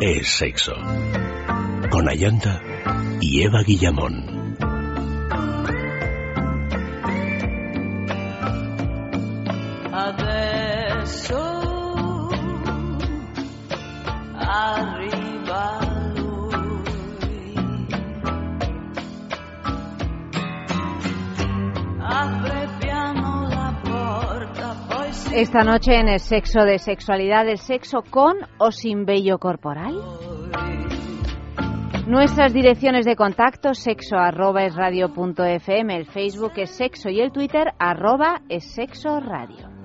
[0.00, 0.74] es sexo.
[1.90, 2.60] Con Ayanta
[3.20, 4.36] y Eva Guillamón.
[25.36, 29.94] Esta noche en el sexo de sexualidad, el sexo con o sin vello corporal.
[32.06, 37.32] Nuestras direcciones de contacto, sexo arroba es radio fm, el Facebook es sexo y el
[37.32, 39.75] Twitter arroba es sexo radio.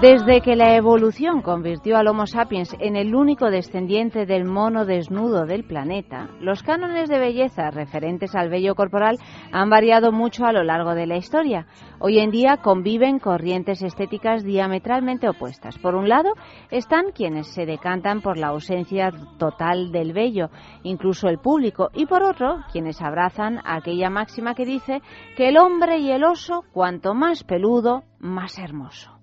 [0.00, 5.46] Desde que la evolución convirtió al Homo sapiens en el único descendiente del mono desnudo
[5.46, 9.16] del planeta, los cánones de belleza referentes al vello corporal
[9.52, 11.66] han variado mucho a lo largo de la historia.
[11.98, 15.78] Hoy en día conviven corrientes estéticas diametralmente opuestas.
[15.78, 16.34] Por un lado
[16.70, 20.50] están quienes se decantan por la ausencia total del vello,
[20.82, 25.00] incluso el público, y por otro quienes abrazan aquella máxima que dice
[25.38, 29.15] que el hombre y el oso, cuanto más peludo, más hermoso.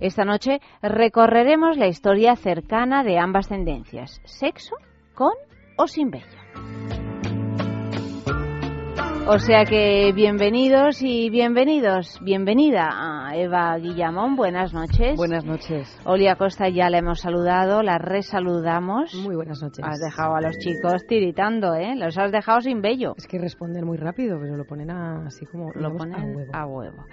[0.00, 4.76] Esta noche recorreremos la historia cercana de ambas tendencias, sexo
[5.14, 5.32] con
[5.76, 7.13] o sin vello.
[9.26, 15.16] O sea que bienvenidos y bienvenidos, bienvenida a Eva Guillamón, buenas noches.
[15.16, 15.88] Buenas noches.
[16.04, 19.14] Olia Costa ya la hemos saludado, la resaludamos.
[19.14, 19.82] Muy buenas noches.
[19.82, 21.96] Has dejado a los chicos tiritando, ¿eh?
[21.96, 23.14] Los has dejado sin vello.
[23.16, 26.50] Es que responden muy rápido, pero lo ponen así como lo ponen a huevo.
[26.52, 27.06] A huevo.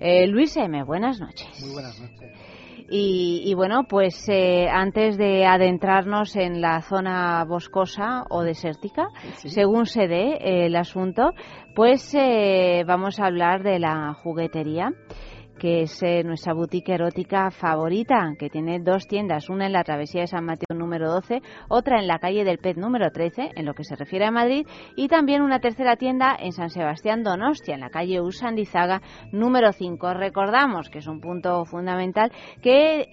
[0.00, 1.48] Eh, Luis M., buenas noches.
[1.60, 2.51] Muy buenas noches.
[2.94, 10.08] Y, bueno, pues eh, antes de adentrarnos en la zona boscosa o desértica, según se
[10.08, 11.32] dé eh, el asunto,
[11.74, 14.92] pues eh, vamos a hablar de la juguetería
[15.62, 20.22] que es eh, nuestra boutique erótica favorita, que tiene dos tiendas, una en la travesía
[20.22, 23.72] de San Mateo número 12, otra en la calle del Pez número 13, en lo
[23.72, 27.80] que se refiere a Madrid, y también una tercera tienda en San Sebastián Donostia, en
[27.80, 30.14] la calle Usandizaga número 5.
[30.14, 33.06] Recordamos que es un punto fundamental que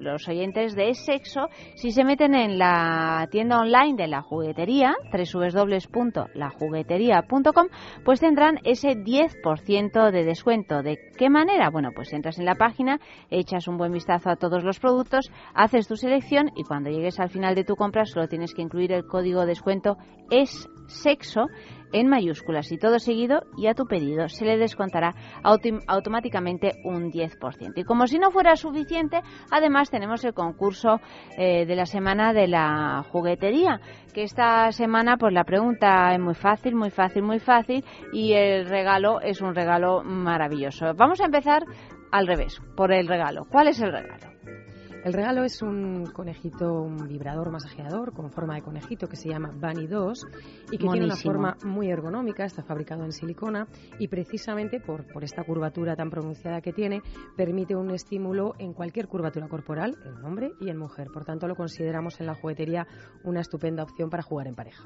[0.00, 1.42] los oyentes de sexo,
[1.76, 7.66] si se meten en la tienda online de la juguetería, www.lajuguetería.com,
[8.04, 10.82] pues tendrán ese 10% de descuento.
[10.82, 11.59] ¿De qué manera?
[11.68, 12.98] Bueno, pues entras en la página,
[13.28, 17.28] echas un buen vistazo a todos los productos, haces tu selección y cuando llegues al
[17.28, 19.96] final de tu compra solo tienes que incluir el código de descuento
[20.30, 21.46] es sexo
[21.92, 27.72] en mayúsculas y todo seguido y a tu pedido se le descontará automáticamente un 10%.
[27.76, 29.20] Y como si no fuera suficiente,
[29.50, 31.00] además tenemos el concurso
[31.36, 33.80] eh, de la semana de la juguetería,
[34.12, 38.66] que esta semana pues la pregunta es muy fácil, muy fácil, muy fácil y el
[38.66, 40.94] regalo es un regalo maravilloso.
[40.94, 41.64] Vamos a empezar
[42.10, 43.46] al revés, por el regalo.
[43.50, 44.59] ¿Cuál es el regalo?
[45.02, 49.50] El regalo es un conejito, un vibrador masajeador con forma de conejito que se llama
[49.50, 50.26] Bunny 2
[50.72, 53.66] y que tiene una forma muy ergonómica, está fabricado en silicona
[53.98, 57.00] y precisamente por, por esta curvatura tan pronunciada que tiene,
[57.34, 61.08] permite un estímulo en cualquier curvatura corporal, en hombre y en mujer.
[61.10, 62.86] Por tanto, lo consideramos en la juguetería
[63.24, 64.84] una estupenda opción para jugar en pareja.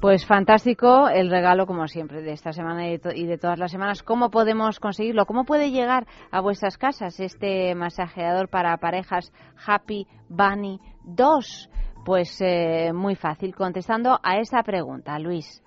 [0.00, 4.02] Pues fantástico el regalo, como siempre, de esta semana y de, todas las semanas.
[4.02, 5.24] ¿Cómo podemos conseguirlo?
[5.24, 9.32] ¿Cómo puede llegar a vuestras casas este masajeador para parejas
[9.66, 11.70] Happy Bunny 2?
[12.04, 15.62] Pues eh, muy fácil, contestando a esa pregunta, Luis.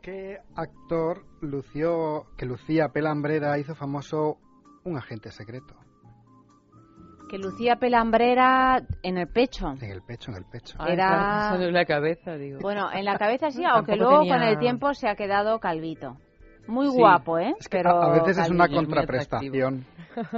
[0.00, 4.38] ¿Qué actor lució, que Lucía Pelambrera hizo famoso
[4.84, 5.74] un agente secreto?
[7.28, 9.74] Que lucía pelambrera en el pecho.
[9.80, 10.76] En el pecho, en el pecho.
[10.86, 11.56] Era...
[11.56, 12.60] en la cabeza, digo.
[12.60, 16.16] Bueno, en la cabeza sí, aunque luego con el tiempo se ha quedado calvito.
[16.68, 17.54] Muy guapo, ¿eh?
[17.70, 19.86] Pero a veces es una contraprestación.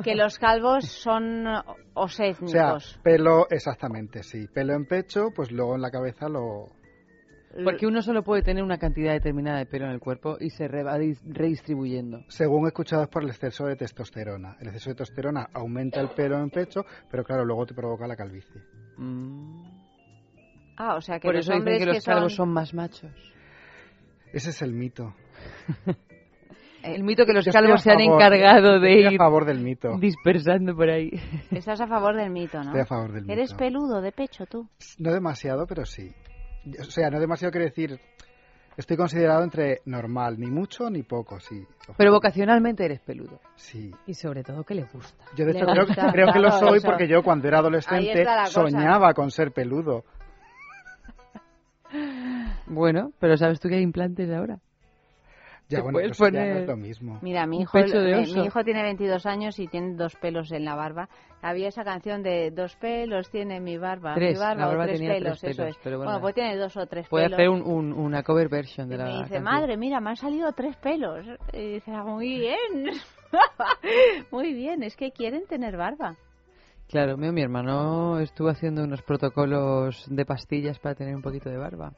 [0.05, 1.47] Que los calvos son
[1.95, 2.43] osétnicos.
[2.43, 4.47] O sea, pelo, exactamente, sí.
[4.47, 6.69] Pelo en pecho, pues luego en la cabeza lo,
[7.65, 10.69] porque uno solo puede tener una cantidad determinada de pelo en el cuerpo y se
[10.69, 12.25] va redistribuyendo.
[12.29, 14.57] Según he escuchado es por el exceso de testosterona.
[14.61, 18.17] El exceso de testosterona aumenta el pelo en pecho, pero claro, luego te provoca la
[18.17, 18.61] calvicie.
[18.97, 19.65] Mm.
[20.77, 22.51] Ah, o sea que por los eso hombres dicen que los calvos son...
[22.51, 23.13] más machos.
[24.33, 25.15] Ese es el mito.
[26.81, 29.99] El mito que los calvos se han encargado de ir a favor del mito.
[29.99, 31.11] dispersando por ahí.
[31.51, 32.67] Estás a favor del mito, ¿no?
[32.67, 33.33] Estoy a favor del mito.
[33.33, 34.69] ¿Eres peludo de pecho tú?
[34.99, 36.15] No demasiado, pero sí
[36.81, 37.99] o sea, no demasiado quiere decir,
[38.77, 41.67] estoy considerado entre normal, ni mucho ni poco, sí.
[41.97, 43.41] Pero vocacionalmente eres peludo.
[43.57, 43.93] Sí.
[44.07, 45.25] Y sobre todo que le gusta.
[45.37, 49.53] Yo de hecho creo, que lo soy porque yo cuando era adolescente soñaba con ser
[49.53, 50.05] peludo.
[52.67, 54.59] Bueno, pero ¿sabes tú que hay implantes ahora?
[55.69, 57.19] Ya, bueno, puedes eso ya no poner- es lo mismo.
[57.23, 58.39] Mira, mi hijo, pecho de oso.
[58.39, 61.09] mi hijo tiene 22 años y tiene dos pelos en la barba.
[61.43, 64.85] Había esa canción de dos pelos tiene mi barba, Tres, mi barba, la o barba
[64.87, 65.81] tres tenía tres pelos, eso pelos, es.
[65.85, 67.39] pero bueno, bueno, pues tiene dos o tres Puede pelos.
[67.39, 69.45] hacer un, un- una cover version y de la me dice, canción.
[69.45, 71.27] madre, mira, me han salido tres pelos.
[71.53, 72.87] Y dice, "Ah, muy bien.
[74.31, 76.17] muy bien, es que quieren tener barba.
[76.89, 81.59] Claro, mi, mi hermano estuvo haciendo unos protocolos de pastillas para tener un poquito de
[81.59, 81.93] barba.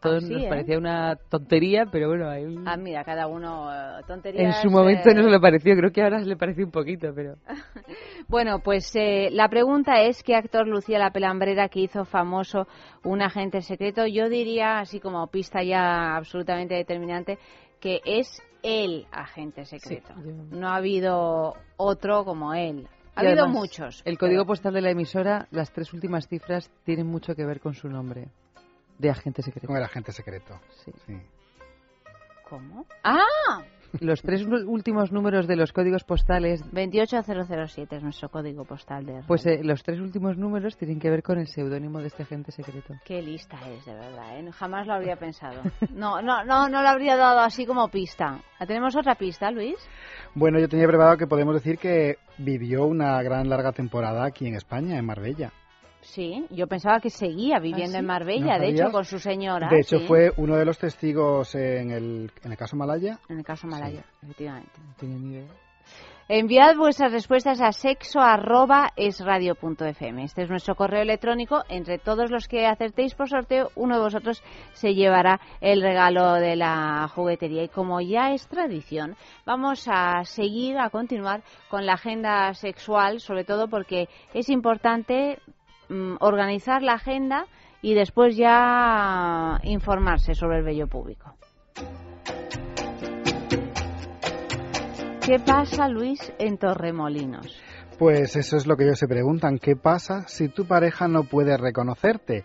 [0.00, 3.72] Todo Ah, sí, nos parecía una tontería, pero bueno, a él Ah, mira, cada uno
[3.72, 4.60] eh, en tonterías.
[4.62, 5.76] su momento eh, no se le pareció.
[5.76, 7.36] Creo que ahora se le pareció un poquito, pero...
[8.28, 12.66] Bueno, pues eh, la pregunta es qué actor lucía la pelambrera que hizo famoso
[13.04, 14.06] un agente secreto.
[14.06, 17.38] Yo diría, así como pista ya absolutamente determinante,
[17.80, 20.14] que es el agente secreto.
[20.16, 22.86] Sí, yo- No ha habido otro como él.
[23.14, 24.02] Ha habido además, muchos.
[24.06, 27.74] El código postal de la emisora, las tres últimas cifras tienen mucho que ver con
[27.74, 28.28] su nombre
[29.02, 29.66] de agente secreto.
[29.66, 30.58] Con el agente secreto.
[30.84, 30.92] Sí.
[31.06, 31.20] Sí.
[32.48, 32.86] ¿Cómo?
[33.02, 33.62] ¡Ah!
[34.00, 39.44] Los tres últimos números de los códigos postales, 28007 es nuestro código postal de pues
[39.44, 39.60] radio.
[39.60, 42.94] eh, los tres últimos números tienen que ver con el seudónimo de este agente secreto.
[43.04, 44.50] Qué lista es, de verdad, ¿eh?
[44.52, 45.60] Jamás lo habría pensado.
[45.90, 48.40] No, no, no, no lo habría dado así como pista.
[48.66, 49.76] ¿Tenemos otra pista, Luis?
[50.34, 54.54] Bueno, yo tenía preparado que podemos decir que vivió una gran larga temporada aquí en
[54.54, 55.52] España, en Marbella.
[56.02, 57.98] Sí, yo pensaba que seguía viviendo ¿Ah, sí?
[57.98, 59.68] en Marbella, ¿No de hecho, con su señora.
[59.68, 63.18] De hecho, sí, fue uno de los testigos en el, en el caso Malaya.
[63.28, 64.72] En el caso Malaya, efectivamente.
[64.84, 65.46] No tenía ni idea.
[66.28, 70.24] Enviad vuestras respuestas a sexo arroba esradio.fm.
[70.24, 71.62] Este es nuestro correo electrónico.
[71.68, 76.56] Entre todos los que acertéis por sorteo, uno de vosotros se llevará el regalo de
[76.56, 77.64] la juguetería.
[77.64, 83.44] Y como ya es tradición, vamos a seguir, a continuar con la agenda sexual, sobre
[83.44, 85.38] todo porque es importante
[85.92, 87.46] mm, organizar la agenda
[87.82, 91.34] y después ya informarse sobre el vello público.
[95.24, 97.62] ¿Qué pasa, Luis, en Torremolinos?
[97.98, 99.58] Pues eso es lo que ellos se preguntan.
[99.58, 102.44] ¿Qué pasa si tu pareja no puede reconocerte?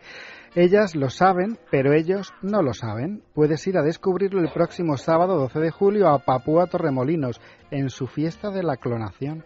[0.54, 3.24] Ellas lo saben, pero ellos no lo saben.
[3.34, 7.42] Puedes ir a descubrirlo el próximo sábado 12 de julio a Papúa Torremolinos,
[7.72, 9.44] en su fiesta de la clonación.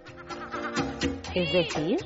[1.34, 2.00] Es decir,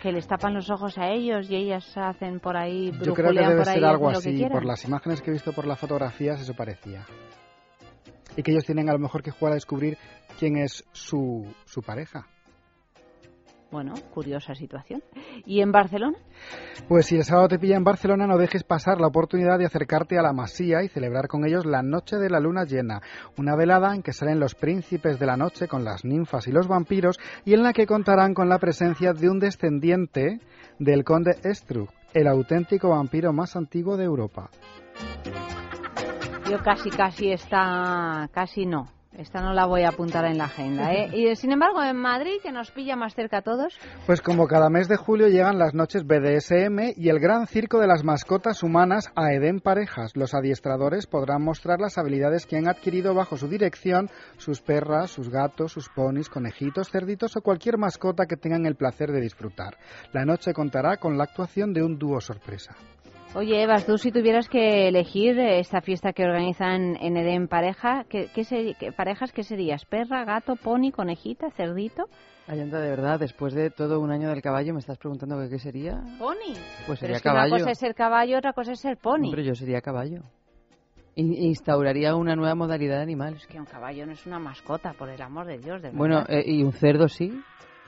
[0.00, 3.40] que les tapan los ojos a ellos y ellas hacen por ahí, Yo creo que
[3.40, 4.44] debe ser algo así.
[4.50, 7.06] Por las imágenes que he visto por las fotografías, eso parecía.
[8.36, 9.98] Y que ellos tienen a lo mejor que jugar a descubrir
[10.38, 12.26] quién es su, su pareja.
[13.70, 15.02] Bueno, curiosa situación.
[15.46, 16.18] ¿Y en Barcelona?
[16.88, 20.18] Pues si el sábado te pilla en Barcelona, no dejes pasar la oportunidad de acercarte
[20.18, 23.00] a la Masía y celebrar con ellos la Noche de la Luna Llena,
[23.38, 26.66] una velada en que salen los príncipes de la noche con las ninfas y los
[26.66, 30.40] vampiros y en la que contarán con la presencia de un descendiente
[30.80, 34.50] del conde Estrug, el auténtico vampiro más antiguo de Europa.
[36.50, 38.99] Yo casi, casi está, casi no.
[39.20, 40.94] Esta no la voy a apuntar en la agenda.
[40.94, 41.10] ¿eh?
[41.14, 44.70] Y sin embargo, en Madrid, que nos pilla más cerca a todos, Pues como cada
[44.70, 49.12] mes de julio llegan las noches BDSM y el gran circo de las mascotas humanas
[49.14, 50.16] a Edén Parejas.
[50.16, 54.08] Los adiestradores podrán mostrar las habilidades que han adquirido bajo su dirección
[54.38, 59.12] sus perras, sus gatos, sus ponis, conejitos, cerditos o cualquier mascota que tengan el placer
[59.12, 59.76] de disfrutar.
[60.14, 62.74] La noche contará con la actuación de un dúo sorpresa.
[63.34, 68.04] Oye, Evas, tú si tuvieras que elegir eh, esta fiesta que organizan en Edén Pareja,
[68.08, 69.84] ¿qué, qué se- qué- parejas qué serías?
[69.84, 72.06] ¿Perra, gato, pony, conejita, cerdito?
[72.48, 76.00] Ayanta, de verdad, después de todo un año del caballo, ¿me estás preguntando qué sería?
[76.18, 76.54] ¿Pony?
[76.86, 77.54] Pues Pero sería es que caballo.
[77.54, 79.26] una cosa es ser caballo, otra cosa es ser pony.
[79.26, 80.22] Hombre, yo sería caballo.
[81.14, 83.34] In- instauraría una nueva modalidad de animal.
[83.34, 85.90] Es que un caballo no es una mascota, por el amor de Dios, de.
[85.90, 87.30] Bueno, eh, y un cerdo sí.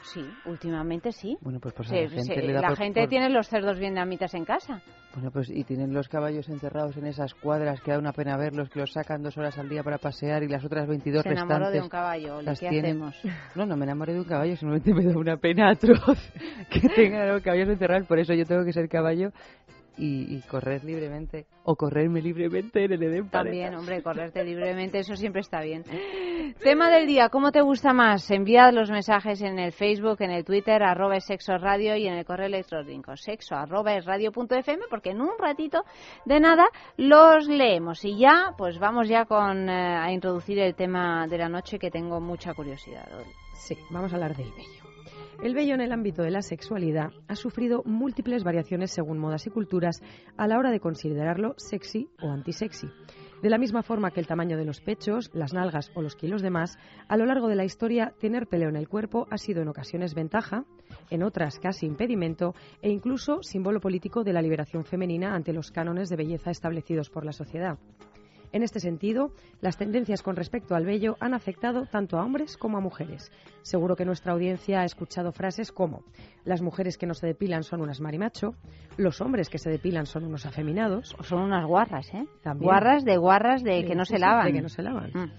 [0.02, 1.36] Sí, últimamente sí.
[1.40, 3.78] Bueno, pues, pues a la gente le da la por- gente por- tiene los cerdos
[3.78, 4.82] bien damitas en casa.
[5.14, 8.70] Bueno, pues y tienen los caballos encerrados en esas cuadras que da una pena verlos,
[8.70, 11.58] que los sacan dos horas al día para pasear y las otras 22 Se enamoró
[11.58, 11.80] restantes...
[11.80, 13.16] de un caballo, Oli, las ¿qué tienen- hacemos?
[13.54, 16.18] No, no me enamoré de un caballo, simplemente me da una pena atroz
[16.70, 19.30] que tengan los caballos encerrados, por eso yo tengo que ser caballo
[19.96, 25.16] y, y correr libremente, o correrme libremente en el Edén También, hombre, correrte libremente, eso
[25.16, 25.84] siempre está bien.
[26.62, 28.30] Tema del día, ¿cómo te gusta más?
[28.30, 32.14] Enviad los mensajes en el Facebook, en el Twitter, arroba es sexo radio y en
[32.14, 35.84] el correo electrónico sexo arroba es radio punto fm, porque en un ratito
[36.24, 38.04] de nada los leemos.
[38.04, 41.90] Y ya, pues vamos ya con eh, a introducir el tema de la noche que
[41.90, 43.08] tengo mucha curiosidad.
[43.54, 44.81] Sí, vamos a hablar del vello.
[45.40, 49.50] El vello en el ámbito de la sexualidad ha sufrido múltiples variaciones según modas y
[49.50, 50.00] culturas
[50.36, 52.88] a la hora de considerarlo sexy o antisexy.
[53.42, 56.42] De la misma forma que el tamaño de los pechos, las nalgas o los kilos
[56.42, 59.62] de más, a lo largo de la historia tener peleo en el cuerpo ha sido
[59.62, 60.64] en ocasiones ventaja,
[61.10, 66.08] en otras casi impedimento e incluso símbolo político de la liberación femenina ante los cánones
[66.08, 67.78] de belleza establecidos por la sociedad.
[68.52, 72.76] En este sentido, las tendencias con respecto al vello han afectado tanto a hombres como
[72.76, 73.32] a mujeres.
[73.62, 76.04] Seguro que nuestra audiencia ha escuchado frases como
[76.44, 78.54] las mujeres que no se depilan son unas marimacho,
[78.96, 81.14] los hombres que se depilan son unos afeminados.
[81.18, 82.26] O son unas guarras, ¿eh?
[82.56, 84.46] Guarras de guarras de que no se lavan.
[84.46, 85.10] De que no se lavan.
[85.14, 85.30] Mm.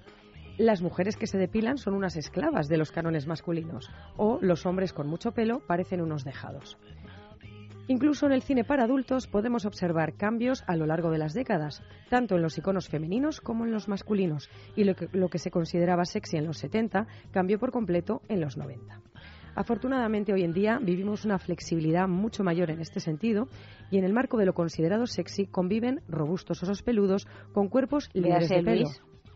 [0.57, 3.89] Las mujeres que se depilan son unas esclavas de los cánones masculinos.
[4.17, 6.77] O los hombres con mucho pelo parecen unos dejados.
[7.87, 11.83] Incluso en el cine para adultos podemos observar cambios a lo largo de las décadas,
[12.09, 15.51] tanto en los iconos femeninos como en los masculinos, y lo que, lo que se
[15.51, 19.01] consideraba sexy en los 70 cambió por completo en los 90.
[19.55, 23.47] Afortunadamente hoy en día vivimos una flexibilidad mucho mayor en este sentido
[23.91, 28.49] y en el marco de lo considerado sexy conviven robustos osos peludos con cuerpos libres
[28.49, 28.89] de pelo.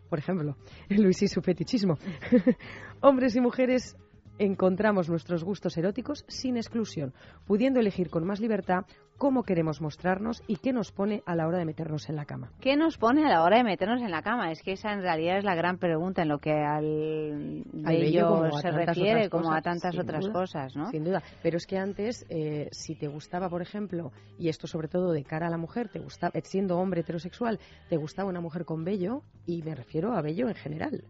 [0.10, 0.56] Por ejemplo,
[0.90, 1.98] Luis y su fetichismo.
[3.02, 3.96] Hombres y mujeres
[4.40, 7.14] encontramos nuestros gustos eróticos sin exclusión,
[7.46, 8.86] pudiendo elegir con más libertad
[9.18, 12.52] cómo queremos mostrarnos y qué nos pone a la hora de meternos en la cama.
[12.62, 14.52] ¿Qué nos pone a la hora de meternos en la cama?
[14.52, 18.72] Es que esa en realidad es la gran pregunta en lo que al bello se
[18.72, 20.90] refiere, como a tantas otras cosas, ¿no?
[20.92, 21.24] Sin duda.
[21.42, 25.24] Pero es que antes, eh, si te gustaba, por ejemplo, y esto sobre todo de
[25.24, 29.24] cara a la mujer, te gustaba, siendo hombre heterosexual, te gustaba una mujer con vello,
[29.46, 31.04] y me refiero a vello en general.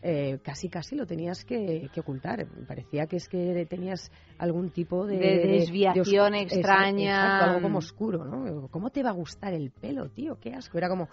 [0.00, 2.46] Eh, casi casi lo tenías que, ocultar.
[2.68, 7.44] Parecía que es que tenías algún tipo de, desviación extraña.
[7.44, 8.68] algo como oscuro, ¿no?
[8.68, 10.38] ¿Cómo te va a gustar el pelo, tío?
[10.38, 10.78] Qué asco.
[10.78, 11.08] Era como.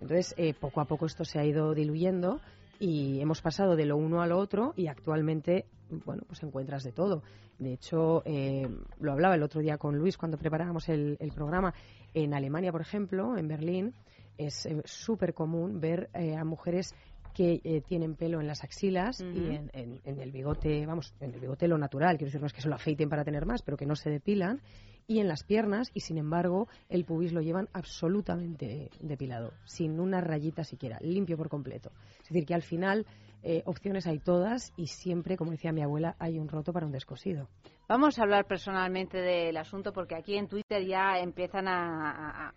[0.00, 2.40] Entonces, eh, poco a poco esto se ha ido diluyendo
[2.80, 5.66] y hemos pasado de lo uno a lo otro y actualmente,
[6.04, 7.22] bueno, pues encuentras de todo.
[7.58, 8.66] De hecho, eh,
[8.98, 11.74] lo hablaba el otro día con Luis cuando preparábamos el, programa.
[12.14, 13.94] En Alemania, por ejemplo, en Berlín,
[14.38, 16.94] es súper común ver a mujeres
[17.32, 21.68] que eh, tienen pelo en las axilas y en, el bigote, vamos, en el bigote
[21.68, 23.86] lo natural, quiero decir, no es que se lo afeiten para tener más, pero que
[23.86, 24.60] no se depilan,
[25.06, 30.20] y en las piernas, y sin embargo, el pubis lo llevan absolutamente depilado, sin una
[30.20, 31.90] rayita siquiera, limpio por completo.
[32.22, 33.06] Es decir, que al final
[33.42, 36.92] eh, opciones hay todas y siempre, como decía mi abuela, hay un roto para un
[36.92, 37.48] descosido.
[37.88, 42.52] Vamos a hablar personalmente del asunto porque aquí en Twitter ya empiezan a,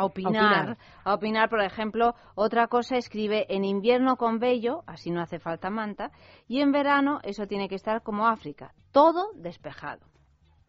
[0.00, 1.48] opinar, a opinar.
[1.48, 6.10] por ejemplo, otra cosa escribe en invierno con vello, así no hace falta manta,
[6.48, 10.13] y en verano eso tiene que estar como África, todo despejado.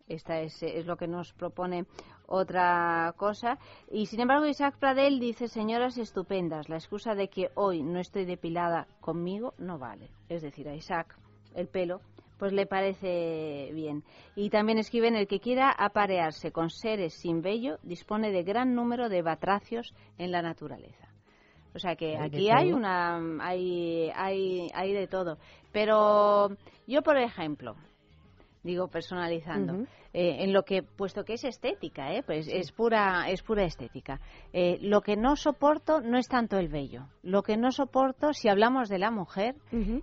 [0.07, 1.85] Esta es, es, lo que nos propone
[2.27, 3.57] otra cosa.
[3.89, 8.25] Y sin embargo, Isaac Pradel dice, señoras estupendas, la excusa de que hoy no estoy
[8.25, 10.11] depilada conmigo no vale.
[10.29, 11.17] Es decir, a Isaac
[11.55, 12.01] el pelo
[12.37, 14.03] pues le parece bien.
[14.35, 19.09] Y también escriben, el que quiera aparearse con seres sin vello dispone de gran número
[19.09, 21.07] de batracios en la naturaleza.
[21.73, 25.37] O sea que aquí hay una hay, hay, hay de todo.
[25.71, 26.49] Pero
[26.87, 27.75] yo, por ejemplo,
[28.65, 32.23] digo personalizando, eh, en lo que, puesto que es estética, ¿eh?
[32.23, 34.19] pues es pura, es pura estética.
[34.51, 37.07] Eh, lo que no soporto no es tanto el vello.
[37.21, 39.55] Lo que no soporto, si hablamos de la mujer,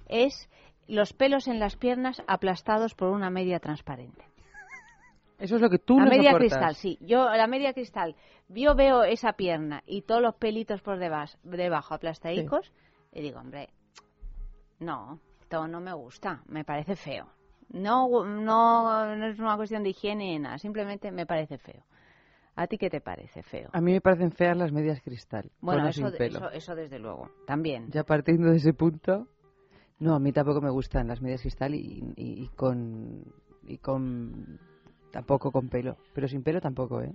[0.08, 0.48] es
[0.86, 4.24] los pelos en las piernas aplastados por una media transparente.
[5.38, 6.98] Eso es lo que tú la media cristal, sí.
[7.00, 8.14] Yo la media cristal,
[8.48, 12.72] yo veo esa pierna y todos los pelitos por debajo, debajo aplastadicos
[13.12, 13.70] y digo, hombre,
[14.78, 17.26] no, esto no me gusta, me parece feo.
[17.72, 21.82] No, no, no es una cuestión de higiene nada, simplemente me parece feo.
[22.54, 23.70] ¿A ti qué te parece feo?
[23.72, 25.50] A mí me parecen feas las medias cristal.
[25.62, 27.90] Bueno, eso, eso, eso, desde luego, también.
[27.90, 29.26] Ya partiendo de ese punto.
[29.98, 33.24] No, a mí tampoco me gustan las medias cristal y, con
[33.66, 34.58] y con
[35.10, 37.12] tampoco con pelo, pero sin pelo tampoco, ¿eh?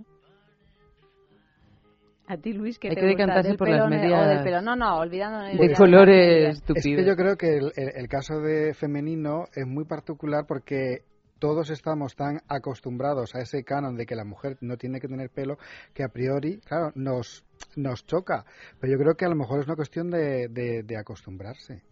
[2.30, 4.60] A ti, Luis, que te gusta del por las medias del pelo.
[4.60, 9.66] No, no, olvidando de colores Es que yo creo que el, caso de femenino es
[9.66, 11.04] muy particular porque
[11.38, 15.30] todos estamos tan acostumbrados a ese canon de que la mujer no tiene que tener
[15.30, 15.56] pelo
[15.94, 18.44] que a priori, claro, nos, nos choca.
[18.78, 21.82] Pero yo creo que a lo mejor es una cuestión de, de acostumbrarse.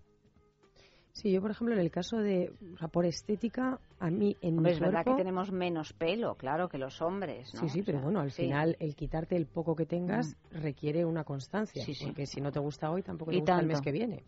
[1.16, 4.60] Sí, yo por ejemplo en el caso de, o sea, por estética, a mí en
[4.60, 7.60] mi es verdad que tenemos menos pelo, claro, que los hombres, ¿no?
[7.60, 10.58] Sí, sí, pero bueno, al final el quitarte el poco que tengas mm.
[10.58, 13.80] requiere una constancia, sí, porque si no te gusta hoy tampoco te gusta el mes
[13.80, 14.24] que viene.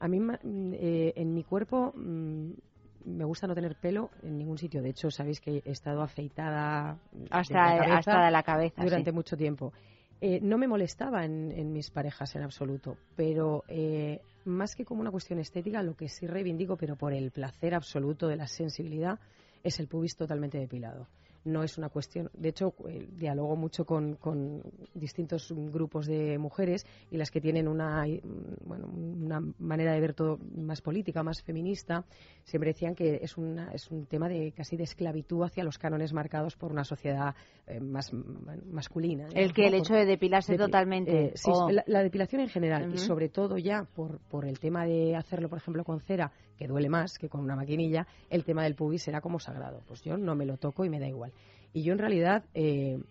[0.00, 0.18] A mí
[0.72, 2.50] eh, en mi cuerpo mm,
[3.04, 4.82] me gusta no tener pelo en ningún sitio.
[4.82, 6.98] De hecho, sabéis que he estado afeitada
[7.30, 9.72] hasta, de hasta de la cabeza durante mucho tiempo.
[10.20, 15.00] Eh, no me molestaba en, en, mis parejas en absoluto, pero eh, más que como
[15.00, 19.18] una cuestión estética, lo que sí reivindico, pero por el placer absoluto de la sensibilidad,
[19.62, 21.08] es el pubis totalmente depilado
[21.44, 22.30] no es una cuestión.
[22.34, 24.18] De hecho, eh, dialogo mucho con,
[24.94, 28.04] distintos grupos de mujeres y las que tienen una,
[28.64, 32.04] bueno, una manera de ver todo más política, más feminista,
[32.44, 36.12] siempre decían que es, una, es un tema de casi de esclavitud hacia los cánones
[36.12, 37.34] marcados por una sociedad
[37.66, 39.28] eh, más masculina.
[39.34, 41.26] El que el hecho de depilarse totalmente.
[41.26, 41.50] Eh, sí,
[41.86, 45.58] la, depilación en general y sobre todo ya por, por el tema de hacerlo, por
[45.58, 49.22] ejemplo, con cera, que duele más que con una maquinilla, el tema del pubis será
[49.22, 49.80] como sagrado.
[49.88, 51.32] Pues yo no me lo toco y me da igual.
[51.72, 53.02] Y yo en realidad eh,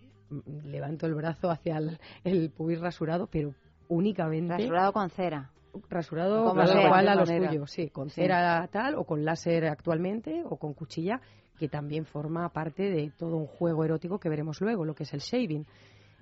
[0.64, 1.80] levanto el brazo hacia
[2.22, 3.52] el, pubis rasurado, pero
[3.88, 4.56] únicamente.
[4.56, 5.50] Rasurado con cera.
[5.88, 10.56] Rasurado como igual a lo suyo, sí, con cera tal o con láser actualmente o
[10.56, 11.20] con cuchilla,
[11.58, 15.12] que también forma parte de todo un juego erótico que veremos luego, lo que es
[15.12, 15.66] el shaving.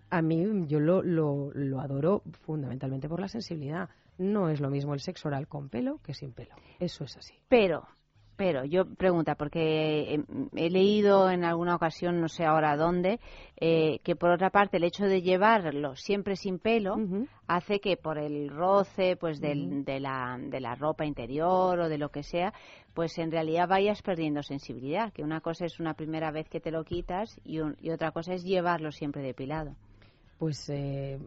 [0.08, 3.90] A mí yo lo, lo, lo adoro fundamentalmente por la sensibilidad.
[4.18, 6.54] No es lo mismo el sexo oral con pelo que sin pelo.
[6.78, 7.34] Eso es así.
[7.48, 7.86] Pero
[8.38, 10.22] pero yo pregunta, porque
[10.54, 13.18] he leído en alguna ocasión, no sé ahora dónde,
[13.56, 16.94] eh, que por otra parte el hecho de llevarlo siempre sin pelo
[17.48, 19.56] hace que por el roce pues de,
[19.98, 22.54] la, de la ropa interior o de lo que sea,
[22.94, 25.12] pues en realidad vayas perdiendo sensibilidad.
[25.12, 28.34] Que una cosa es una primera vez que te lo quitas y, y otra cosa
[28.34, 29.74] es llevarlo siempre depilado.
[30.38, 31.18] Pues eh,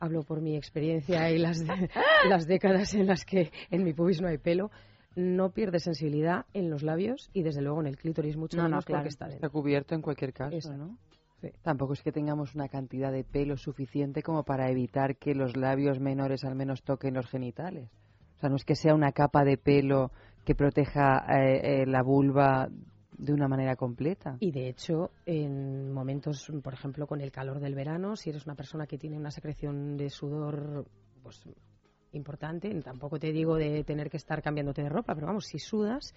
[0.00, 1.58] hablo por mi experiencia y las,
[2.28, 4.70] las décadas en las que en mi pubis no hay pelo
[5.14, 8.88] no pierde sensibilidad en los labios y desde luego en el clítoris mucho no, menos
[8.88, 10.96] no, porque está, está cubierto en cualquier caso, ¿no?
[11.62, 15.98] Tampoco es que tengamos una cantidad de pelo suficiente como para evitar que los labios
[15.98, 17.88] menores al menos toquen los genitales.
[18.36, 20.10] O sea, no es que sea una capa de pelo
[20.44, 22.68] que proteja eh, eh, la vulva
[23.20, 24.36] de una manera completa.
[24.40, 28.54] Y de hecho, en momentos, por ejemplo, con el calor del verano, si eres una
[28.54, 30.86] persona que tiene una secreción de sudor
[31.22, 31.42] pues
[32.12, 32.74] importante.
[32.82, 36.14] Tampoco te digo de tener que estar cambiándote de ropa, pero vamos, si sudas,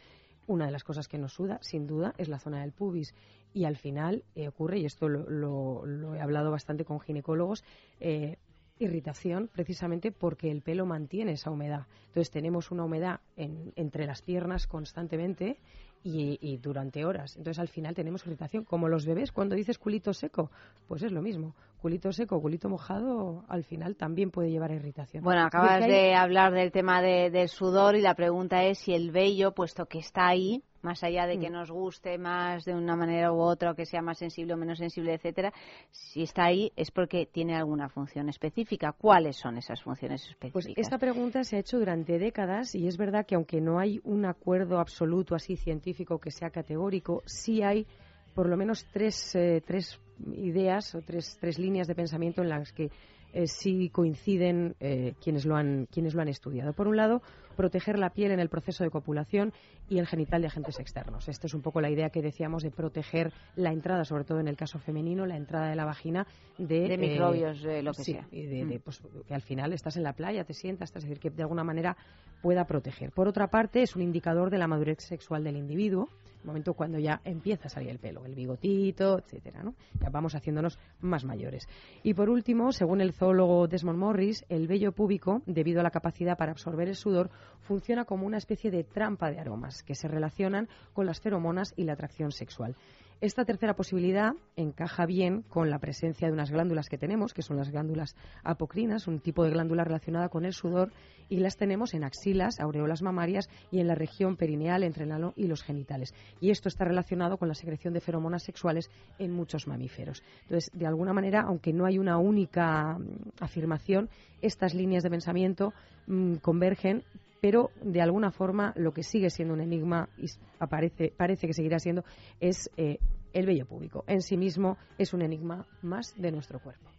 [0.47, 3.13] una de las cosas que nos suda, sin duda, es la zona del pubis.
[3.53, 7.63] Y al final eh, ocurre, y esto lo, he hablado bastante con ginecólogos,
[7.99, 8.37] eh,
[8.79, 11.85] irritación precisamente porque el pelo mantiene esa humedad.
[12.07, 15.59] Entonces tenemos una humedad entre las piernas constantemente
[16.03, 17.37] y, durante horas.
[17.37, 18.63] Entonces al final tenemos irritación.
[18.63, 20.51] Como los bebés, cuando dices culito seco,
[20.87, 21.55] pues es lo mismo.
[21.83, 25.21] Culito seco, culito mojado, al final también puede llevar a irritación.
[25.21, 29.51] Bueno, acabas de hablar del tema del sudor y la pregunta es si el vello,
[29.51, 31.53] puesto que está ahí, más allá de que mm.
[31.53, 35.13] nos guste más de una manera u otra, que sea más sensible o menos sensible,
[35.13, 35.51] etcétera,
[35.91, 38.93] si está ahí es porque tiene alguna función específica.
[38.93, 40.75] ¿Cuáles son esas funciones pues específicas?
[40.75, 43.99] Pues esta pregunta se ha hecho durante décadas y es verdad que aunque no hay
[44.05, 47.85] un acuerdo absoluto así científico que sea categórico, sí hay
[48.33, 49.99] por lo menos tres, eh, tres
[50.35, 52.91] ideas o tres, tres líneas de pensamiento en las que
[53.33, 56.73] eh, sí coinciden eh, quienes, lo han, quienes lo han estudiado.
[56.73, 57.21] Por un lado,
[57.53, 59.53] proteger la piel en el proceso de copulación
[59.89, 61.27] y el genital de agentes externos.
[61.27, 64.47] Esta es un poco la idea que decíamos de proteger la entrada, sobre todo en
[64.47, 68.27] el caso femenino, la entrada de la vagina de, de microbios, de lo que sea.
[68.31, 68.81] Y de, mm.
[68.83, 71.63] pues, que al final estás en la playa, te sientas, es decir, que de alguna
[71.63, 71.95] manera
[72.41, 73.11] pueda proteger.
[73.11, 76.09] Por otra parte, es un indicador de la madurez sexual del individuo
[76.45, 79.75] momento cuando ya empieza a salir el pelo, el bigotito, etcétera, ¿no?
[79.99, 81.67] Ya vamos haciéndonos más mayores.
[82.03, 86.37] Y por último, según el zoólogo Desmond Morris, el vello púbico, debido a la capacidad
[86.37, 87.29] para absorber el sudor,
[87.61, 91.83] funciona como una especie de trampa de aromas que se relacionan con las feromonas y
[91.83, 92.75] la atracción sexual.
[93.23, 97.55] Esta tercera posibilidad encaja bien con la presencia de unas glándulas que tenemos, que son
[97.55, 100.91] las glándulas apocrinas, un tipo de glándula relacionada con el sudor,
[101.29, 105.31] y las tenemos en axilas, aureolas mamarias y en la región perineal entre el ano
[105.37, 106.13] y los genitales.
[106.41, 110.21] Y esto está relacionado con la secreción de feromonas sexuales en muchos mamíferos.
[110.41, 114.09] Entonces, de alguna manera, aunque no hay una única mm, afirmación,
[114.41, 115.73] estas líneas de pensamiento
[116.07, 117.03] mm, convergen
[117.43, 120.27] pero de alguna forma lo que sigue siendo un enigma y
[120.59, 122.05] aparece, parece que seguirá siendo
[122.39, 122.99] es eh,
[123.33, 124.05] el vello público.
[124.07, 126.89] En sí mismo es un enigma más de nuestro cuerpo.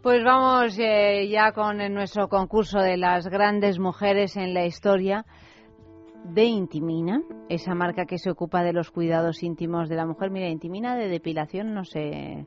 [0.00, 5.26] Pues vamos eh, ya con nuestro concurso de las grandes mujeres en la historia
[6.32, 10.30] de Intimina, esa marca que se ocupa de los cuidados íntimos de la mujer.
[10.30, 12.46] Mira, Intimina de depilación, no sé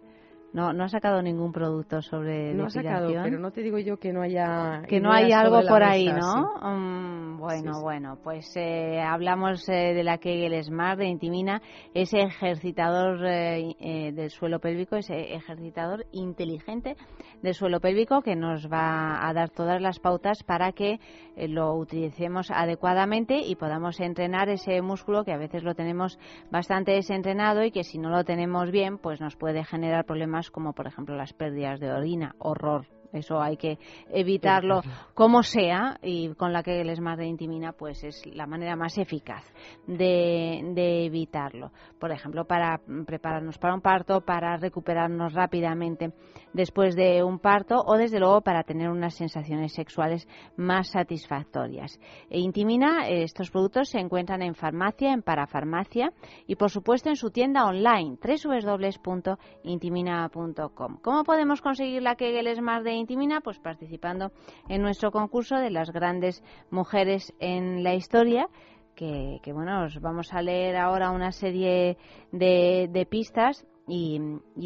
[0.54, 3.98] no, no ha sacado ningún producto sobre no ha sacado, pero no te digo yo
[3.98, 6.56] que no haya que no hay algo por ahí, ¿no?
[6.62, 11.62] Mm, bueno, bueno, pues eh, hablamos eh, de la Kegel Smart de Intimina,
[11.94, 16.98] ese ejercitador eh, del suelo pélvico, ese ejercitador inteligente
[17.42, 21.00] del suelo pélvico que nos va a dar todas las pautas para que
[21.36, 26.20] lo utilicemos adecuadamente y podamos entrenar ese músculo que a veces lo tenemos
[26.52, 30.74] bastante desentrenado y que si no lo tenemos bien, pues nos puede generar problemas como
[30.74, 33.78] por ejemplo las pérdidas de orina, horror Eso hay que
[34.10, 34.82] evitarlo
[35.14, 38.98] como sea y con la que el Smart de Intimina pues es la manera más
[38.98, 39.44] eficaz
[39.86, 41.72] de, de evitarlo.
[42.00, 46.14] Por ejemplo, para prepararnos para un parto, para recuperarnos rápidamente
[46.54, 52.00] después de un parto o desde luego para tener unas sensaciones sexuales más satisfactorias.
[52.30, 56.12] E Intimina, estos productos se encuentran en farmacia, en parafarmacia
[56.48, 60.98] y por supuesto en su tienda online www.intimina.com.
[61.02, 63.42] ¿Cómo podemos conseguir la Kegel Smart de Intimina?
[63.42, 64.32] Pues participando
[64.70, 68.48] en nuestro concurso de las grandes mujeres en la historia.
[68.96, 71.98] Que, bueno, os vamos a leer ahora una serie
[72.32, 74.22] de, pistas y,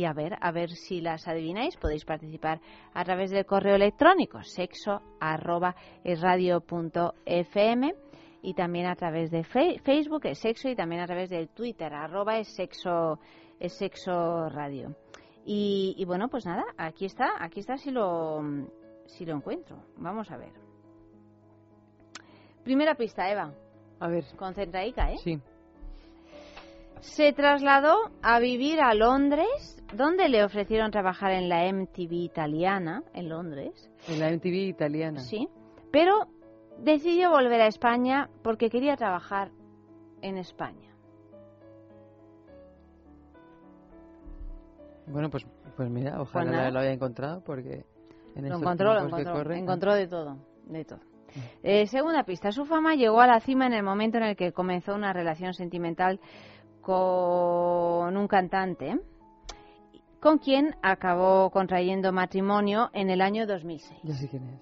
[0.05, 2.59] a ver a ver si las adivináis podéis participar
[2.93, 5.01] a través del correo electrónico sexo
[8.41, 12.37] y también a través de Facebook es sexo y también a través del Twitter arroba
[12.37, 13.19] es sexo
[13.69, 14.95] sexo radio
[15.45, 18.41] y, bueno, pues nada, aquí está, aquí está si lo,
[19.05, 19.77] si lo encuentro.
[19.97, 20.53] Vamos a ver.
[22.63, 23.53] Primera pista, Eva.
[23.99, 24.25] A ver.
[24.35, 25.17] Concentraica, ¿eh?
[25.23, 25.39] Sí.
[27.01, 33.29] Se trasladó a vivir a Londres, donde le ofrecieron trabajar en la MTV italiana, en
[33.29, 33.91] Londres.
[34.07, 35.19] En la MTV italiana.
[35.19, 35.47] Sí.
[35.91, 36.27] Pero
[36.79, 39.51] decidió volver a España porque quería trabajar
[40.23, 40.94] en España.
[45.07, 47.85] Bueno, pues, pues mira, ojalá pues lo haya encontrado porque
[48.35, 50.99] en lo encontró, lo encontró, encontró de todo, de todo.
[50.99, 51.39] Mm.
[51.63, 54.51] Eh, segunda pista, su fama llegó a la cima en el momento en el que
[54.51, 56.19] comenzó una relación sentimental
[56.81, 58.99] con un cantante
[60.25, 63.99] con quien acabó contrayendo matrimonio en el año 2006.
[64.03, 64.59] Ya sé quién es.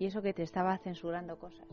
[0.00, 1.64] Y eso que te estaba censurando cosas.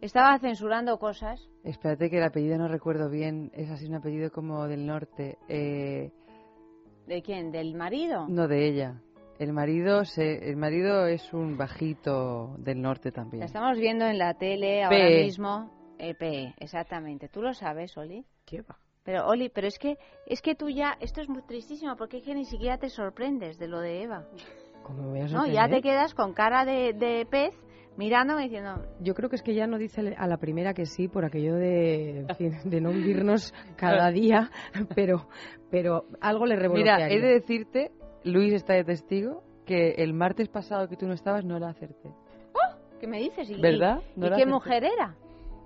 [0.00, 1.46] Estaba censurando cosas.
[1.62, 3.50] Espérate que el apellido no recuerdo bien.
[3.52, 5.36] Es así un apellido como del norte.
[5.48, 6.10] Eh,
[7.06, 7.52] ¿De quién?
[7.52, 8.26] ¿Del marido?
[8.28, 9.00] No, de ella.
[9.38, 13.40] El marido, se, el marido es un bajito del norte también.
[13.40, 15.70] La estamos viendo en la tele ahora mismo.
[15.98, 17.28] EP, exactamente.
[17.28, 18.24] ¿Tú lo sabes, Oli?
[18.44, 18.78] ¿Qué va?
[19.04, 22.24] Pero Oli, pero es que es que tú ya esto es muy tristísimo porque es
[22.24, 24.26] que ni siquiera te sorprendes de lo de Eva.
[24.84, 27.54] ¿Cómo me voy a no, ya te quedas con cara de, de pez
[27.96, 28.82] mirándome diciendo.
[29.00, 31.54] Yo creo que es que ya no dice a la primera que sí por aquello
[31.54, 32.26] de,
[32.64, 34.50] de no vivirnos cada día,
[34.94, 35.28] pero,
[35.72, 36.96] pero algo le revolotea.
[36.96, 37.92] Mira, he de decirte,
[38.24, 42.10] Luis está de testigo, que el martes pasado que tú no estabas no la acerté.
[42.10, 42.76] ¡Oh!
[43.00, 43.50] ¿Qué me dices?
[43.50, 44.02] ¿Y, ¿Verdad?
[44.14, 45.16] ¿Y qué mujer era?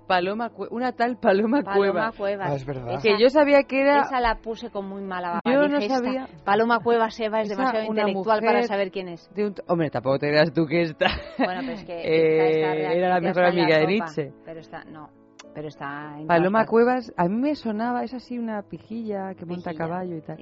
[0.07, 2.49] Paloma, una tal Paloma, Paloma Cuevas.
[2.49, 3.01] Ah, es verdad.
[3.03, 4.03] que yo sabía que era.
[4.03, 5.41] Esa la puse con muy mala baba.
[5.43, 6.29] Yo no sabía.
[6.45, 9.29] Paloma Cuevas Eva es demasiado intelectual para saber quién es.
[9.67, 11.07] Hombre, tampoco te creas tú que esta.
[11.37, 11.97] Bueno, pero es que.
[12.07, 14.31] Eh, era la mejor amiga de Nietzsche.
[14.45, 15.09] Pero está, no.
[15.57, 16.15] Pero está.
[16.27, 20.37] Paloma Cuevas, a mí me sonaba, es así una pijilla que monta caballo y tal.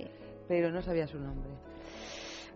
[0.46, 1.52] Pero no sabía su nombre.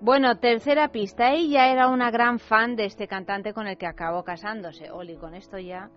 [0.02, 1.32] Bueno, tercera pista.
[1.32, 4.92] Ella era una gran fan de este cantante con el que acabó casándose.
[4.92, 5.90] Oli, con esto ya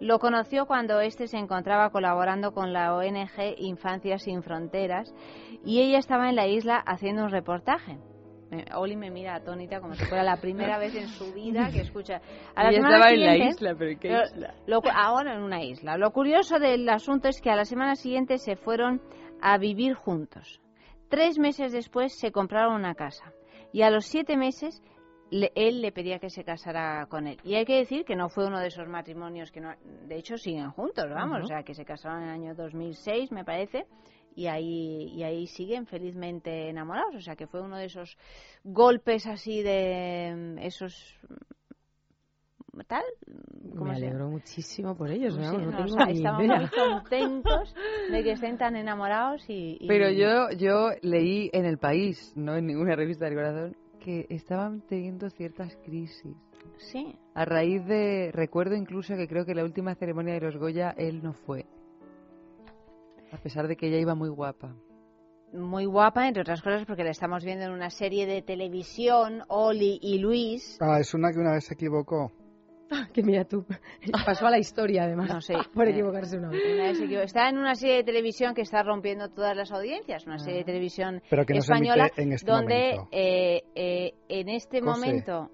[0.00, 5.14] lo conoció cuando éste se encontraba colaborando con la ONG Infancia Sin Fronteras
[5.66, 7.98] y ella estaba en la isla haciendo un reportaje.
[8.74, 12.20] Oli me mira atónita como si fuera la primera vez en su vida que escucha.
[12.54, 14.54] A estaba en la isla, pero ¿qué isla?
[14.94, 15.96] ahora en una isla.
[15.96, 19.02] Lo curioso del asunto es que a la semana siguiente se fueron
[19.40, 20.60] a vivir juntos.
[21.08, 23.32] Tres meses después se compraron una casa
[23.72, 24.82] y a los siete meses
[25.30, 27.38] él le pedía que se casara con él.
[27.44, 29.74] Y hay que decir que no fue uno de esos matrimonios que no,
[30.06, 33.44] de hecho siguen juntos, vamos, o sea, que se casaron en el año 2006, me
[33.44, 33.86] parece,
[34.36, 38.16] y ahí y ahí siguen felizmente enamorados, o sea, que fue uno de esos
[38.62, 41.18] golpes así de esos
[42.86, 43.04] tal
[43.72, 45.58] me alegro muchísimo por ellos no,
[46.06, 47.74] estamos muy contentos
[48.12, 52.66] de que estén tan enamorados y, pero yo yo leí en el país no en
[52.66, 56.36] ninguna revista del corazón que estaban teniendo ciertas crisis.
[56.78, 57.18] Sí.
[57.34, 61.24] A raíz de, recuerdo incluso que creo que la última ceremonia de los Goya él
[61.24, 61.66] no fue.
[63.32, 64.74] A pesar de que ella iba muy guapa.
[65.52, 69.98] Muy guapa, entre otras cosas, porque la estamos viendo en una serie de televisión, Oli
[70.02, 70.76] y Luis.
[70.80, 72.32] Ah, es una que una vez se equivocó.
[73.12, 73.64] que mira tú,
[74.26, 77.00] pasó a la historia además, no sé, por equivocarse una vez.
[77.24, 80.62] Está en una serie de televisión que está rompiendo todas las audiencias, una serie de
[80.62, 80.66] ah.
[80.66, 85.50] televisión española en este donde eh, eh, en este momento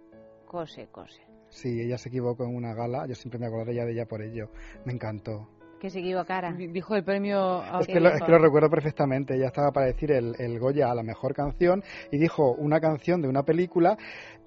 [0.46, 1.22] cose, cose.
[1.48, 4.22] Sí, ella se equivocó en una gala, yo siempre me acordaré ya de ella por
[4.22, 4.50] ello,
[4.84, 5.48] me encantó.
[5.82, 6.52] Que se equivocara.
[6.52, 7.60] Dijo el premio...
[7.80, 10.88] Es que, lo, es que, lo, recuerdo perfectamente, ella estaba para decir el, el Goya
[10.88, 13.96] a la mejor canción y dijo una canción de una película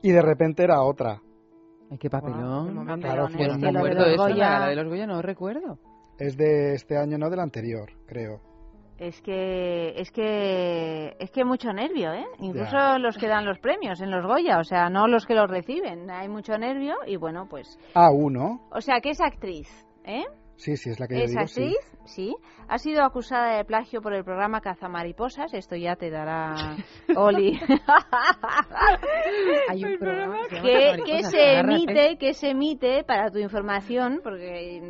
[0.01, 1.21] y de repente era otra.
[1.91, 2.85] Ay, qué papelón.
[3.01, 5.77] claro, fue no recuerdo eso, la de los Goya no recuerdo.
[6.17, 8.39] Es de este año, no del anterior, creo.
[8.97, 12.27] es que es que es que mucho nervio, ¿eh?
[12.39, 15.49] Incluso los que dan los premios en los Goya, o sea, no los que los
[15.49, 16.09] reciben.
[16.09, 17.77] Hay mucho nervio y bueno, pues.
[17.93, 18.61] Ah, uno.
[18.71, 19.67] O sea, que es actriz,
[20.05, 20.23] ¿eh?
[20.57, 22.35] Sí, sí, es la que yo digo, actriz, sí.
[22.67, 25.53] Ha sido acusada de plagio por el programa Cazamariposas.
[25.53, 26.75] Esto ya te dará
[27.15, 27.59] Oli.
[29.69, 34.81] Hay un programa que, se emite, que se emite para tu información, porque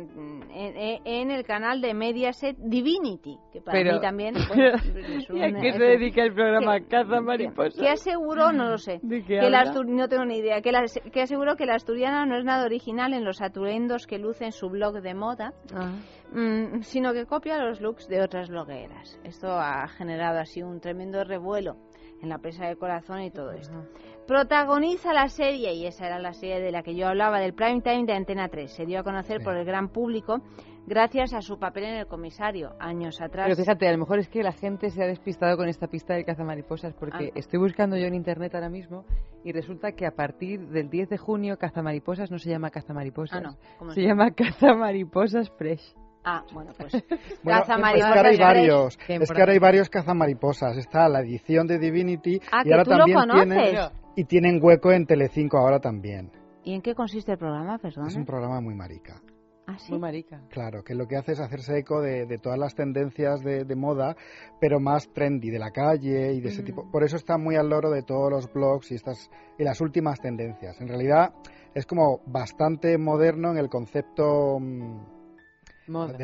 [0.56, 4.34] en, el canal de Mediaset Divinity, que para mí también.
[5.34, 7.78] ¿Y a qué se dedica el programa Cazamariposas?
[7.78, 10.72] Que aseguró, no lo sé, que la no tengo ni idea, que,
[11.12, 14.52] que aseguró que la asturiana no es nada original en los atuendos que luce en
[14.52, 15.92] su blog de moda Ah.
[16.32, 19.18] Mm, sino que copia los looks de otras blogueras.
[19.24, 21.76] Esto ha generado así un tremendo revuelo
[22.22, 23.86] en la presa de corazón y todo esto.
[24.26, 27.80] Protagoniza la serie, y esa era la serie de la que yo hablaba, del prime
[27.80, 28.72] time de Antena 3.
[28.72, 30.42] Se dio a conocer por el gran público
[30.86, 33.46] gracias a su papel en El Comisario, años atrás.
[33.46, 36.14] Pero fíjate, a lo mejor es que la gente se ha despistado con esta pista
[36.14, 37.32] del cazamariposas, porque ah.
[37.34, 39.04] estoy buscando yo en Internet ahora mismo
[39.44, 43.90] y resulta que a partir del 10 de junio cazamariposas no se llama cazamariposas, ah,
[43.92, 45.94] se, llama cazamariposas fresh.
[46.28, 46.92] Ah, bueno, pues
[47.44, 48.08] bueno, cazamariposas.
[48.08, 50.76] Es que ahora hay varios, es que ahora hay varios cazamariposas.
[50.76, 53.76] Está la edición de Divinity ah, y ahora también tienen
[54.16, 56.32] y tienen hueco en Telecinco ahora también.
[56.64, 58.08] ¿Y en qué consiste el programa, perdón?
[58.08, 59.22] Es un programa muy marica.
[59.68, 60.40] ¿Ah, Muy marica.
[60.48, 64.16] Claro, que lo que hace es hacerse eco de, todas las tendencias de, moda,
[64.60, 66.84] pero más trendy, de la calle y de ese tipo.
[66.84, 66.90] Mm.
[66.92, 70.20] Por eso está muy al loro de todos los blogs y, estas, y las últimas
[70.20, 70.80] tendencias.
[70.80, 71.34] En realidad
[71.74, 74.58] es como bastante moderno en el concepto...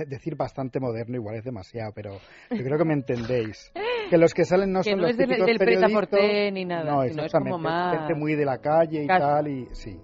[0.07, 2.19] Decir bastante moderno igual es demasiado, pero
[2.51, 3.73] yo creo que me entendéis.
[4.11, 6.53] Que los que salen no son los típicos del, periodistas.
[6.53, 7.97] ni nada, no, es como más...
[7.97, 9.99] gente muy de la calle y tal, y sí.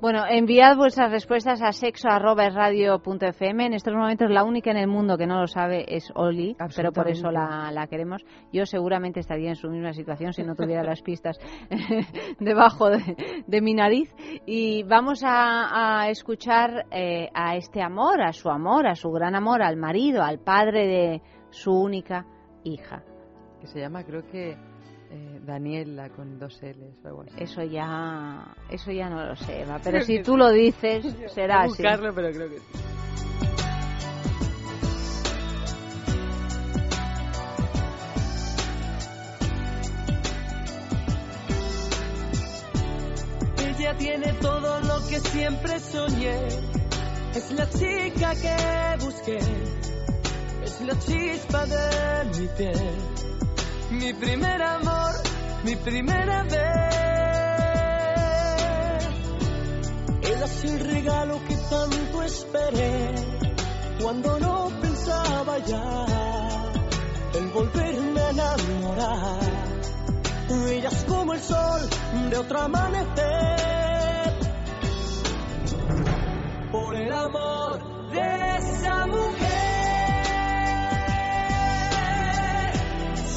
[0.00, 3.66] Bueno, enviad vuestras respuestas a sexo.radio.fm.
[3.66, 6.92] En estos momentos la única en el mundo que no lo sabe es Oli, pero
[6.92, 8.24] por eso la, queremos.
[8.52, 11.38] Yo seguramente estaría en su misma situación si no tuviera las pistas
[12.40, 14.14] debajo de, mi nariz.
[14.46, 19.62] Y vamos a, escuchar eh, a este amor, a su amor, a su gran amor,
[19.62, 22.26] al marido, al padre de su única
[22.64, 23.02] hija.
[23.60, 24.56] Que se llama, creo que
[25.14, 27.34] eh, Daniela con dos L's o algo así.
[27.38, 31.68] Eso ya, eso ya no lo sé, Eva, pero si tú lo dices, será así.
[31.68, 32.66] buscarlo, pero creo que sí.
[43.78, 46.48] Ella tiene todo lo que siempre soñé.
[47.36, 49.38] Es la chica que busqué.
[50.64, 53.33] Es la chispa de mi piel
[53.94, 55.14] mi primer amor,
[55.64, 56.54] mi primera vez.
[60.22, 63.14] Era así el regalo que tanto esperé
[64.00, 66.06] cuando no pensaba ya
[67.34, 69.54] en volverme a enamorar.
[70.84, 71.88] Es como el sol
[72.30, 74.34] de otro amanecer.
[76.70, 79.63] Por el amor de esa mujer.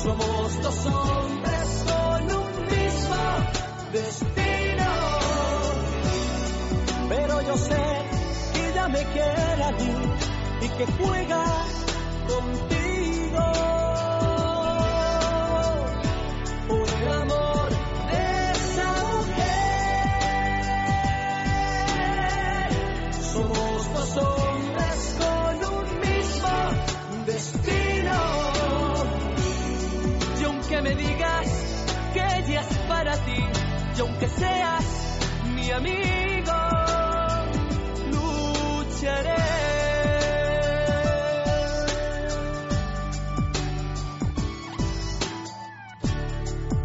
[0.07, 3.23] Somos dos hombres con un mismo
[3.91, 4.89] destino.
[7.09, 8.05] Pero yo sé
[8.53, 9.91] que ella me quiere a mí
[10.61, 11.43] y que juega
[12.25, 13.51] contigo.
[16.69, 17.69] Por el amor
[18.09, 19.61] de esa mujer.
[23.33, 24.17] Somos dos
[30.97, 31.47] digas
[32.13, 33.43] que ella es para ti
[33.97, 34.85] y aunque seas
[35.55, 36.53] mi amigo,
[38.11, 39.35] lucharé.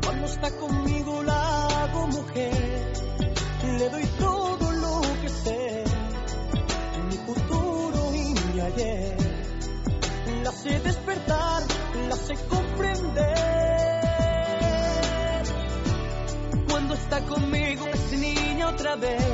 [0.04, 2.92] Cuando está conmigo la hago mujer,
[3.78, 5.84] le doy todo lo que sé,
[7.08, 9.16] mi futuro y mi ayer.
[10.42, 11.62] La sé despertar,
[12.08, 13.61] la sé comprender
[17.02, 19.24] está conmigo es niña otra vez.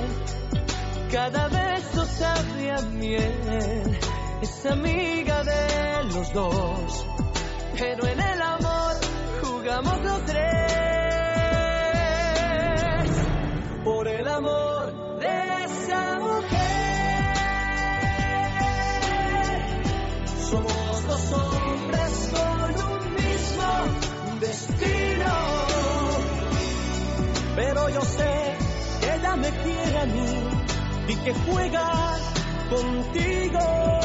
[1.13, 3.99] Cada beso sabe a miel,
[4.43, 7.07] es amiga de los dos.
[7.79, 8.95] Pero en el amor
[9.43, 10.39] jugamos los tres.
[13.85, 16.49] Por el amor de esa mujer.
[20.51, 23.69] Somos dos hombres con un mismo
[24.41, 25.88] destino
[27.59, 28.57] pero yo sé
[29.01, 30.49] que ella me quiere a mí
[31.09, 32.17] y que juega
[32.71, 33.99] contigo.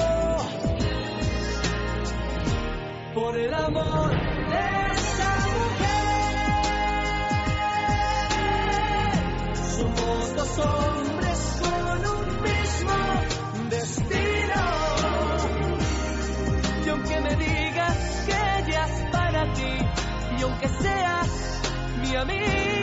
[3.13, 4.59] por el amor de
[4.95, 6.03] esa mujer.
[9.77, 12.97] Somos dos hombres con un mismo
[13.69, 14.61] destino.
[16.83, 19.73] Y aunque me digas que ella es para ti,
[20.39, 21.29] y aunque seas
[22.01, 22.82] mi amigo,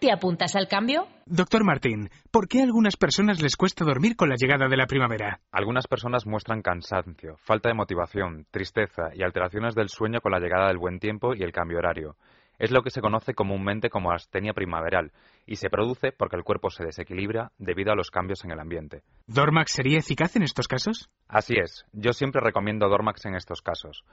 [0.00, 1.06] ¿Te apuntas al cambio?
[1.24, 4.86] Doctor Martín, ¿por qué a algunas personas les cuesta dormir con la llegada de la
[4.86, 5.40] primavera?
[5.50, 10.68] Algunas personas muestran cansancio, falta de motivación, tristeza y alteraciones del sueño con la llegada
[10.68, 12.16] del buen tiempo y el cambio horario.
[12.58, 15.12] Es lo que se conoce comúnmente como astenia primaveral
[15.46, 19.02] y se produce porque el cuerpo se desequilibra debido a los cambios en el ambiente.
[19.26, 21.08] ¿Dormax sería eficaz en estos casos?
[21.26, 24.04] Así es, yo siempre recomiendo Dormax en estos casos.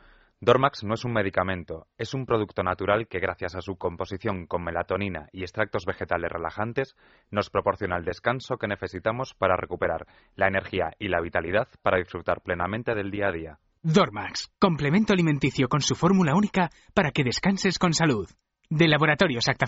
[0.41, 4.63] Dormax no es un medicamento, es un producto natural que gracias a su composición con
[4.63, 6.95] melatonina y extractos vegetales relajantes
[7.31, 12.41] nos proporciona el descanso que necesitamos para recuperar la energía y la vitalidad para disfrutar
[12.41, 13.59] plenamente del día a día.
[13.83, 18.29] Dormax, complemento alimenticio con su fórmula única para que descanses con salud.
[18.69, 19.67] De Laboratorios Acta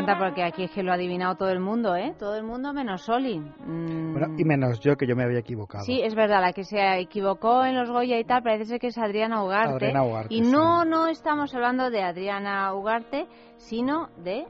[0.00, 2.14] encanta porque aquí es que lo ha adivinado todo el mundo, ¿eh?
[2.18, 3.38] Todo el mundo menos Soli.
[3.38, 4.12] Mm.
[4.12, 5.84] Bueno, y menos yo, que yo me había equivocado.
[5.84, 8.88] Sí, es verdad, la que se equivocó en los Goya y tal, parece ser que
[8.88, 9.74] es Adriana Ugarte.
[9.74, 14.46] Adriana Ugarte, y no, no estamos hablando de Adriana Ugarte, sino de...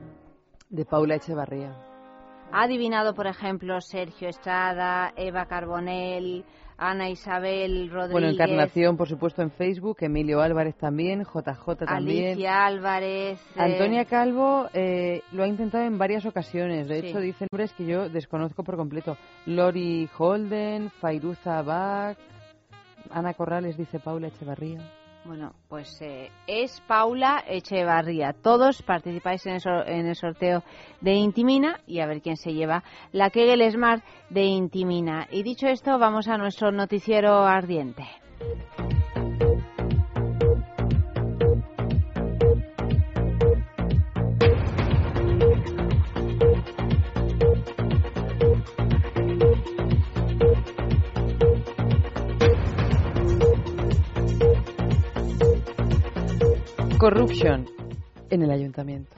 [0.69, 1.75] De Paula Echevarría.
[2.53, 6.45] Ha adivinado, por ejemplo, Sergio Estrada, Eva Carbonell,
[6.83, 8.13] Ana Isabel Rodríguez.
[8.13, 12.29] Bueno, Encarnación, por supuesto, en Facebook, Emilio Álvarez también, JJ también.
[12.33, 13.39] Alicia Álvarez.
[13.55, 16.89] eh, Antonia Calvo eh, lo ha intentado en varias ocasiones.
[16.89, 17.07] De Sí.
[17.09, 19.19] hecho, dicen nombres que yo desconozco por completo.
[19.45, 22.17] Lori Holden, Fairuza Abad,
[23.11, 24.81] Ana Corrales, dice Paula Echevarría.
[25.25, 28.33] Bueno, pues eh, es Paula Echevarría.
[28.33, 30.63] Todos participáis en el, sor- en el sorteo
[31.03, 35.29] de Intimina y a ver quién se lleva la Kegel Smart de Intimina.
[35.31, 38.05] Y dicho esto, vamos a nuestro noticiero ardiente.
[57.01, 57.67] Corruption
[58.29, 59.17] en el ayuntamiento.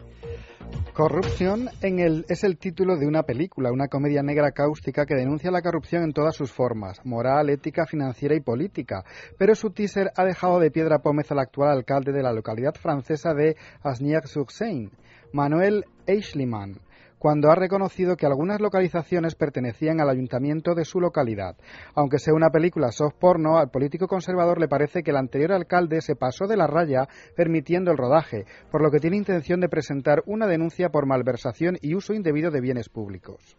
[0.93, 5.51] Corrupción en el, es el título de una película, una comedia negra cáustica que denuncia
[5.51, 9.03] la corrupción en todas sus formas, moral, ética, financiera y política.
[9.37, 13.35] Pero su teaser ha dejado de piedra pómez al actual alcalde de la localidad francesa
[13.35, 14.91] de Asnières-sur-Seine,
[15.33, 16.79] Manuel Eichliman,
[17.23, 21.55] cuando ha reconocido que algunas localizaciones pertenecían al ayuntamiento de su localidad.
[21.95, 26.01] Aunque sea una película soft porno, al político conservador le parece que el anterior alcalde
[26.01, 27.07] se pasó de la raya
[27.37, 31.95] permitiendo el rodaje, por lo que tiene intención de presentar una denuncia por malversación y
[31.95, 33.57] uso indebido de bienes públicos.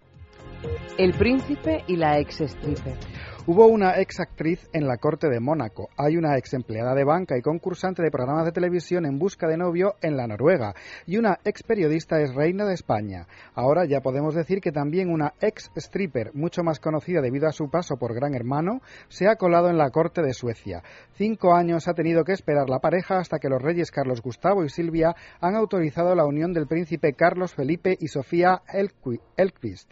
[0.97, 2.97] El príncipe y la ex stripper.
[3.45, 5.89] Hubo una ex actriz en la corte de Mónaco.
[5.97, 9.57] Hay una ex empleada de banca y concursante de programas de televisión en busca de
[9.57, 10.73] novio en la Noruega.
[11.05, 13.27] Y una ex periodista es reina de España.
[13.53, 17.69] Ahora ya podemos decir que también una ex stripper, mucho más conocida debido a su
[17.69, 18.79] paso por Gran Hermano,
[19.09, 20.81] se ha colado en la corte de Suecia.
[21.11, 24.69] Cinco años ha tenido que esperar la pareja hasta que los reyes Carlos Gustavo y
[24.69, 29.91] Silvia han autorizado la unión del príncipe Carlos Felipe y Sofía Elqui- Elquist.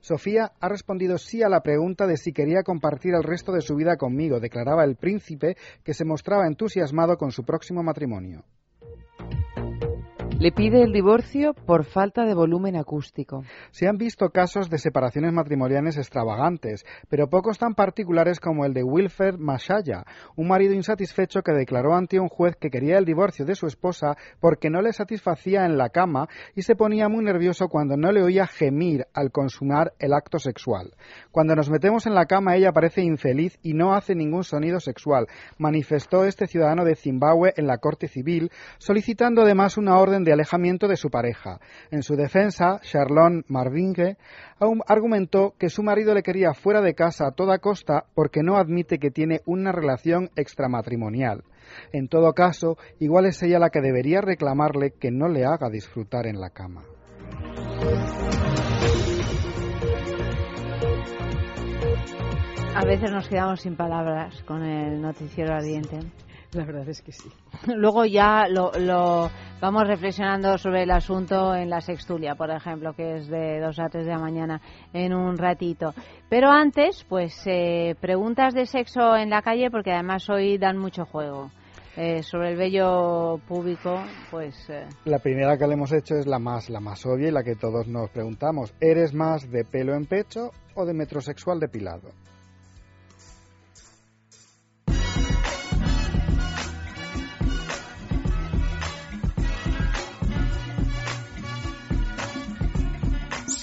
[0.00, 3.74] Sofía ha respondido sí a la pregunta de si quería compartir el resto de su
[3.74, 8.44] vida conmigo, declaraba el príncipe, que se mostraba entusiasmado con su próximo matrimonio.
[10.40, 13.42] Le pide el divorcio por falta de volumen acústico.
[13.72, 18.84] Se han visto casos de separaciones matrimoniales extravagantes, pero pocos tan particulares como el de
[18.84, 20.04] Wilfred Mashaya,
[20.36, 24.16] un marido insatisfecho que declaró ante un juez que quería el divorcio de su esposa
[24.38, 28.22] porque no le satisfacía en la cama y se ponía muy nervioso cuando no le
[28.22, 30.94] oía gemir al consumar el acto sexual.
[31.32, 35.26] Cuando nos metemos en la cama ella parece infeliz y no hace ningún sonido sexual,
[35.58, 40.88] manifestó este ciudadano de Zimbabue en la Corte Civil, solicitando además una orden de alejamiento
[40.88, 41.60] de su pareja.
[41.90, 44.16] En su defensa, Charlon Marvinge
[44.86, 48.98] argumentó que su marido le quería fuera de casa a toda costa porque no admite
[48.98, 51.44] que tiene una relación extramatrimonial.
[51.92, 56.26] En todo caso, igual es ella la que debería reclamarle que no le haga disfrutar
[56.26, 56.82] en la cama.
[62.74, 65.98] A veces nos quedamos sin palabras con el noticiero ardiente.
[66.52, 67.28] La verdad es que sí.
[67.66, 69.30] Luego ya lo,
[69.60, 73.88] vamos reflexionando sobre el asunto en la sextulia, por ejemplo, que es de 2 a
[73.88, 74.60] 3 de la mañana
[74.92, 75.92] en un ratito.
[76.30, 81.04] Pero antes, pues eh, preguntas de sexo en la calle, porque además hoy dan mucho
[81.04, 81.50] juego.
[82.00, 84.54] Eh, sobre el vello público, pues...
[84.70, 84.86] Eh.
[85.04, 87.56] La primera que le hemos hecho es la más, la más obvia y la que
[87.56, 88.72] todos nos preguntamos.
[88.80, 92.10] ¿Eres más de pelo en pecho o de metrosexual depilado?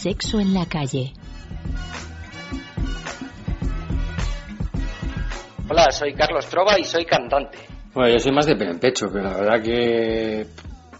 [0.05, 1.13] Sexo en la calle.
[5.67, 7.57] Hola, soy Carlos Trova y soy cantante.
[7.91, 10.45] Bueno, yo soy más de pecho, pero la verdad que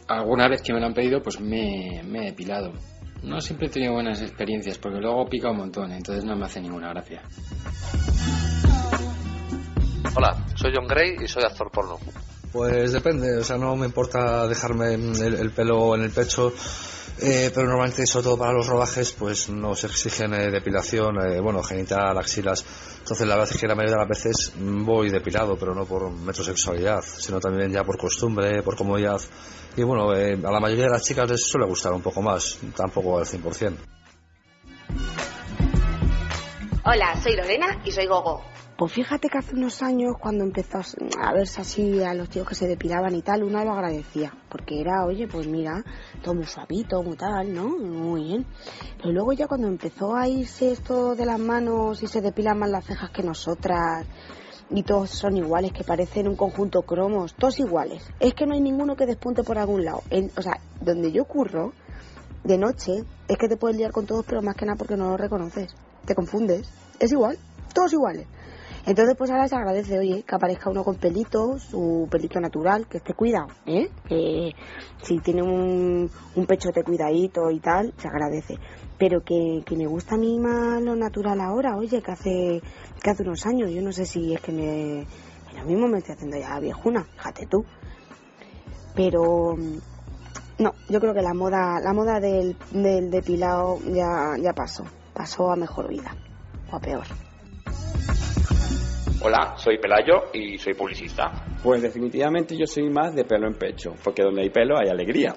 [0.08, 2.74] alguna vez que me lo han pedido, pues me, me he depilado.
[3.22, 6.60] No siempre he tenido buenas experiencias, porque luego pica un montón, entonces no me hace
[6.60, 7.22] ninguna gracia.
[10.16, 12.00] Hola, soy John Gray y soy actor porno.
[12.56, 16.54] Pues depende, o sea, no me importa dejarme el pelo en el pecho
[17.22, 21.64] eh, pero normalmente, sobre todo para los rodajes, pues nos exigen eh, depilación, eh, bueno,
[21.64, 22.66] genital, axilas.
[23.00, 26.12] Entonces, la verdad es que la mayoría de las veces voy depilado, pero no por
[26.12, 29.22] metrosexualidad, sino también ya por costumbre, por comodidad.
[29.78, 33.18] Y bueno, a la mayoría de las chicas les suele gustar un poco más, tampoco
[33.18, 33.78] al 100%.
[36.84, 38.44] Hola, soy Lorena y soy Gogo.
[38.78, 40.80] Pues fíjate que hace unos años, cuando empezó
[41.18, 44.34] a verse así a los tíos que se depilaban y tal, una lo agradecía.
[44.50, 45.82] Porque era, oye, pues mira,
[46.22, 47.70] todo muy suavito, muy tal, ¿no?
[47.70, 48.46] Muy bien.
[48.98, 52.70] Pero luego ya cuando empezó a irse esto de las manos y se depilan más
[52.70, 54.06] las cejas que nosotras,
[54.70, 58.04] y todos son iguales, que parecen un conjunto cromos, todos iguales.
[58.20, 60.02] Es que no hay ninguno que despunte por algún lado.
[60.36, 61.72] o sea, donde yo curro,
[62.44, 65.12] de noche, es que te puedes liar con todos, pero más que nada porque no
[65.12, 65.74] lo reconoces.
[66.06, 66.70] Te confundes.
[67.00, 67.38] Es igual,
[67.74, 68.28] todos iguales.
[68.88, 72.98] Entonces, pues ahora se agradece, oye, que aparezca uno con pelito, su pelito natural, que
[72.98, 73.90] esté cuidado, ¿eh?
[74.08, 74.52] Que
[75.02, 78.60] si tiene un, un pechote cuidadito y tal, se agradece.
[79.00, 82.62] Pero que, que me gusta a mí más lo natural ahora, oye, que hace,
[83.02, 85.08] que hace unos años, yo no sé si es que me,
[85.58, 87.66] lo mismo me estoy haciendo ya viejuna, fíjate tú.
[88.94, 89.58] Pero,
[90.60, 95.52] no, yo creo que la moda, la moda del, del depilado ya, ya pasó, pasó
[95.52, 96.16] a mejor vida,
[96.72, 97.25] o a peor.
[99.28, 101.32] Hola, soy Pelayo y soy publicista.
[101.64, 105.34] Pues definitivamente yo soy más de pelo en pecho, porque donde hay pelo hay alegría.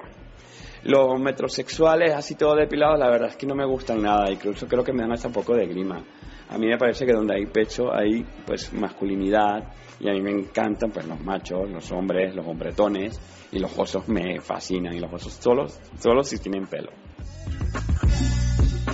[0.82, 4.84] Los metrosexuales, así todo depilado, la verdad es que no me gustan nada, incluso creo
[4.84, 6.04] que me dan hasta un poco de grima.
[6.50, 10.32] A mí me parece que donde hay pecho hay pues masculinidad y a mí me
[10.32, 13.18] encantan pues los machos, los hombres, los hombretones
[13.50, 16.90] y los osos me fascinan y los osos solos, solo si tienen pelo.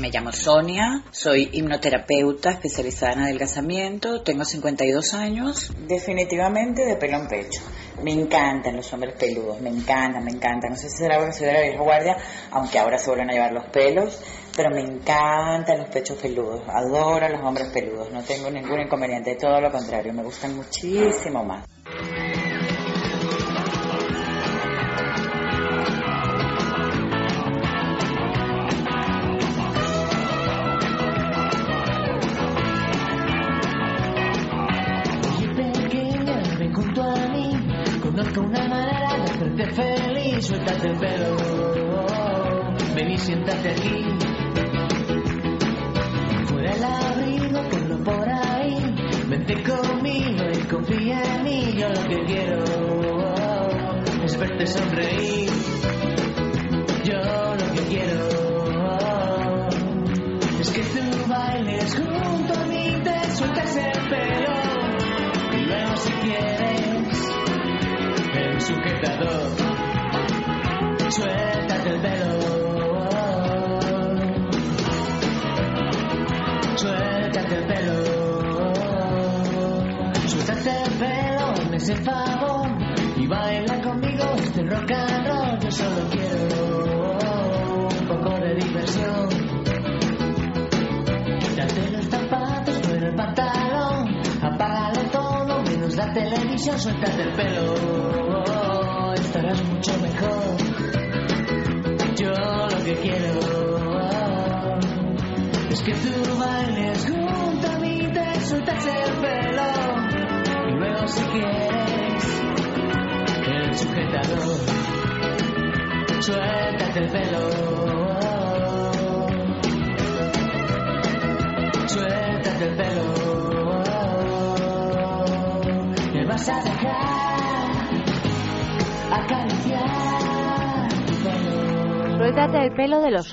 [0.04, 7.26] Me llamo Sonia, soy hipnoterapeuta especializada en adelgazamiento, tengo 52 años, definitivamente de pelo en
[7.26, 7.62] pecho.
[8.02, 10.72] Me encantan los hombres peludos, me encantan, me encantan.
[10.72, 12.18] No sé si será porque soy de la vieja guardia,
[12.50, 14.20] aunque ahora se vuelven a llevar los pelos,
[14.54, 19.36] pero me encantan los pechos peludos, adoro a los hombres peludos, no tengo ningún inconveniente,
[19.36, 21.64] todo lo contrario, me gustan muchísimo más.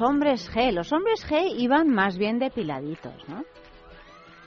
[0.01, 0.71] Los hombres G.
[0.71, 3.43] Los hombres G iban más bien depiladitos, ¿no?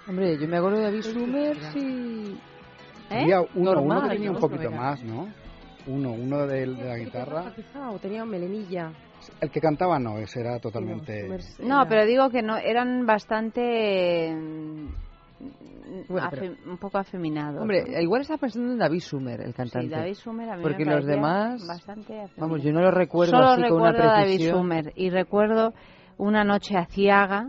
[0.09, 2.37] Hombre, yo me acuerdo de David Summers y...
[3.11, 3.23] ¿Eh?
[3.23, 5.29] Había uno, uno que tenía un poquito más, ¿no?
[5.87, 7.53] Uno, uno de, de la guitarra.
[7.91, 8.93] O tenía melenilla.
[9.41, 11.29] El que cantaba no, ese era totalmente...
[11.61, 14.35] No, pero digo que no eran bastante
[16.09, 17.61] Bueno, pero- un poco afeminados.
[17.61, 18.01] Hombre, ¿no?
[18.01, 19.89] igual está pensando en David Sumer, el cantante.
[19.89, 21.67] Sí, David Sumer a mí Porque me los demás...
[21.67, 22.57] bastante Vamos, afeminado.
[22.59, 24.57] yo no lo recuerdo Solo así con una recuerdo a David precisión.
[24.59, 25.75] Sumer y recuerdo
[26.17, 27.49] una noche aciaga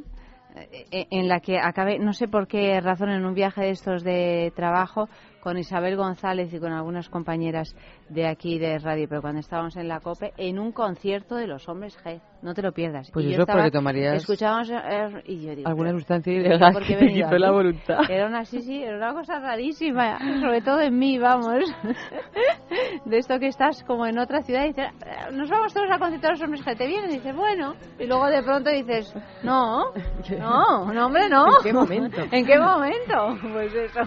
[0.56, 3.70] eh, eh, en la que acabé, no sé por qué razón, en un viaje de
[3.72, 5.10] estos de trabajo
[5.46, 7.76] con Isabel González y con algunas compañeras
[8.10, 11.70] de aquí de radio, pero cuando estábamos en la COPE, en un concierto de los
[11.70, 12.20] hombres G.
[12.42, 13.12] No te lo pierdas.
[13.12, 16.40] Pues Y yo eso estaba- porque tomarías Escuchábamos eh, y yo digo, Alguna sustancia ¿yo
[16.40, 18.00] ilegal que te quitó la voluntad.
[18.10, 21.60] Era una, sí, sí, era una cosa rarísima, sobre todo en mí, vamos.
[23.06, 26.00] De esto que estás como en otra ciudad y dices, "Eh, nos vamos todos a
[26.00, 26.76] concierto de los hombres G.
[26.76, 27.76] Te vienen y dices, bueno.
[28.00, 29.92] Y luego de pronto dices, no,
[30.40, 31.46] no, no, hombre, no.
[31.46, 32.22] ¿En qué momento?
[32.32, 33.38] ¿En qué momento?
[33.54, 34.02] Pues eso.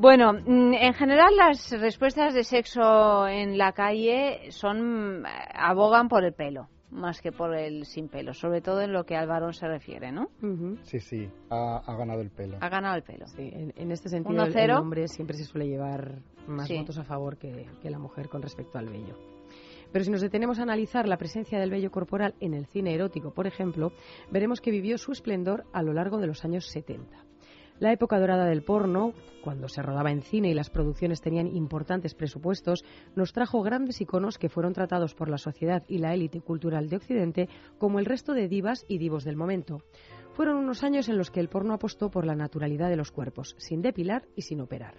[0.00, 6.24] Bueno, mm, en general las respuestas de sexo en la calle son mm, abogan por
[6.24, 9.52] el pelo más que por el sin pelo, sobre todo en lo que al varón
[9.52, 10.28] se refiere, ¿no?
[10.82, 12.58] Sí, sí, ha, ha ganado el pelo.
[12.60, 13.28] Ha ganado el pelo.
[13.28, 16.76] Sí, en, en este sentido, el, hombre siempre se suele llevar más Sí.
[16.78, 19.16] votos a favor que, que la mujer con respecto al vello.
[19.92, 23.32] Pero si nos detenemos a analizar la presencia del vello corporal en el cine erótico,
[23.32, 23.92] por ejemplo,
[24.30, 27.24] veremos que vivió su esplendor a lo largo de los años 70.
[27.80, 32.14] La época dorada del porno, cuando se rodaba en cine y las producciones tenían importantes
[32.14, 32.84] presupuestos,
[33.16, 36.96] nos trajo grandes iconos que fueron tratados por la sociedad y la élite cultural de
[36.96, 39.82] Occidente como el resto de divas y divos del momento.
[40.34, 43.54] Fueron unos años en los que el porno apostó por la naturalidad de los cuerpos,
[43.58, 44.96] sin depilar y sin operar.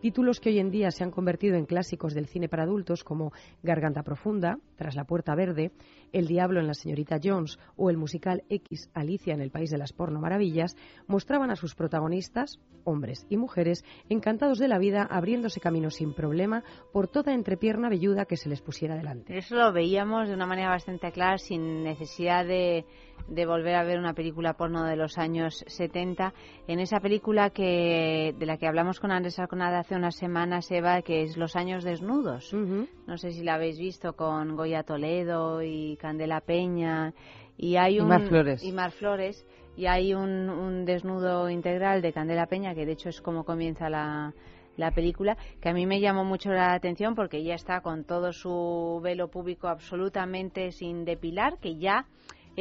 [0.00, 3.32] Títulos que hoy en día se han convertido en clásicos del cine para adultos como
[3.62, 5.72] Garganta Profunda, Tras la Puerta Verde,
[6.10, 9.76] El Diablo en la Señorita Jones o el musical X Alicia en el País de
[9.76, 10.74] las Porno Maravillas,
[11.06, 16.64] mostraban a sus protagonistas, hombres y mujeres, encantados de la vida, abriéndose camino sin problema
[16.94, 19.36] por toda entrepierna velluda que se les pusiera delante.
[19.36, 22.86] Eso lo veíamos de una manera bastante clara, sin necesidad de,
[23.28, 26.32] de volver a ver una película porno de los años 70.
[26.66, 31.02] En esa película que de la que hablamos con Andrés Arconada hace unas semanas, Eva,
[31.02, 32.52] que es Los años desnudos.
[32.52, 37.12] No sé si la habéis visto con Goya Toledo y Candela Peña.
[37.56, 38.64] Y hay Y un Mar Flores.
[38.64, 39.46] y Mar Flores
[39.76, 43.88] y hay un, un desnudo integral de Candela Peña que de hecho es como comienza
[43.88, 44.34] la,
[44.76, 48.32] la película que a mí me llamó mucho la atención porque ella está con todo
[48.32, 52.06] su velo público absolutamente sin depilar que ya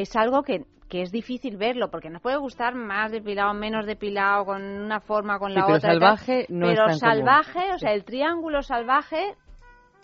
[0.02, 4.46] es algo que que es difícil verlo porque nos puede gustar más depilado menos depilado
[4.46, 7.00] con una forma con Sí, la pero otra salvaje no es pero tan común.
[7.00, 9.36] salvaje o sea el triángulo salvaje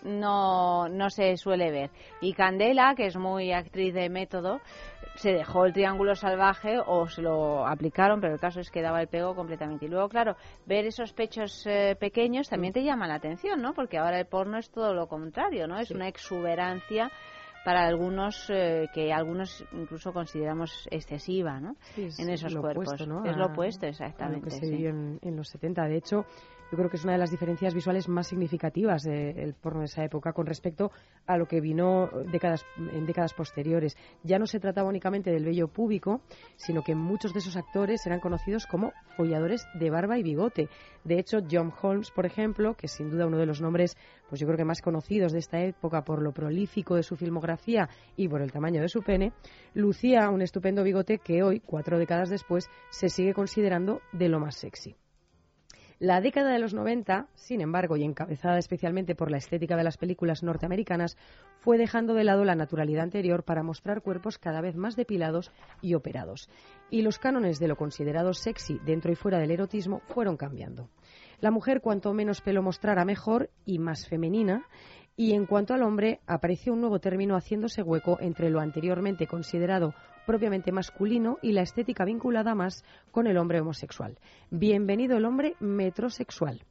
[0.02, 1.90] no, no se suele ver.
[2.20, 4.60] Y Candela, que es muy actriz de método,
[5.16, 9.00] se dejó el triángulo salvaje o se lo aplicaron, pero el caso es que daba
[9.00, 9.86] el pego completamente.
[9.86, 10.36] Y luego, claro,
[10.66, 13.72] ver esos pechos eh, pequeños también te llama la atención, ¿no?
[13.72, 15.78] Porque ahora el porno es todo lo contrario, ¿no?
[15.78, 17.10] Es una exuberancia
[17.66, 21.74] para algunos eh, que algunos incluso consideramos excesiva, ¿no?
[21.96, 22.86] Sí, en esos cuerpos.
[22.86, 23.24] opuesto, ¿no?
[23.28, 24.38] Es lo a- opuesto, a exactamente.
[24.38, 24.70] lo que se sí.
[24.70, 25.84] vivió en, en los 70.
[25.88, 26.24] De hecho,
[26.70, 30.04] yo creo que es una de las diferencias visuales más significativas del porno de esa
[30.04, 30.90] época con respecto
[31.26, 33.96] a lo que vino décadas, en décadas posteriores.
[34.22, 36.20] Ya no se trataba únicamente del vello púbico,
[36.56, 40.68] sino que muchos de esos actores eran conocidos como folladores de barba y bigote.
[41.04, 43.96] De hecho, John Holmes, por ejemplo, que es sin duda uno de los nombres,
[44.28, 47.88] pues yo creo que más conocidos de esta época por lo prolífico de su filmografía
[48.16, 49.32] y por el tamaño de su pene,
[49.74, 54.56] lucía un estupendo bigote que hoy, cuatro décadas después, se sigue considerando de lo más
[54.56, 54.96] sexy.
[55.98, 59.96] La década de los 90, sin embargo, y encabezada especialmente por la estética de las
[59.96, 61.16] películas norteamericanas,
[61.60, 65.94] fue dejando de lado la naturalidad anterior para mostrar cuerpos cada vez más depilados y
[65.94, 66.50] operados.
[66.90, 70.90] Y los cánones de lo considerado sexy dentro y fuera del erotismo fueron cambiando.
[71.40, 74.66] La mujer cuanto menos pelo mostrara mejor y más femenina,
[75.16, 79.94] y en cuanto al hombre, apareció un nuevo término haciéndose hueco entre lo anteriormente considerado
[80.26, 84.18] propiamente masculino y la estética vinculada más con el hombre homosexual.
[84.50, 86.62] Bienvenido el hombre metrosexual.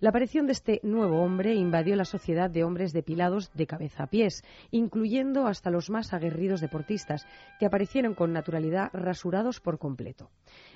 [0.00, 4.06] La aparición de este nuevo hombre invadió la sociedad de hombres depilados de cabeza a
[4.06, 7.26] pies, incluyendo hasta los más aguerridos deportistas,
[7.58, 10.30] que aparecieron con naturalidad rasurados por completo.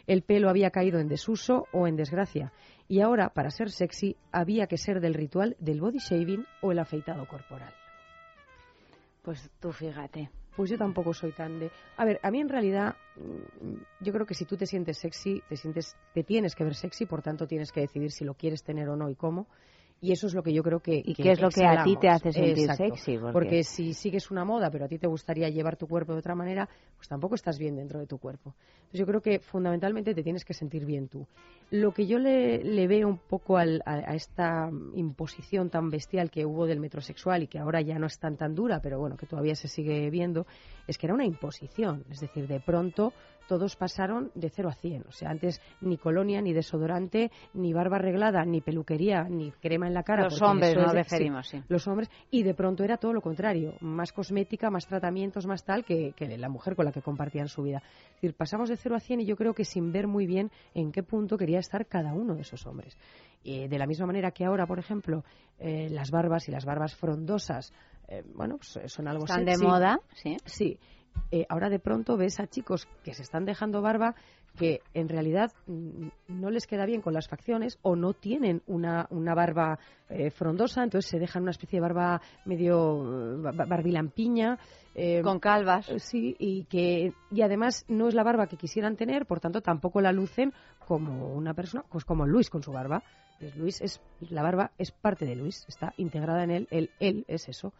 [0.06, 2.52] El pelo había caído en desuso o en desgracia,
[2.86, 6.78] y ahora, para ser sexy, había que ser del ritual del body shaving o el
[6.78, 7.72] afeitado corporal.
[9.22, 10.28] Pues tú fíjate.
[10.56, 11.70] Pues yo tampoco soy tan de.
[11.96, 15.42] A ver, a mí en realidad, mm, yo creo que si tú te sientes sexy,
[15.48, 18.62] te sientes, te tienes que ver sexy, por tanto tienes que decidir si lo quieres
[18.62, 19.48] tener o no y cómo.
[20.04, 21.00] Y eso es lo que yo creo que.
[21.02, 22.94] ¿Y qué es lo que a ti te hace sentir Exacto.
[22.94, 23.18] sexy?
[23.32, 23.64] Porque...
[23.64, 26.68] si sigues una moda, pero a ti te gustaría llevar tu cuerpo de otra manera,
[26.94, 28.54] pues tampoco estás bien dentro de tu cuerpo.
[28.76, 31.26] Entonces yo creo que fundamentalmente te tienes que sentir bien tú.
[31.70, 36.30] Lo que yo le, le veo un poco al, a, a, esta imposición tan bestial
[36.30, 39.16] que hubo del metrosexual y que ahora ya no es tan tan dura, pero bueno,
[39.16, 40.46] que todavía se sigue viendo,
[40.86, 42.04] es que era una imposición.
[42.10, 43.14] Es decir, de pronto
[43.46, 45.04] todos pasaron de 0 a 100.
[45.08, 49.94] O sea, antes ni colonia, ni desodorante, ni barba arreglada, ni peluquería, ni crema en
[49.94, 50.24] la cara.
[50.24, 51.64] Los hombres nos referimos, sí, sí.
[51.68, 52.10] Los hombres.
[52.30, 53.74] Y de pronto era todo lo contrario.
[53.80, 57.62] Más cosmética, más tratamientos, más tal que, que, la mujer con la que compartían su
[57.62, 57.82] vida.
[58.08, 60.50] Es decir, pasamos de 0 a 100 y yo creo que sin ver muy bien
[60.74, 62.96] en qué punto quería estar cada uno de esos hombres.
[63.42, 65.22] Y de la misma manera que ahora, por ejemplo,
[65.58, 67.72] eh, las barbas y las barbas frondosas,
[68.08, 69.60] eh, bueno, pues son algo Están sexy.
[69.60, 70.36] de moda, sí.
[70.44, 70.78] Sí
[71.30, 74.14] eh, ahora de pronto ves a chicos que se están dejando barba
[74.56, 79.34] que en realidad no les queda bien con las facciones o no tienen una, una
[79.34, 84.58] barba eh, frondosa, entonces se dejan una especie de barba medio barbilampiña.
[84.96, 85.90] Eh, con calvas.
[85.98, 90.00] Sí, y, que, y además no es la barba que quisieran tener, por tanto tampoco
[90.00, 90.52] la lucen
[90.86, 93.02] como una persona, pues como Luis con su barba.
[93.40, 97.24] Pues Luis es, la barba es parte de Luis, está integrada en él, él, él
[97.26, 97.72] es eso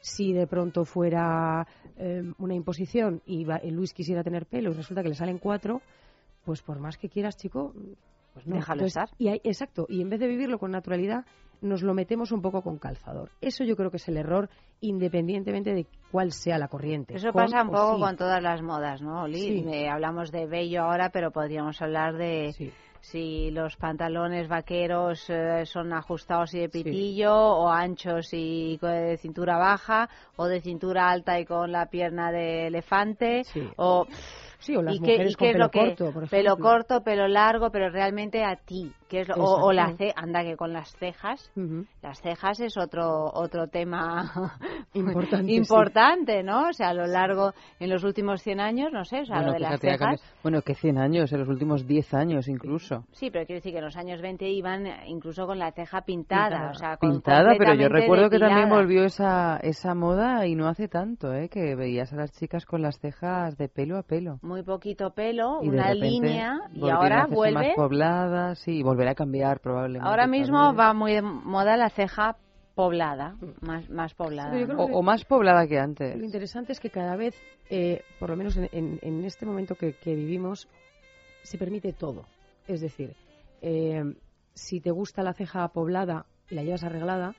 [0.00, 5.02] si de pronto fuera eh, una imposición y, va, Luis quisiera tener pelo y resulta
[5.02, 5.80] que le salen cuatro,
[6.44, 7.72] pues por más que quieras, chico,
[8.34, 8.56] pues no.
[8.56, 9.16] Déjalo Entonces, estar.
[9.18, 11.24] Y hay, exacto, y en vez de vivirlo con naturalidad,
[11.60, 13.30] nos lo metemos un poco con calzador.
[13.40, 14.48] Eso yo creo que es el error,
[14.80, 17.16] independientemente de cuál sea la corriente.
[17.16, 18.02] Eso con pasa un poco sí.
[18.02, 19.64] con todas las modas, ¿no, Oli?
[19.64, 19.86] Sí.
[19.86, 22.52] Hablamos de bello ahora, pero podríamos hablar de...
[22.52, 27.30] Sí si los pantalones vaqueros eh, son ajustados y de pitillo sí.
[27.30, 32.66] o anchos y de cintura baja o de cintura alta y con la pierna de
[32.66, 33.68] elefante sí.
[33.76, 34.06] o
[34.58, 36.64] Sí, o las ¿Y mujeres qué, y con pelo lo que, corto, por Pelo ejemplo.
[36.70, 38.92] corto, pelo largo, pero realmente a ti.
[39.08, 41.86] Que es lo, o, o, la ce anda que con las cejas, uh -huh.
[42.02, 44.30] las cejas es otro otro tema
[44.92, 46.44] importante, importante sí.
[46.44, 46.68] ¿no?
[46.68, 49.52] O sea, a lo largo, en los últimos 100 años, no sé, o sea, bueno,
[49.52, 50.20] lo de las cejas.
[50.42, 53.04] Bueno, que 100 años, en los últimos 10 años incluso.
[53.12, 56.48] Sí, pero quiero decir que en los años 20 iban incluso con la ceja pintada,
[56.48, 56.70] pintada.
[56.70, 58.30] o sea, con pintada, pero yo recuerdo depilada.
[58.30, 61.48] que también volvió esa esa moda y no hace tanto, ¿eh?
[61.48, 64.38] Que veías a las chicas con las cejas de pelo a pelo.
[64.48, 69.14] Muy poquito pelo, y una línea y ahora vuelve más poblada, sí, y volverá a
[69.14, 70.08] cambiar probablemente.
[70.08, 70.80] Ahora mismo también.
[70.80, 72.36] va muy de moda la ceja
[72.74, 74.56] poblada, más, más poblada.
[74.56, 74.82] Sí, ¿no?
[74.82, 76.16] o, o, más poblada que antes.
[76.16, 77.34] Lo interesante es que cada vez,
[77.68, 80.66] eh, por lo menos en, en, en este momento que, que, vivimos,
[81.42, 82.24] se permite todo.
[82.66, 83.14] Es decir,
[83.60, 84.02] eh,
[84.54, 87.34] si te gusta la ceja poblada y la llevas arreglada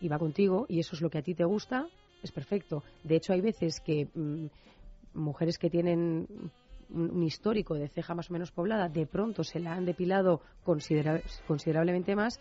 [0.00, 1.86] y va contigo y eso es lo que a ti te gusta,
[2.22, 2.82] es perfecto.
[3.04, 4.46] De hecho, hay veces que mmm,
[5.18, 6.26] mujeres que tienen
[6.90, 10.40] un, un, histórico de ceja más o menos poblada, de pronto se la han depilado
[10.62, 12.40] considera considerablemente más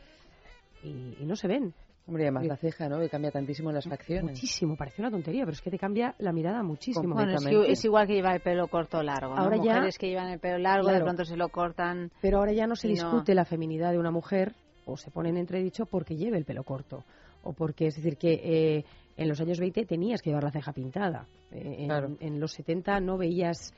[0.84, 1.74] y, y, no se ven.
[2.08, 3.00] Hombre, además la ceja, ¿no?
[3.00, 4.32] Que cambia tantísimo en las facciones.
[4.32, 7.14] Muchísimo, parece una tontería, pero es que te cambia la mirada muchísimo.
[7.14, 9.36] Bueno, es, que, es igual que llevar el pelo corto o largo.
[9.36, 9.42] ¿no?
[9.42, 12.10] Ahora Mujeres ya, que llevan el pelo largo, claro, de pronto se lo cortan.
[12.22, 13.36] Pero ahora ya no se discute no...
[13.36, 14.56] la feminidad de una mujer,
[14.86, 17.04] o se pone en entredicho porque lleve el pelo corto.
[17.44, 18.86] O porque, es decir, que eh,
[19.18, 21.28] en los años 20 tenías que llevar la ceja pintada.
[21.52, 22.16] Eh, en, claro.
[22.20, 23.74] en los 70 no veías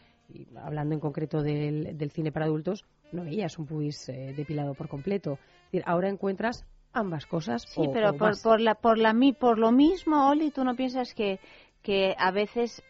[0.58, 4.88] hablando en concreto del, del, cine para adultos, no veías un pubis eh, depilado por
[4.88, 5.34] completo.
[5.34, 7.64] Es decir, ahora encuentras ambas cosas.
[7.64, 10.76] Sí, o, pero o por, por, la, por, la, por lo mismo, Oli, tú no
[10.76, 11.40] piensas que,
[11.82, 12.84] que a veces,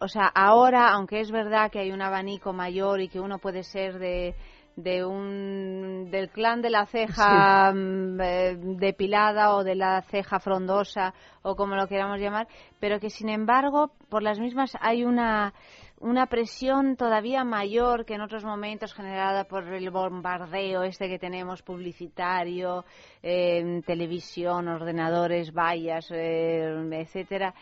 [0.00, 3.62] o sea, ahora, aunque es verdad que hay un abanico mayor y que uno puede
[3.62, 4.34] ser de
[4.76, 11.14] de un del clan de la ceja mm, eh, depilada o de la ceja frondosa
[11.42, 12.48] o como lo queramos llamar,
[12.80, 15.54] pero que sin embargo por las mismas hay una
[16.00, 21.62] una presión todavía mayor que en otros momentos generada por el bombardeo este que tenemos
[21.62, 22.84] publicitario,
[23.22, 27.54] eh, televisión, ordenadores, vallas, eh, etcétera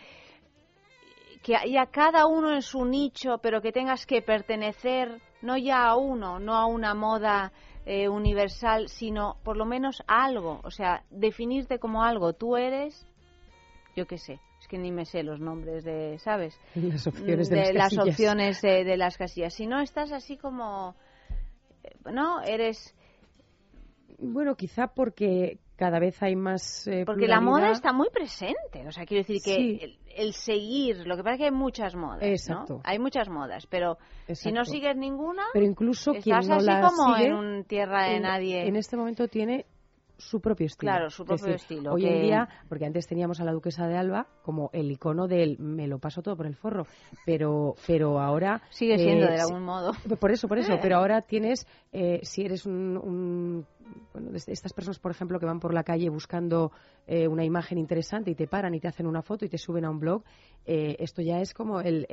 [1.43, 5.97] que haya cada uno en su nicho, pero que tengas que pertenecer no ya a
[5.97, 7.51] uno, no a una moda
[7.85, 12.31] eh, universal, sino por lo menos a algo, o sea, definirte como algo.
[12.31, 13.05] Tú eres,
[13.93, 16.57] yo qué sé, es que ni me sé los nombres de, ¿sabes?
[16.75, 19.53] Las opciones de, las, opciones de, las casillas.
[19.53, 20.95] Si no estás así como,
[21.83, 22.41] eh, ¿no?
[22.41, 22.95] Eres
[24.17, 26.87] bueno, quizá porque cada vez hay más.
[26.87, 28.87] Eh, porque la moda está muy presente.
[28.87, 32.21] O sea, quiero decir que el, seguir, lo que pasa es que hay muchas modas.
[32.21, 32.81] Exacto.
[32.83, 33.97] Hay muchas modas, pero
[34.31, 35.43] si no sigues ninguna.
[35.53, 38.67] Pero incluso quien no así la como sigue, en un tierra de nadie.
[38.67, 39.65] En este momento tiene
[40.17, 40.91] su propio estilo.
[40.91, 41.93] Claro, su propio estilo.
[41.93, 45.57] Hoy en día, porque antes teníamos a la duquesa de Alba como el icono del
[45.59, 46.85] me lo paso todo por el forro,
[47.25, 49.91] pero pero ahora sigue siendo de eh, algún modo.
[50.19, 50.73] Por eso, por eso.
[50.81, 53.65] Pero ahora tienes, eh, si eres un,
[54.13, 56.71] bueno, estas personas, por ejemplo, que van por la calle buscando
[57.07, 59.85] eh, una imagen interesante y te paran y te hacen una foto y te suben
[59.85, 60.23] a un blog,
[60.65, 62.07] esto ya es como el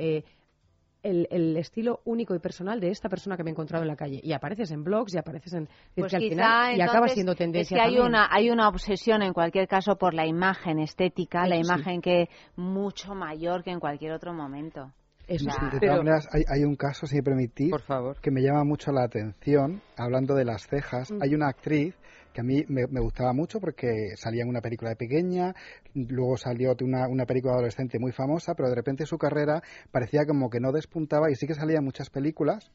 [1.03, 4.19] el, estilo único y personal de esta persona que me he encontrado en la calle.
[4.23, 5.69] Y apareces en blogs y apareces en...
[5.95, 9.33] Pues al final, y acaba siendo tendencia Es que hay una, hay una obsesión en
[9.33, 14.33] cualquier caso por la imagen estética, la imagen que mucho mayor que en cualquier otro
[14.33, 14.91] momento.
[15.35, 18.19] Eso de todas maneras, hay, un caso, si me permitís, Por favor.
[18.19, 21.09] que me llama mucho la atención, hablando de las cejas.
[21.11, 21.21] Mm.
[21.21, 21.95] Hay una actriz
[22.33, 25.53] que a mí me, gustaba mucho porque salía en una película de pequeña,
[25.93, 29.61] luego salió una, una película adolescente muy famosa, pero de repente su carrera
[29.91, 32.71] parecía como que no despuntaba y sí que salía en muchas películas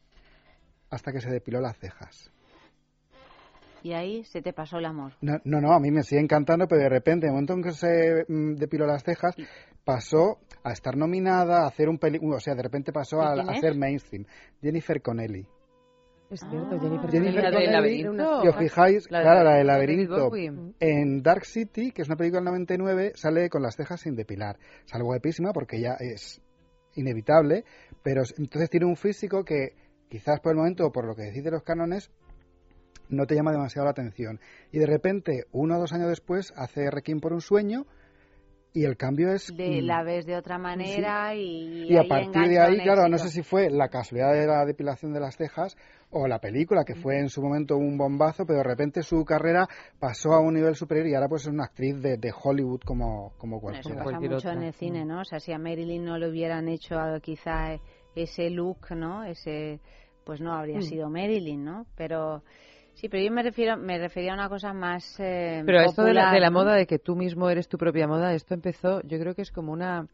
[0.89, 2.31] hasta que se depiló las cejas.
[3.83, 5.13] Y ahí se te pasó el amor.
[5.21, 7.71] No, no, a mí me sigue encantando, pero de repente, en el momento en que
[7.71, 9.35] se mm, depiló las cejas,
[9.87, 13.59] pasó a estar nominada, a hacer un película, o sea, de repente pasó a, a
[13.61, 14.25] ser mainstream.
[14.61, 15.47] Jennifer Connelly.
[16.29, 16.79] Es cierto, ah.
[16.81, 18.41] Jennifer, Jennifer ¿La del laberinto?
[18.41, 20.29] Si os fijáis, claro, la del laberinto.
[20.81, 24.59] En Dark City, que es una película del 99, sale con las cejas sin depilar.
[24.85, 26.41] Es algo guapísima porque ya es
[26.95, 27.63] inevitable,
[28.03, 29.73] pero entonces tiene un físico que
[30.09, 32.11] quizás por el momento, por lo que decís de los cánones,
[33.07, 34.41] no te llama demasiado la atención.
[34.73, 37.85] Y de repente, uno o dos años después, hace Requiem por un sueño
[38.77, 39.51] y el cambio es...
[39.57, 41.91] De, la ves de otra manera y...
[41.91, 45.13] Y a partir de ahí, claro, no sé si fue la casualidad de la depilación
[45.13, 45.75] de las cejas
[46.11, 49.67] o la película, que fue en su momento un bombazo, pero de repente su carrera
[49.99, 53.33] pasó a un nivel superior y ahora pues es una actriz de, de Hollywood como,
[53.39, 54.01] como cualquiera.
[54.01, 55.21] Eso pasa mucho en el cine, ¿no?
[55.21, 57.79] O sea, si a Marilyn no le hubieran hecho quizá
[58.13, 59.23] ese look, ¿no?
[59.23, 59.79] Ese,
[60.23, 60.83] pues no habría mm.
[60.83, 61.87] sido Marilyn, ¿no?
[61.95, 62.43] Pero...
[62.97, 65.19] Sí, pero yo me refiero, me refería a una cosa más.
[65.19, 68.07] Eh, pero esto de la, de la moda, de que tú mismo eres tu propia
[68.07, 70.07] moda, esto empezó, yo creo que es como una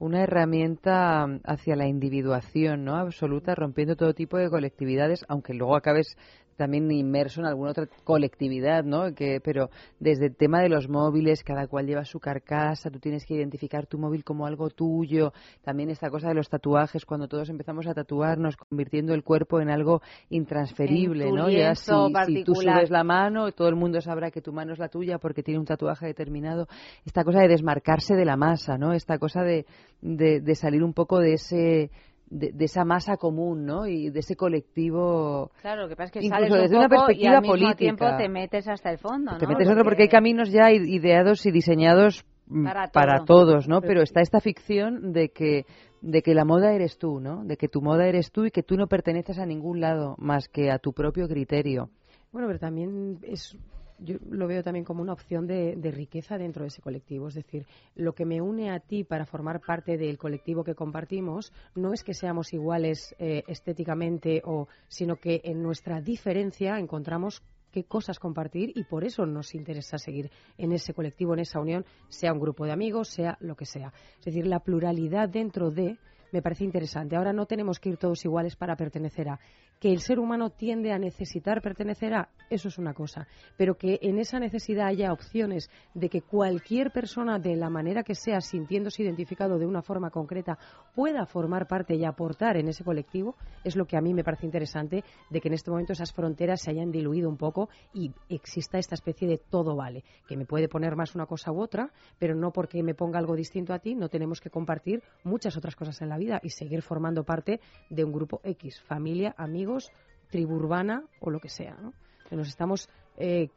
[0.00, 2.96] una herramienta hacia la individuación, ¿no?
[2.96, 6.16] Absoluta, rompiendo todo tipo de colectividades, aunque luego acabes
[6.60, 9.14] también inmerso en alguna otra colectividad, ¿no?
[9.14, 13.24] Que, pero desde el tema de los móviles, cada cual lleva su carcasa, tú tienes
[13.24, 15.32] que identificar tu móvil como algo tuyo.
[15.64, 19.70] También esta cosa de los tatuajes, cuando todos empezamos a tatuarnos, convirtiendo el cuerpo en
[19.70, 21.48] algo intransferible, ¿no?
[21.48, 21.90] Ya si,
[22.26, 25.16] si, tú subes la mano, todo el mundo sabrá que tu mano es la tuya
[25.16, 26.68] porque tiene un tatuaje determinado.
[27.06, 28.92] Esta cosa de desmarcarse de la masa, ¿no?
[28.92, 29.64] Esta cosa de,
[30.02, 31.90] de, de salir un poco de ese
[32.30, 33.86] de, esa masa común, ¿no?
[33.86, 35.50] Y de ese colectivo.
[35.60, 37.42] Claro, lo que pasa es que incluso sales desde un poco una perspectiva y al
[37.42, 37.76] mismo política.
[37.76, 39.38] tiempo te metes hasta el fondo, ¿no?
[39.38, 43.80] Te metes otro porque hay caminos ya ideados y diseñados mm, para, todos, ¿no?
[43.80, 45.66] Pero está esta ficción de que
[46.02, 47.44] de que la moda eres tú, ¿no?
[47.44, 50.48] De que tu moda eres tú y que tú no perteneces a ningún lado más
[50.48, 51.90] que a tu propio criterio.
[52.32, 53.58] Bueno, pero también es
[54.02, 57.28] yo lo veo también como una opción de, riqueza dentro de ese colectivo.
[57.28, 61.52] Es decir, lo que me une a ti para formar parte del colectivo que compartimos
[61.74, 67.84] no es que seamos iguales eh, estéticamente, o, sino que en nuestra diferencia encontramos qué
[67.84, 72.32] cosas compartir y por eso nos interesa seguir en ese colectivo, en esa unión, sea
[72.32, 73.92] un grupo de amigos, sea lo que sea.
[74.18, 75.98] Es decir, la pluralidad dentro de
[76.32, 77.16] me parece interesante.
[77.16, 79.40] Ahora no tenemos que ir todos iguales para pertenecer a.
[79.78, 83.26] Que el ser humano tiende a necesitar pertenecer a, eso es una cosa,
[83.56, 88.14] pero que en esa necesidad haya opciones de que cualquier persona, de la manera que
[88.14, 90.58] sea, sintiéndose identificado de una forma concreta,
[90.94, 94.44] pueda formar parte y aportar en ese colectivo, es lo que a mí me parece
[94.44, 98.78] interesante, de que en este momento esas fronteras se hayan diluido un poco y exista
[98.78, 102.34] esta especie de todo vale, que me puede poner más una cosa u otra, pero
[102.34, 106.02] no porque me ponga algo distinto a ti, no tenemos que compartir muchas otras cosas
[106.02, 109.90] en la vida y seguir formando parte de un grupo X, familia, amigos,
[110.30, 111.76] tribu urbana o lo que sea.
[111.80, 111.92] ¿no?
[112.30, 113.48] Nos estamos eh,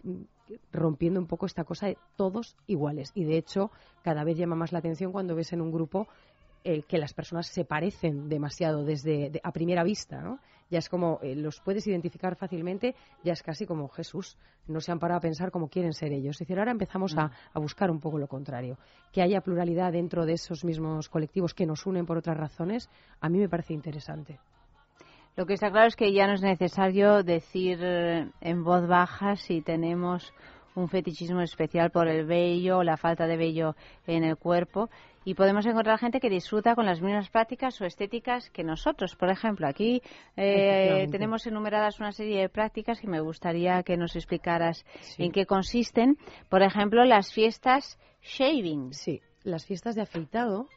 [0.72, 3.12] rompiendo un poco esta cosa de todos iguales.
[3.14, 3.72] Y de hecho,
[4.04, 6.08] cada vez llama más la atención cuando ves en un grupo
[6.64, 10.40] eh, que las personas se parecen demasiado desde a primera vista, ¿no?
[10.74, 14.40] Ya es como eh, los puedes identificar fácilmente, ya es casi como Jesús.
[14.66, 16.38] No se han parado a pensar cómo quieren ser ellos.
[16.38, 18.80] Es decir, ahora empezamos a, a buscar un poco lo contrario.
[19.12, 22.90] Que haya pluralidad dentro de esos mismos colectivos que nos unen por otras razones,
[23.22, 24.40] a mí me parece interesante.
[25.36, 29.36] Lo que está claro es que ya no es necesario decir eh, en voz baja
[29.36, 30.34] si tenemos
[30.76, 33.76] un fetichismo especial por el vello o la falta de vello
[34.08, 34.90] en el cuerpo
[35.26, 39.16] y podemos encontrar gente que disfruta con las mismas prácticas o estéticas que nosotros.
[39.16, 40.02] Por ejemplo, aquí
[40.36, 44.86] eh, tenemos enumeradas una serie de prácticas que me gustaría que nos explicaras
[45.18, 46.18] en qué consisten.
[46.50, 48.94] Por ejemplo, las fiestas shaving.
[48.94, 50.68] Sí, las fiestas de afeitado,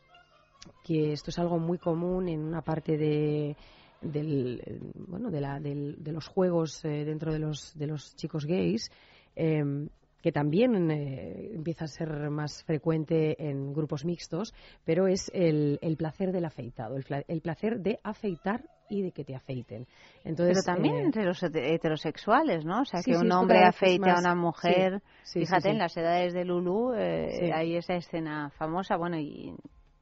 [0.84, 3.56] que esto es algo muy común en una parte de
[4.00, 4.62] del,
[5.08, 8.90] bueno, de, la, de los juegos eh, dentro de los, de los chicos gays,
[9.36, 9.88] em,
[10.22, 14.52] que también eh, empieza a ser más frecuente en grupos mixtos,
[14.84, 19.36] pero es el, el placer del afeitado, el, placer de afeitar y de que te
[19.36, 19.86] afeiten.
[20.24, 22.80] Entonces, pero también eh, entre los heterosexuales, ¿no?
[22.80, 25.00] O sea, que un hombre afeite a una mujer.
[25.32, 29.54] fíjate, en las edades de Lulu hay esa escena famosa, bueno, y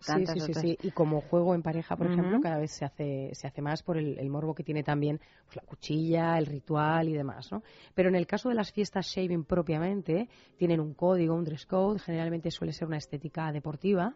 [0.04, 3.46] sí, sí, sí, Y como juego en pareja, por ejemplo, cada vez se hace, se
[3.46, 7.50] hace más por el, morbo que tiene también pues, la cuchilla, el ritual y demás,
[7.50, 7.62] ¿no?
[7.94, 11.98] Pero en el caso de las fiestas shaving propiamente, tienen un código, un dress code,
[11.98, 14.14] generalmente suele ser una estética deportiva.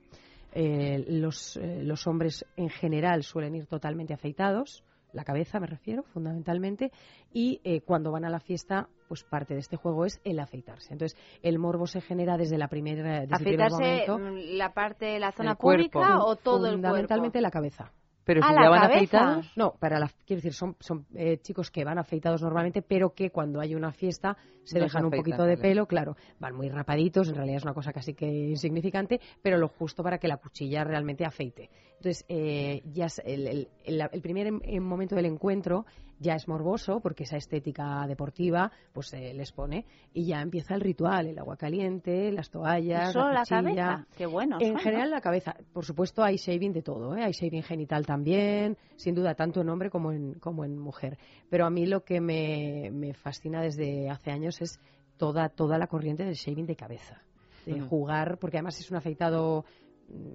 [0.52, 4.82] Eh, los, eh, los hombres en general suelen ir totalmente afeitados,
[5.12, 6.92] la cabeza me refiero, fundamentalmente,
[7.32, 10.92] y eh, cuando van a la fiesta, pues parte de este juego es el afeitarse.
[10.92, 15.54] Entonces, el morbo se genera desde la primera desde ¿Afeitarse mm, la parte, la zona
[15.54, 16.88] pública o todo el cuerpo?
[16.88, 17.92] Fundamentalmente la cabeza.
[18.28, 19.50] Pero si ya van afeitados.
[19.56, 23.30] No, para la, quiero decir, son, son eh, chicos que van afeitados normalmente, pero que
[23.30, 27.36] cuando hay una fiesta se dejan un poquito de pelo, claro, van muy rapaditos, en
[27.36, 31.24] realidad es una cosa casi que insignificante, pero lo justo para que la cuchilla realmente
[31.24, 31.70] afeite.
[31.96, 35.86] Entonces, eh, ya el, el, primer momento del encuentro
[36.18, 40.80] ya es morboso porque esa estética deportiva pues se les pone y ya empieza el
[40.80, 44.58] ritual, el agua caliente, las toallas, solo la, cabeza, qué bueno.
[44.60, 47.24] En general la cabeza, por supuesto hay shaving de todo, ¿eh?
[47.24, 51.18] hay shaving genital también, sin duda tanto en hombre como en como en mujer.
[51.48, 54.80] Pero a mí lo que me, me fascina desde hace años es
[55.16, 57.22] toda toda la corriente del shaving de cabeza,
[57.64, 59.64] de jugar porque además es un afeitado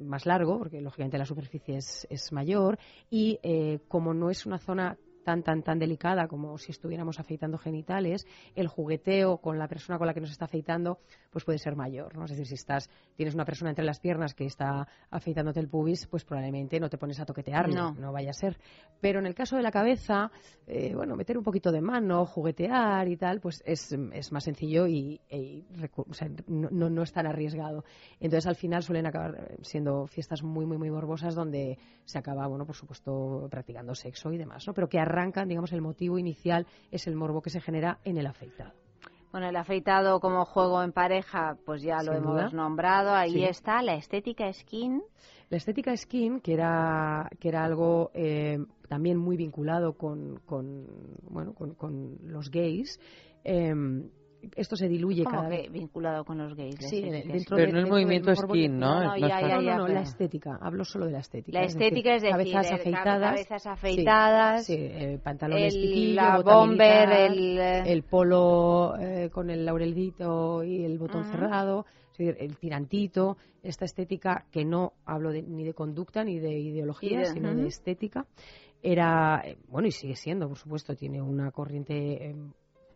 [0.03, 2.77] más largo, porque lógicamente la superficie es, es mayor,
[3.09, 7.57] y eh, como no es una zona tan, tan, tan delicada como si estuviéramos afeitando
[7.57, 10.99] genitales, el jugueteo con la persona con la que nos está afeitando
[11.31, 12.25] pues puede ser mayor, ¿no?
[12.25, 16.05] Es decir, si estás, tienes una persona entre las piernas que está afeitándote el pubis,
[16.07, 18.57] pues probablemente no te pones a toquetearlo, no, no vaya a ser.
[19.01, 20.31] Pero en el caso de la cabeza,
[20.67, 24.87] eh, bueno, meter un poquito de mano, juguetear y tal, pues es, es más sencillo
[24.87, 25.19] y,
[26.47, 27.83] no, no, no, es tan arriesgado.
[28.19, 32.65] Entonces al final suelen acabar siendo fiestas muy, muy, muy morbosas donde se acaba, bueno,
[32.65, 34.73] por supuesto, practicando sexo y demás, ¿no?
[34.73, 38.27] Pero que arrancan, digamos, el motivo inicial es el morbo que se genera en el
[38.27, 38.73] afeitado.
[39.31, 43.13] Bueno, el afeitado como juego en pareja, pues ya lo hemos nombrado.
[43.13, 45.01] Ahí está la estética skin.
[45.49, 50.85] La estética skin, que era, que era algo eh, también muy vinculado con, con
[51.29, 52.99] bueno, con, con los gays,
[53.43, 53.73] eh,
[54.55, 55.71] esto se diluye cada vez.
[55.71, 56.75] vinculado con los gays?
[56.79, 59.03] Sí, dentro pero no el movimiento skin, ¿no?
[59.03, 60.57] No, no, la estética.
[60.61, 61.59] Hablo solo de la estética.
[61.59, 63.31] La estética es decir, cabezas afeitadas.
[63.31, 64.65] Cabezas afeitadas.
[64.65, 67.59] Sí, eh, pantalones el, la bomber, el...
[67.59, 71.85] el polo eh, con el laurelito y el botón cerrado,
[72.17, 77.67] el tirantito, esta estética que no hablo ni de conducta ni de ideología, sino de
[77.67, 78.25] estética.
[78.81, 82.35] Era, eh, bueno, y sigue siendo, por supuesto, tiene una corriente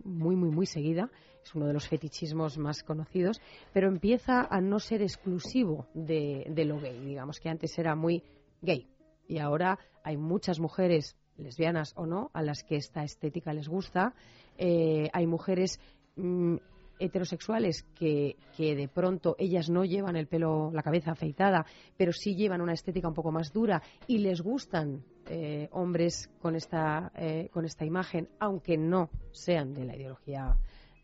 [0.03, 1.09] muy, muy, muy seguida,
[1.47, 3.39] es uno de los fetichismos más conocidos,
[3.73, 8.23] pero empieza a no ser exclusivo de, lo gay, digamos que antes era muy
[8.61, 8.87] gay
[9.27, 14.13] y ahora hay muchas mujeres lesbianas o no, a las que esta estética les gusta.
[14.57, 15.79] Eh, hay mujeres
[16.15, 16.55] mm,
[16.99, 22.35] heterosexuales que, que, de pronto ellas no llevan el pelo, la cabeza afeitada, pero sí
[22.35, 27.49] llevan una estética un poco más dura y les gustan eh, hombres con esta, eh,
[27.51, 30.57] con esta imagen, aunque no sean de la ideología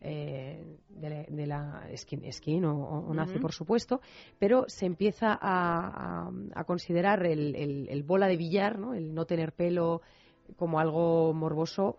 [0.04, 4.00] eh, de, la, skin, skin o, nazi, por supuesto,
[4.38, 7.56] pero se empieza a, a, considerar el,
[7.88, 8.94] el, bola de billar, ¿no?
[8.94, 10.02] el no tener pelo
[10.56, 11.96] como algo morboso,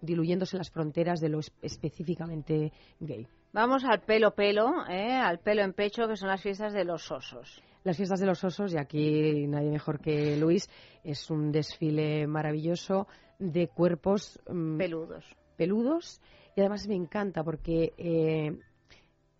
[0.00, 3.26] diluyéndose las fronteras de lo específicamente gay.
[3.52, 7.62] Vamos al pelo pelo, al pelo en pecho, que son las fiestas de los osos.
[7.84, 10.68] Las fiestas de los osos, y aquí nadie mejor que Luis,
[11.04, 13.06] es un desfile maravilloso
[13.38, 15.24] de cuerpos mm, peludos.
[15.56, 16.20] Peludos,
[16.56, 18.56] y además me encanta porque eh,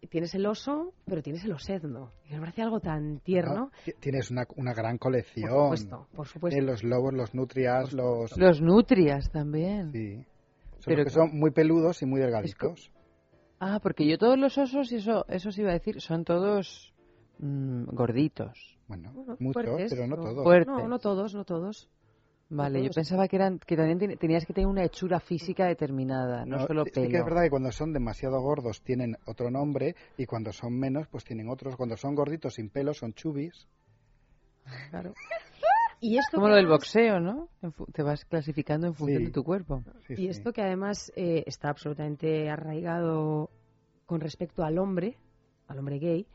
[0.08, 2.10] tienes el oso, pero tienes el osedno.
[2.28, 3.70] Y me parece algo tan tierno.
[4.00, 5.50] tienes una, una, gran colección.
[5.50, 6.60] Por supuesto, por supuesto.
[6.60, 8.36] los lobos, los nutrias, los...
[8.36, 9.92] Los nutrias también.
[9.92, 10.24] Sí.
[10.84, 12.90] pero que son muy peludos y muy delgaditos.
[13.60, 16.92] Ah, porque yo todos los osos, y eso, eso sí iba a decir, son todos
[17.38, 18.78] mm, gorditos.
[18.88, 20.66] Bueno, muchos, pero no todos.
[20.66, 21.88] No, no todos, no todos.
[22.50, 26.66] Vale, yo pensaba que eran que también tenías que tener una hechura física determinada, no,
[26.66, 27.06] solo pelo.
[27.06, 30.78] Sí que es verdad que cuando son demasiado gordos tienen otro nombre y cuando son
[30.78, 31.76] menos pues tienen otros.
[31.76, 33.66] Cuando son gorditos sin pelo son chubis.
[34.90, 35.14] Claro.
[36.00, 37.48] Y esto Como lo del boxeo, ¿no?
[37.92, 39.82] Te vas clasificando en función de tu cuerpo.
[40.10, 43.48] y esto que además eh, está absolutamente arraigado
[44.04, 45.16] con respecto al hombre,
[45.66, 46.26] al hombre gay,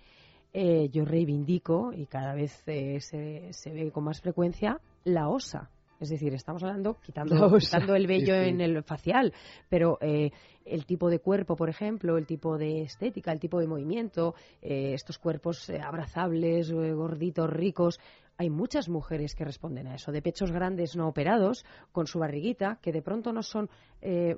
[0.53, 5.69] eh, yo reivindico, y cada vez eh, se, se ve con más frecuencia, la osa.
[5.99, 9.33] Es decir, estamos hablando quitando, quitando el vello en el facial,
[9.67, 10.31] pero eh,
[10.65, 14.93] el tipo de cuerpo, por ejemplo, el tipo de estética, el tipo de movimiento, eh,
[14.93, 17.99] estos cuerpos eh, abrazables, gorditos, ricos,
[18.37, 22.79] hay muchas mujeres que responden a eso, de pechos grandes no operados, con su barriguita,
[22.81, 23.69] que de pronto no son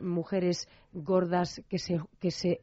[0.02, 2.62] mujeres gordas que se, que se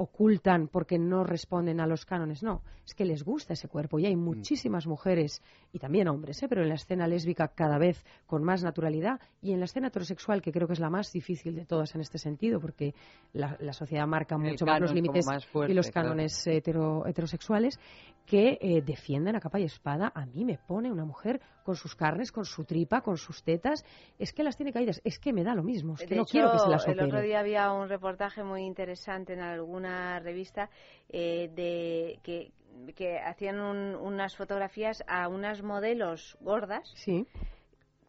[0.00, 2.42] ocultan porque no responden a los cánones.
[2.42, 4.24] No, es que les gusta ese cuerpo y hay mm.
[4.24, 5.42] muchísimas mujeres
[5.72, 6.48] y también hombres, ¿eh?
[6.48, 10.40] pero en la escena lésbica cada vez con más naturalidad y en la escena heterosexual,
[10.40, 12.94] que creo que es la más difícil de todas en este sentido, porque
[13.34, 15.26] la, sociedad marca mucho más los límites
[15.68, 17.78] y los cánones heterosexuales,
[18.24, 20.12] que eh, defienden a capa y espada.
[20.14, 21.40] A mí me pone una mujer
[21.70, 23.84] con sus carnes, con su tripa, con sus tetas,
[24.18, 26.50] es que las tiene caídas, es que me da lo mismo, es que no quiero
[26.50, 27.02] que se las opere.
[27.02, 30.68] El otro día había un reportaje muy interesante en alguna revista
[31.08, 32.50] eh, de que,
[32.96, 36.90] que hacían unas fotografías a unas modelos gordas.
[36.96, 37.24] Sí.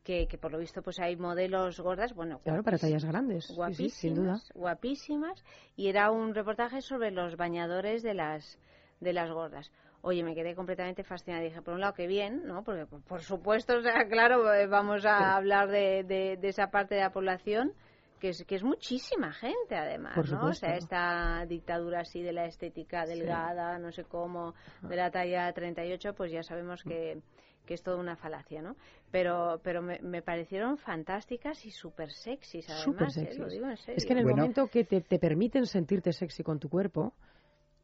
[0.03, 3.93] Que, que, por lo visto pues hay modelos gordas, bueno, claro, para tallas grandes, guapísimas,
[3.93, 4.41] sin duda.
[4.55, 5.43] guapísimas,
[5.76, 8.57] y era un reportaje sobre los bañadores de las
[8.99, 9.70] de las gordas.
[10.04, 11.43] Oye, me quedé completamente fascinada.
[11.43, 12.64] Dije, por un lado, que bien, ¿no?
[12.64, 17.02] Porque, por supuesto, o sea, claro, eh, vamos a hablar de, de, esa parte de
[17.02, 17.74] la población
[18.20, 20.47] que es, que es muchísima gente, además, ¿no?
[20.47, 25.52] O sea, esta dictadura así de la estética delgada, no sé cómo, de la talla
[25.52, 27.20] 38, pues ya sabemos que,
[27.66, 28.76] que es toda una falacia, ¿no?
[29.10, 33.30] Pero, pero me, me parecieron fantásticas y súper sexys, además, ¿eh?
[33.39, 33.97] lo digo en serio.
[33.97, 37.14] Es que en el momento que te, te permiten sentirte sexy con tu cuerpo,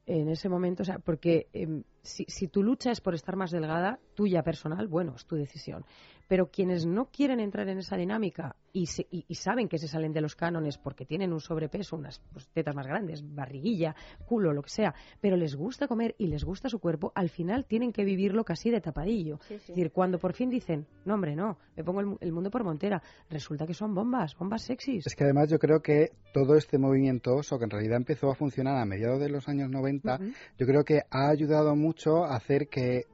[0.08, 3.52] en ese momento, o sea, porque em, si, si, tu lucha es por estar más
[3.52, 5.86] delgada, tuya personal, bueno, es tu decisión.
[6.28, 8.86] Pero quienes no quieren entrar en esa dinámica y,
[9.28, 12.76] y, saben que se salen de los cánones porque tienen un sobrepeso, unas pues, tetas
[12.76, 16.80] más grandes, barriguilla, culo, lo que sea, pero les gusta comer y les gusta su
[16.80, 19.40] cuerpo, al final tienen que vivirlo casi de tapadillo.
[19.50, 23.02] Es decir, cuando por fin dicen, no hombre, no, me pongo el, mundo por montera,
[23.30, 25.08] resulta que son bombas, bombas sexys.
[25.08, 28.36] Es que además yo creo que todo este movimiento oso, que en realidad empezó a
[28.36, 30.20] funcionar a mediados de los años 90,
[30.58, 33.06] yo creo que ha ayudado mucho a hacer que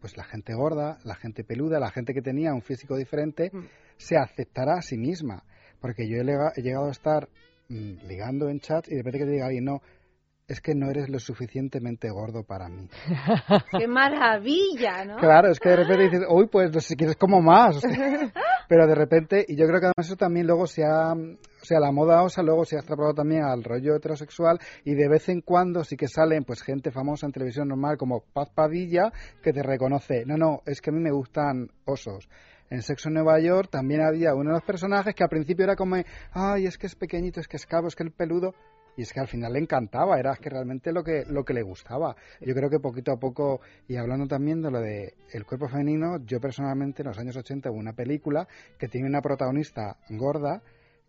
[0.00, 3.66] pues la gente gorda, la gente peluda, la gente que tenía un físico diferente, mm.
[3.96, 5.42] se aceptara a sí misma.
[5.80, 7.28] Porque yo he, llegado a estar
[7.68, 9.80] mm, ligando en chat y de repente que te diga alguien, no,
[10.48, 12.88] es que no eres lo suficientemente gordo para mí.
[13.78, 15.16] ¡Qué maravilla, ¿no?
[15.16, 17.80] Claro, es que de repente dices, uy, pues si quieres como más.
[18.68, 21.80] Pero de repente, y yo creo que además eso también luego se ha, o sea,
[21.80, 25.40] la moda osa luego se ha extrapolado también al rollo heterosexual y de vez en
[25.40, 29.12] cuando sí que salen pues gente famosa en televisión normal como Paz Padilla
[29.42, 32.28] que te reconoce, no, no, es que a mí me gustan osos.
[32.68, 35.76] En Sexo en Nueva York también había uno de los personajes que al principio era
[35.76, 35.96] como,
[36.32, 38.54] ay, es que es pequeñito, es que es cabo, es que el peludo,
[38.96, 41.62] y es que al final le encantaba, era que realmente lo que, lo que le
[41.62, 42.16] gustaba.
[42.40, 46.18] Yo creo que poquito a poco, y hablando también de lo de el cuerpo femenino,
[46.24, 50.62] yo personalmente en los años 80 hubo una película que tiene una protagonista gorda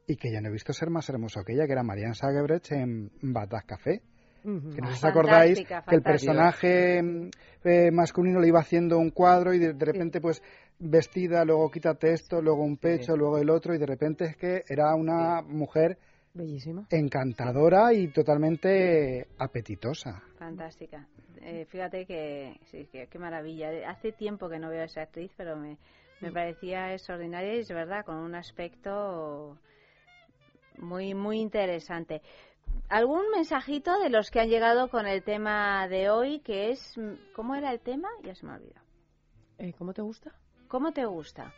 [0.05, 2.71] y que yo no he visto ser más hermoso que ella, que era Marianne Sagebrecht
[2.71, 4.01] en Batas Café.
[4.43, 7.01] Que no os acordáis que el personaje
[7.65, 10.41] eh, masculino le iba haciendo un cuadro y de, repente pues
[10.79, 14.63] vestida, luego quítate esto, luego un pecho, luego el otro y de repente es que
[14.69, 15.97] era una mujer
[16.37, 16.87] Bellísima.
[16.89, 20.21] Encantadora y totalmente apetitosa.
[20.37, 21.07] Fantástica.
[21.41, 23.89] Eh, fíjate que, sí, qué maravilla.
[23.89, 25.77] Hace tiempo que no veo a esa actriz, pero me,
[26.21, 29.57] me parecía extraordinaria y es verdad, con un aspecto
[30.77, 32.21] muy, muy interesante.
[32.89, 36.95] ¿Algún mensajito de los que han llegado con el tema de hoy, que es,
[37.35, 38.09] ¿cómo era el tema?
[38.23, 38.85] Ya se me ha olvidado.
[39.57, 40.33] Eh, ¿Cómo te gusta?
[40.67, 41.53] ¿Cómo te gusta?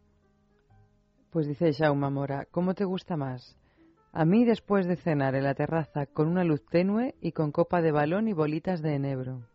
[1.31, 3.57] Pues dice Jaume Mora, ¿cómo te gusta más?
[4.13, 7.81] A mí después de cenar en la terraza con una luz tenue y con copa
[7.81, 9.47] de balón y bolitas de enebro.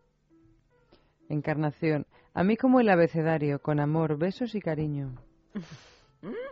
[1.28, 5.14] Encarnación, a mí como el abecedario, con amor, besos y cariño.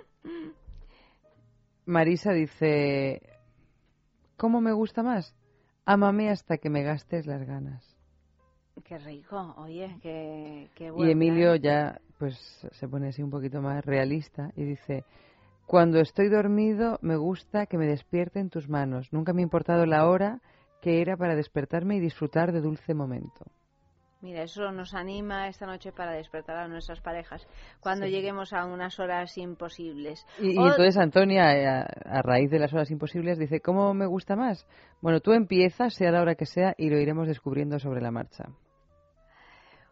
[1.87, 3.23] Marisa dice,
[4.37, 5.35] ¿cómo me gusta más?
[5.87, 7.83] Ámame hasta que me gastes las ganas.
[8.85, 11.09] Qué rico, oye, qué, qué bueno.
[11.09, 12.37] Y Emilio ya pues
[12.73, 15.05] se pone así un poquito más realista y dice,
[15.67, 19.13] cuando estoy dormido me gusta que me despierten tus manos.
[19.13, 20.41] Nunca me ha importado la hora
[20.81, 23.47] que era para despertarme y disfrutar de dulce momento.
[24.25, 27.47] Mira, eso nos anima esta noche para despertar a nuestras parejas
[27.81, 30.25] cuando lleguemos a unas horas imposibles.
[30.41, 34.67] Y, entonces Antonia, eh, a, raíz de las horas imposibles, dice, ¿cómo me gusta más?
[35.03, 38.45] Bueno, tú empiezas, sea la hora que sea, y lo iremos descubriendo sobre la marcha.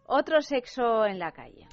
[0.06, 1.68] Otro sexo en la calle.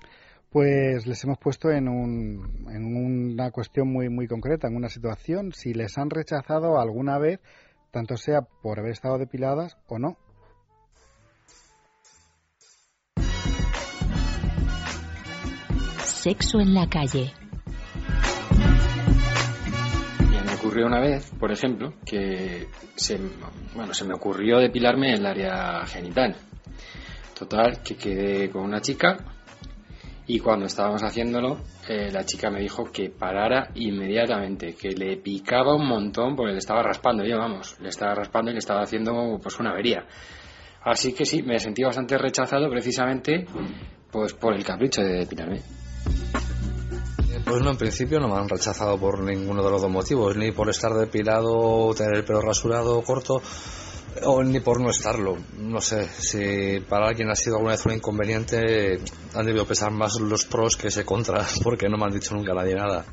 [0.49, 5.53] Pues les hemos puesto en, un, en una cuestión muy, muy concreta, en una situación,
[5.53, 7.39] si les han rechazado alguna vez,
[7.91, 10.17] tanto sea por haber estado depiladas o no.
[16.29, 17.33] Sexo en la calle.
[20.45, 23.19] Me ocurrió una vez, por ejemplo, que se,
[23.73, 26.35] bueno, se me ocurrió depilarme en el área genital.
[27.35, 29.17] Total, que quedé con una chica
[30.27, 35.73] y cuando estábamos haciéndolo, eh, la chica me dijo que parara inmediatamente, que le picaba
[35.73, 39.39] un montón porque le estaba raspando, yo vamos, le estaba raspando y le estaba haciendo
[39.41, 40.05] pues una avería.
[40.83, 43.47] Así que sí, me sentí bastante rechazado precisamente
[44.11, 45.78] pues por el capricho de depilarme.
[47.49, 50.51] Pues no, en principio no me han rechazado por ninguno de los dos motivos, ni
[50.51, 53.41] por estar depilado, tener el pelo rasurado corto,
[54.23, 55.35] o ni por no estarlo.
[55.57, 58.99] No sé, si para alguien ha sido alguna vez un inconveniente,
[59.33, 62.53] han debido pesar más los pros que ese contra, porque no me han dicho nunca
[62.53, 63.05] nadie nada.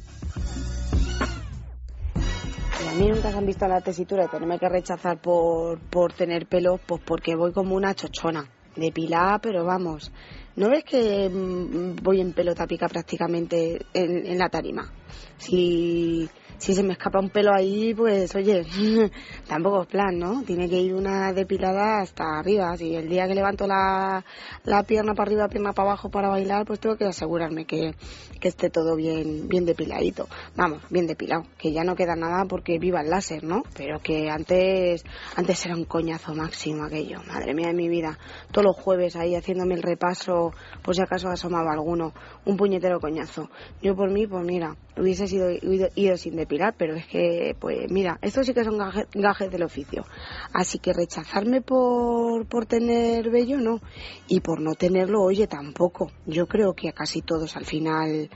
[2.14, 6.46] A mí nunca se han visto la tesitura de tenerme que rechazar por, por tener
[6.46, 10.12] pelo, pues porque voy como una chochona, depilada, pero vamos,
[10.56, 14.90] ¿No ves que mm, voy en pelota pica prácticamente en, en la tarima?
[15.36, 16.28] Si
[16.58, 18.64] si se me escapa un pelo ahí, pues oye,
[19.48, 20.42] tampoco es plan, ¿no?
[20.42, 22.76] Tiene que ir una depilada hasta arriba.
[22.76, 24.24] Si el día que levanto la,
[24.64, 27.94] la pierna para arriba, pierna para abajo para bailar, pues tengo que asegurarme que,
[28.40, 30.28] que esté todo bien, bien depiladito.
[30.56, 31.44] Vamos, bien depilado.
[31.58, 33.62] Que ya no queda nada porque viva el láser, ¿no?
[33.76, 35.04] Pero que antes,
[35.36, 37.20] antes era un coñazo máximo aquello.
[37.26, 38.18] Madre mía de mi vida.
[38.50, 40.52] Todos los jueves ahí haciéndome el repaso,
[40.82, 42.12] por si acaso asomaba alguno.
[42.44, 43.50] Un puñetero coñazo.
[43.82, 47.90] Yo por mí, pues mira, hubiese sido ido, ido sin depilar, pero es que, pues
[47.90, 50.04] mira, esto sí que son gajes, del oficio.
[50.52, 53.80] Así que rechazarme por, por tener vello, no.
[54.28, 56.10] Y por no tenerlo, oye, tampoco.
[56.26, 58.30] Yo creo que a casi todos al final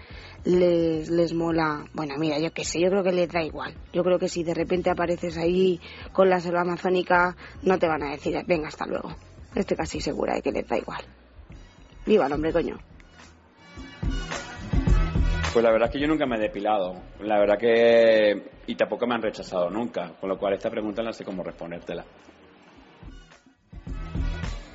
[0.44, 1.84] les, les mola.
[1.94, 3.74] Bueno, mira, yo qué sé, yo creo que les da igual.
[3.92, 5.80] Yo creo que si de repente apareces ahí
[6.12, 9.14] con la selva amazónica, no te van a decir, venga, hasta luego.
[9.54, 11.02] Estoy casi segura de que les da igual.
[12.06, 12.78] Viva el hombre, coño.
[15.52, 16.94] Pues la verdad es que yo nunca me he depilado.
[17.20, 18.50] La verdad que.
[18.68, 20.12] Y tampoco me han rechazado nunca.
[20.20, 22.04] Con lo cual, esta pregunta no sé cómo respondértela.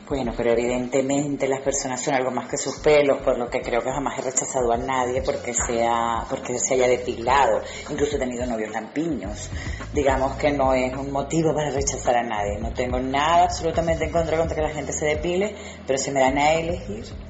[0.08, 3.82] Bueno, pero evidentemente las personas son algo más que sus pelos, por lo que creo
[3.82, 7.62] que jamás he rechazado a nadie porque sea, porque se haya depilado.
[7.90, 9.50] Incluso he tenido novios lampiños.
[9.94, 12.60] Digamos que no es un motivo para rechazar a nadie.
[12.60, 15.56] No tengo nada absolutamente en contra contra que la gente se depile,
[15.88, 17.06] pero si me dan a elegir,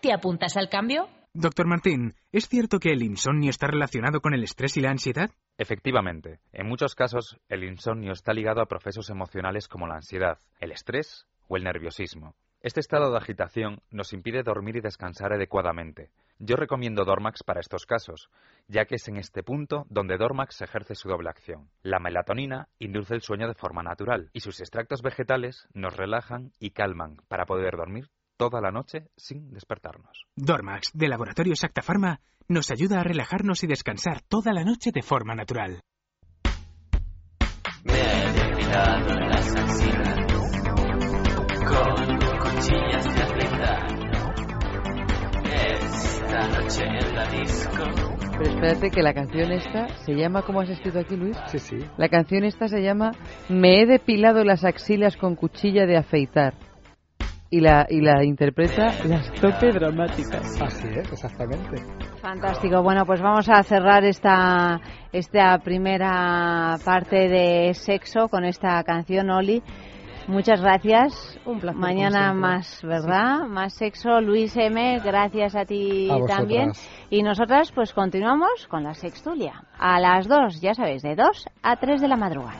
[0.00, 1.08] ¿Te apuntas al cambio?
[1.34, 5.30] Doctor Martín, ¿es cierto que el insomnio está relacionado con el estrés y la ansiedad?
[5.56, 6.38] Efectivamente.
[6.52, 11.26] En muchos casos, el insomnio está ligado a procesos emocionales como la ansiedad, el estrés
[11.48, 12.36] o el nerviosismo.
[12.60, 16.10] Este estado de agitación nos impide dormir y descansar adecuadamente.
[16.38, 18.30] Yo recomiendo Dormax para estos casos,
[18.68, 21.70] ya que es en este punto donde Dormax ejerce su doble acción.
[21.82, 26.70] La melatonina induce el sueño de forma natural y sus extractos vegetales nos relajan y
[26.70, 28.08] calman para poder dormir
[28.38, 30.26] toda la noche sin despertarnos.
[30.36, 35.02] Dormax, de Laboratorio Acta Pharma, nos ayuda a relajarnos y descansar toda la noche de
[35.02, 35.82] forma natural.
[37.84, 40.18] Me he depilado las axilas
[41.66, 43.98] con cuchillas de afeitar.
[45.44, 47.84] Esta noche en la disco.
[48.38, 51.36] Pero espérate que la canción esta se llama, ¿cómo has escrito aquí, Luis?
[51.48, 51.78] Sí, sí.
[51.96, 53.10] La canción esta se llama
[53.48, 56.67] Me he depilado las axilas con cuchilla de afeitar
[57.50, 60.60] y la, y la interpreta las tope dramáticas.
[60.60, 61.82] Así es, exactamente.
[62.20, 62.82] Fantástico.
[62.82, 64.80] Bueno, pues vamos a cerrar esta,
[65.12, 69.62] esta primera parte de sexo con esta canción, Oli.
[70.26, 71.40] Muchas gracias.
[71.46, 71.80] Un placer.
[71.80, 73.46] Mañana más, ¿verdad?
[73.48, 74.20] Más sexo.
[74.20, 76.72] Luis M., gracias a ti A también.
[77.08, 79.64] Y nosotras pues continuamos con la sextulia.
[79.78, 82.58] A las 2, ya sabéis, de 2 a 3 de la madrugada.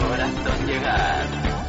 [0.00, 1.59] Corazón llegar.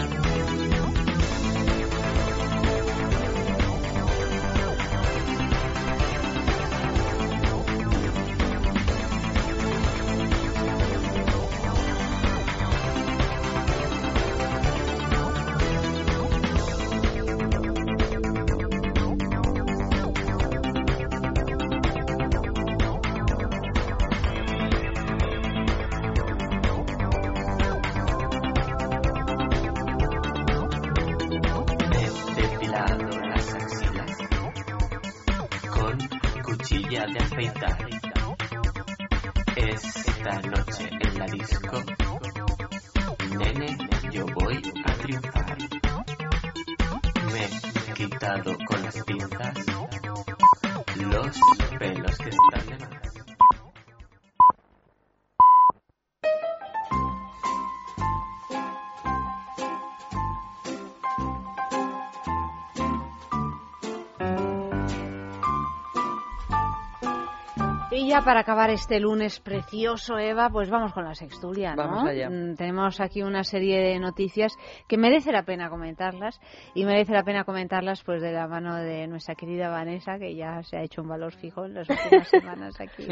[68.12, 71.84] Ya para acabar este lunes precioso, Eva, pues vamos con la sextulia, ¿no?
[71.84, 72.30] Vamos allá.
[72.30, 74.52] Mm, Tenemos aquí una serie de noticias
[74.90, 76.38] que merece la pena comentarlas
[76.76, 80.62] y merece la pena comentarlas pues de la mano de nuestra querida Vanessa, que ya
[80.64, 83.08] se ha hecho un valor fijo en las últimas semanas aquí.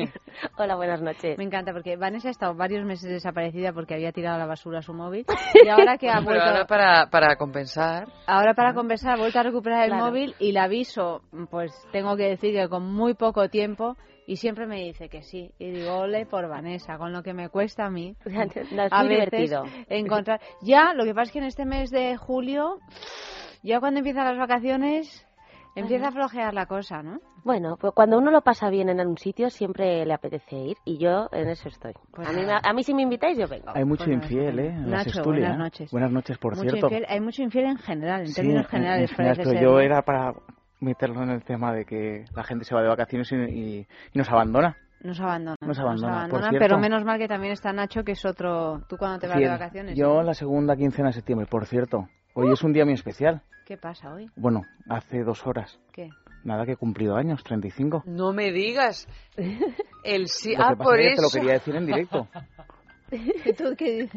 [0.57, 1.37] Hola, buenas noches.
[1.37, 4.81] Me encanta porque Vanessa ha estado varios meses desaparecida porque había tirado a la basura
[4.81, 5.25] su móvil
[5.63, 8.07] y ahora que ha Pero vuelto ahora para, para compensar.
[8.27, 10.05] Ahora para conversar, ha vuelto a recuperar el Claro.
[10.07, 13.95] móvil y le aviso, pues tengo que decir que con muy poco tiempo
[14.31, 15.51] y siempre me dice que sí.
[15.57, 18.15] Y digo, ole por Vanessa, con lo que me cuesta a mí.
[18.71, 19.63] No, es a muy veces divertido.
[19.89, 20.39] encontrar.
[20.61, 22.79] Ya, lo que pasa es que en este mes de julio,
[23.63, 25.25] ya cuando empiezan las vacaciones,
[25.75, 27.19] empieza a flojear la cosa, ¿no?
[27.43, 30.97] Bueno, pues cuando uno lo pasa bien en un sitio siempre le apetece ir y
[30.97, 31.93] yo en eso estoy.
[32.11, 33.71] Pues a, mí, a si me invitáis yo vengo.
[33.73, 34.67] Hay mucho Bueno, infiel, ¿eh?
[34.67, 35.57] En Nacho, buenas ¿eh?
[35.57, 35.91] noches.
[35.91, 36.89] Buenas noches, por Mucho cierto.
[36.89, 39.09] infiel- hay mucho infiel en general, en Sí, términos en- generales.
[39.11, 40.33] en general, yo era para
[40.79, 44.17] meterlo en el tema de que la gente se va de vacaciones y, y- y
[44.17, 44.77] nos abandona.
[45.01, 45.55] Nos abandona.
[45.61, 46.65] Nos abandona, por abandonan, cierto.
[46.65, 48.81] pero menos mal que también está Nacho, que es otro.
[48.89, 49.97] ¿Tú cuando te vas de vacaciones?
[49.97, 52.07] Yo la segunda quincena de septiembre, por cierto.
[52.33, 53.41] Hoy es un día muy especial.
[53.65, 54.29] ¿Qué pasa hoy?
[54.35, 55.79] Bueno, hace dos horas.
[55.93, 56.09] ¿Qué?
[56.43, 58.03] Nada que he cumplido años, 35.
[58.07, 59.07] No me digas.
[60.03, 60.55] El sí.
[60.55, 61.21] Lo Ah, que pasa por es que te eso.
[61.21, 62.27] lo quería decir en directo.
[63.57, 64.07] ¿Tú qué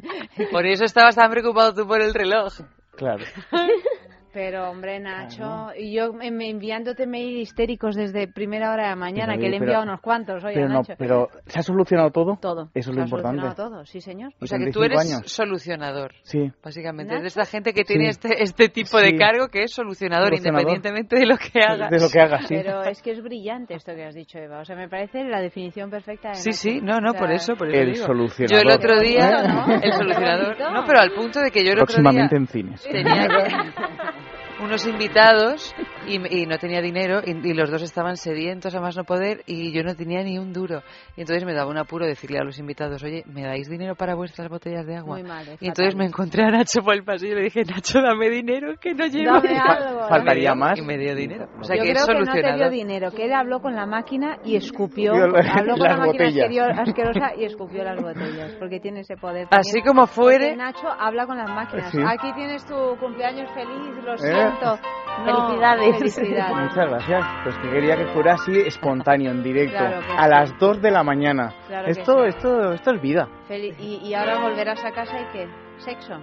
[0.51, 2.53] Por eso estabas tan preocupado tú por el reloj.
[2.97, 3.25] Claro.
[4.33, 9.35] Pero, hombre, Nacho, y yo em- enviándote mail histéricos desde primera hora de la mañana,
[9.35, 10.95] Pero, que le he pero- enviado unos cuantos hoy pero a no, Nacho.
[10.97, 12.39] pero ¿se ha solucionado todo?
[12.41, 12.71] Todo.
[12.75, 13.41] Eso es Se lo ha importante.
[13.43, 14.33] solucionado todo, sí, señor.
[14.41, 15.31] O sea que tú 35 eres años.
[15.33, 16.13] solucionador.
[16.23, 16.51] Sí.
[16.65, 17.27] Básicamente, ¿Nacho?
[17.27, 17.93] es de esta gente que Sí.
[17.95, 20.61] tiene este, este tipo de cargo que es solucionador, Solucionador.
[20.63, 21.91] independientemente de lo que hagas.
[21.91, 22.55] De lo que hagas, sí.
[22.57, 24.61] Pero es que es brillante esto que has dicho, Eva.
[24.61, 26.59] O sea, me parece la definición perfecta de Sí, Nacho.
[26.59, 28.07] sí, no, no, O sea, por eso, por eso El digo.
[28.07, 28.65] solucionador.
[28.65, 29.75] Yo el otro día, ¿no?
[29.75, 32.83] el solucionador, no, pero al punto de que yo el otro día Próximamente en cines.
[32.83, 33.33] tenía que,
[34.63, 35.75] unos invitados
[36.07, 39.43] y, y no tenía dinero y, y los dos estaban sedientos a más no poder
[39.47, 40.83] y yo no tenía ni un duro.
[41.17, 44.15] Y entonces me daba un apuro decirle a los invitados, oye, ¿me dais dinero para
[44.15, 45.17] vuestras botellas de agua?
[45.19, 48.01] Muy mal, y entonces me encontré a Nacho por el pasillo y le dije, Nacho,
[48.01, 49.35] dame dinero, que no llevo.
[49.35, 50.09] Dame algo.
[50.09, 50.79] Faltaría más.
[50.79, 51.49] Y me dio dinero.
[51.61, 53.75] O sea Yo que creo es que no te dio dinero, que él habló con
[53.75, 55.13] la máquina y escupió.
[55.15, 56.79] Habló con las la máquina botellas.
[56.79, 59.49] asquerosa y escupió las botellas, porque tiene ese poder.
[59.51, 61.91] Así como fuere- Nacho habla con las máquinas.
[61.91, 61.99] Sí.
[62.07, 64.52] Aquí tienes tu cumpleaños feliz, lo ¿Eh?
[64.61, 64.79] No,
[65.25, 65.99] Felicidades.
[65.99, 66.57] felicidades.
[66.57, 67.25] Muchas gracias.
[67.45, 70.31] Pues que quería que fuera así espontáneo, en directo, Claro a sí.
[70.31, 71.53] las 2 de la mañana.
[71.69, 72.29] Claro esto, sí.
[72.29, 73.29] esto, esto es vida.
[73.49, 75.49] Fel- y, y ahora volverás a casa y qué?
[75.79, 76.15] Sexo.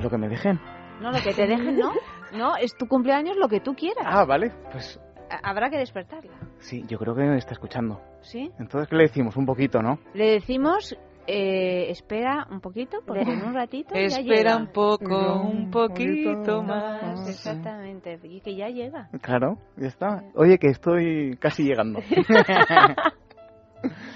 [0.00, 0.60] Lo que me dejen.
[1.00, 1.92] No, lo que te dejen, no.
[2.32, 4.04] No, es tu cumpleaños lo que tú quieras.
[4.08, 4.52] Ah, vale.
[4.72, 5.00] Pues
[5.42, 6.32] Habrá que despertarla.
[6.58, 8.00] sí, yo creo que me está escuchando.
[8.20, 8.50] ¿Sí?
[8.60, 9.36] Entonces, ¿qué le decimos?
[9.36, 9.98] Un poquito, ¿no?
[10.14, 14.56] Le decimos, eh, espera un poquito, porque en un ratito ya Espera llega.
[14.56, 17.28] un poco, un poquito más.
[17.28, 19.08] Exactamente, y que ya llega.
[19.22, 20.22] Claro, ya está.
[20.34, 22.00] Oye, que estoy casi llegando.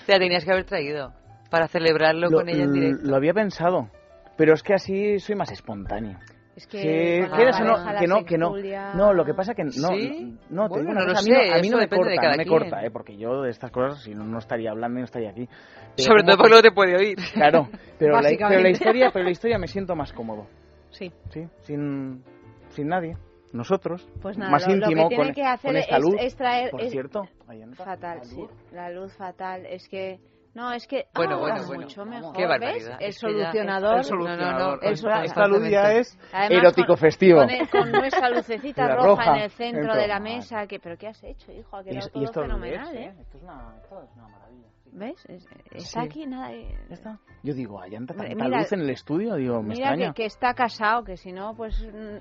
[0.06, 1.12] Te la tenías que haber traído
[1.51, 3.09] para celebrarlo lo, con ella en directo.
[3.09, 3.89] lo había pensado,
[4.36, 6.18] pero es que así soy más espontáneo.
[6.59, 8.52] Es que Sí, o no, que no, que no.
[8.97, 10.36] No, lo que pasa que no, ¿Sí?
[10.51, 11.89] no, te digo Bueno, una no lo cosa, a mí, no- a mí no me
[11.89, 12.48] corta, no me quien.
[12.48, 15.30] corta, eh, porque yo de estas cosas, si no, no estaría hablando y no estaría
[15.30, 15.47] aquí.
[15.97, 17.16] Pero Sobre todo porque que- luego te puede oír.
[17.35, 20.48] Claro, pero la, pero la historia, pero la historia me siento más cómodo,
[20.90, 21.12] Sí.
[21.30, 22.24] sí, sin,
[22.70, 23.16] sin nadie.
[23.52, 26.02] Nosotros, Pues nada, más lo, lo íntimo que tiene con, que hacer con esta es,
[26.02, 26.14] luz.
[26.18, 26.70] es traer...
[26.72, 27.22] Por es- cierto,
[27.76, 28.36] Fatal, la sí.
[28.36, 28.51] luz.
[28.72, 29.64] La luz fatal.
[29.64, 30.18] Es que...
[30.59, 31.06] No, es que...
[31.14, 31.82] Bueno, ah, bueno, bueno.
[31.82, 32.90] mucho mejor, Qué ¿ves?
[32.98, 33.98] El solucionador...
[33.98, 34.52] El solucionador.
[34.55, 37.39] No, no, no, El sol- Esta luz ya es Además, erótico con- festivo.
[37.39, 40.66] Con, el- con nuestra lucecita La roja, roja en el centro de la mesa.
[40.66, 41.76] Que, ¿Pero qué has hecho, hijo?
[41.76, 43.14] Ha quedado es- y todo esto fenomenal, es, ¿eh?
[43.20, 44.66] Esto es una, esto es una maravilla.
[44.90, 45.24] ¿Ves?
[45.26, 46.06] Es- Está Sí.
[46.09, 46.52] aquí nada...
[46.52, 47.18] eh, Ya está.
[47.44, 50.12] Yo digo, hay tanta Mira- luz en el estudio, digo, me Mira extraña.
[50.12, 51.80] que, que está casado, que si no, pues...
[51.85, 52.20] eh,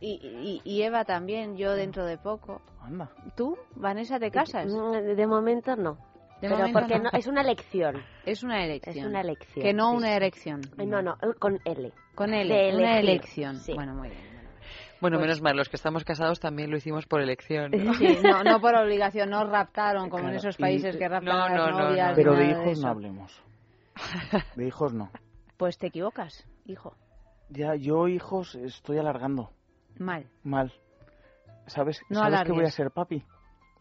[0.00, 2.60] Y, y- y Eva también, yo dentro de poco.
[2.80, 3.10] Anda.
[3.36, 4.66] ¿Tú, Vanessa, te casas?
[4.72, 5.98] De momento no.
[6.40, 7.04] De pero porque no.
[7.04, 7.96] no, es una elección.
[8.24, 8.96] Es una elección.
[8.96, 9.62] Es una elección.
[9.64, 9.96] Que no sí.
[9.96, 10.60] una erección.
[10.78, 11.92] Eh, No, no, con L.
[12.14, 13.56] Con L, De una elegir, elección.
[13.56, 13.74] sí.
[13.74, 14.28] Bueno, muy bien.
[15.00, 17.70] Bueno, Pues- menos mal, los que estamos casados también lo hicimos por elección.
[17.98, 21.36] Sí, no, no por obligación, no raptaron como en Claro, esos y- países que raptan
[21.36, 22.08] No, a las no, no, novias.
[22.10, 22.14] no.
[22.16, 22.82] Pero de hijos eso.
[22.82, 23.42] no hablemos.
[24.56, 25.10] De hijos no.
[25.56, 26.94] Pues te equivocas, hijo.
[27.50, 29.50] Ya, yo hijos estoy alargando.
[29.98, 30.26] Mal.
[30.44, 30.72] Mal.
[31.66, 33.24] ¿Sabes, No ¿sabes que voy a ser papi?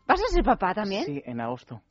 [0.07, 1.03] ¿Vas a ser papá también?
[1.03, 1.81] Sí, en agosto.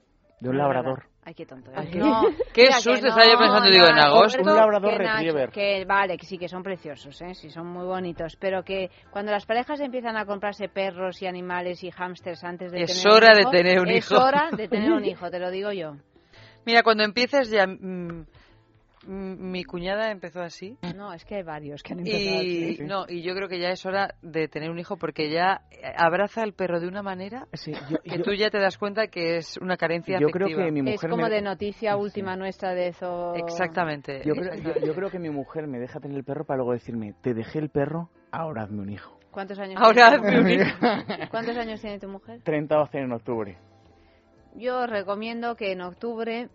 [0.40, 1.04] De un No, labrador.
[1.24, 1.70] Ay, qué tonto.
[1.72, 1.96] Eres.
[1.96, 2.22] No,
[2.54, 4.42] qué mira que susto no, estaba yo pensando, digo, en agosto.
[4.42, 5.50] Un labrador que retriever.
[5.50, 7.34] que vale, que sí, que son preciosos, ¿eh?
[7.34, 8.36] Sí, son muy bonitos.
[8.38, 12.82] Pero que cuando las parejas empiezan a comprarse perros y animales y hámsters antes de
[12.82, 14.22] Es tener hora un de hijo, tener un es hijo.
[14.22, 15.96] hora de tener un hijo, te lo digo yo.
[16.64, 17.66] Mira, cuando empieces ya...
[17.66, 18.26] mm, mm,
[19.06, 20.76] mi cuñada empezó así.
[20.94, 22.82] No, es que hay varios que han empezado Y, así.
[22.84, 25.62] no, y yo creo que ya es hora de tener un hijo porque ya
[25.96, 29.06] abraza al perro de una manera Sí, yo, que yo- tú ya te das cuenta
[29.08, 30.64] que es una carencia yo creo afectiva.
[30.66, 31.30] que mi Es mujer como me...
[31.30, 33.34] de noticia última nuestra de eso.
[33.34, 34.22] Exactamente.
[34.24, 36.72] Yo creo, yo- yo creo que mi mujer me deja tener el perro para luego
[36.72, 39.18] decirme, te dejé el perro, ahora hazme un hijo.
[39.30, 40.66] ¿Cuántos años Ahora tiene tu hazme un mujer?
[40.66, 41.30] hijo.
[41.30, 42.40] ¿Cuántos años tiene tu mujer?
[42.42, 43.58] 30 va a ser en octubre.
[44.54, 46.48] Yo recomiendo que en octubre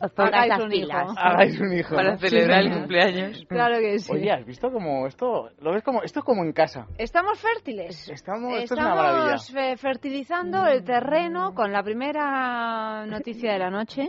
[0.00, 1.04] Os pongáis las un pilas.
[1.10, 1.14] hijo.
[1.18, 1.94] Hagáis un hijo.
[1.94, 2.18] Para ¿no?
[2.18, 3.44] celebrar el cumpleaños.
[3.48, 4.12] Claro que sí.
[4.12, 5.50] Oye, ¿has visto como esto?
[5.60, 6.86] ¿Lo ves como esto es como en casa?
[6.98, 8.08] Estamos fértiles.
[8.08, 9.34] Estamos, esto es una maravilla.
[9.36, 14.08] Estamos fe- fertilizando el terreno con la primera noticia de la noche,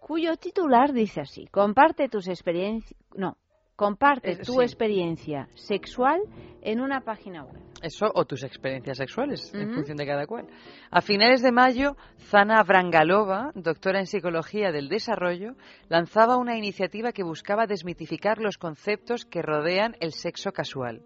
[0.00, 3.36] cuyo titular dice así: comparte tus experiencias, no,
[3.76, 4.60] comparte Eh, tu sí.
[4.62, 6.20] experiencia sexual
[6.62, 7.60] en una página web.
[7.82, 10.46] Eso o tus experiencias sexuales, en función de cada cual.
[10.90, 11.96] A finales de mayo,
[12.30, 15.54] Zana Brangalova, doctora en Psicología del Desarrollo,
[15.88, 21.02] lanzaba una iniciativa que buscaba desmitificar los conceptos que rodean el sexo casual.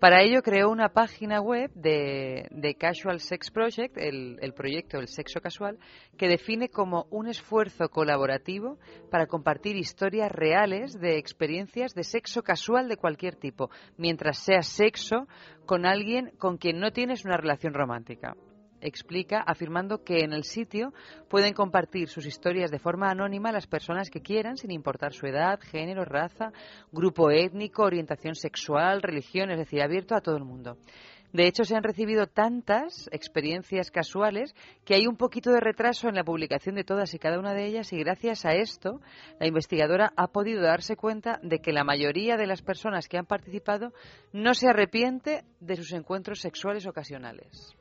[0.00, 5.40] Para ello creó una página web de, Casual Sex Project, el, el proyecto del sexo
[5.40, 5.78] casual,
[6.18, 8.78] que define como un esfuerzo colaborativo
[9.10, 15.28] para compartir historias reales de experiencias de sexo casual de cualquier tipo, mientras sea sexo
[15.64, 18.36] con alguien con quien no tienes una relación romántica.
[18.80, 20.92] Explica afirmando que en el sitio
[21.28, 25.60] pueden compartir sus historias de forma anónima las personas que quieran, sin importar su edad,
[25.60, 26.52] género, raza,
[26.92, 30.76] grupo étnico, orientación sexual, religión, es decir, abierto a todo el mundo.
[31.32, 34.54] De hecho, se han recibido tantas experiencias casuales
[34.84, 37.66] que hay un poquito de retraso en la publicación de todas y cada una de
[37.66, 39.00] ellas y gracias a esto
[39.38, 43.26] la investigadora ha podido darse cuenta de que la mayoría de las personas que han
[43.26, 43.92] participado
[44.32, 47.76] no se arrepiente de sus encuentros sexuales ocasionales.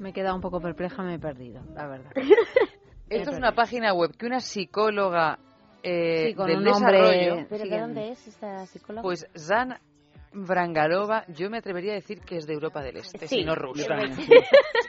[0.00, 2.10] Me he quedado un poco perpleja, me he perdido, la verdad.
[3.08, 5.38] Esto es una página web que una psicóloga
[5.82, 9.02] eh, Sí, con del un nombre- desarrollo, ¿Pero Sí, de dónde es esta psicóloga?
[9.02, 9.80] pues Zana,
[10.32, 13.54] Brangalova, yo me atrevería a decir que es de Europa del Este, Sí, si no
[13.56, 13.82] ruso.
[13.82, 14.14] yo también.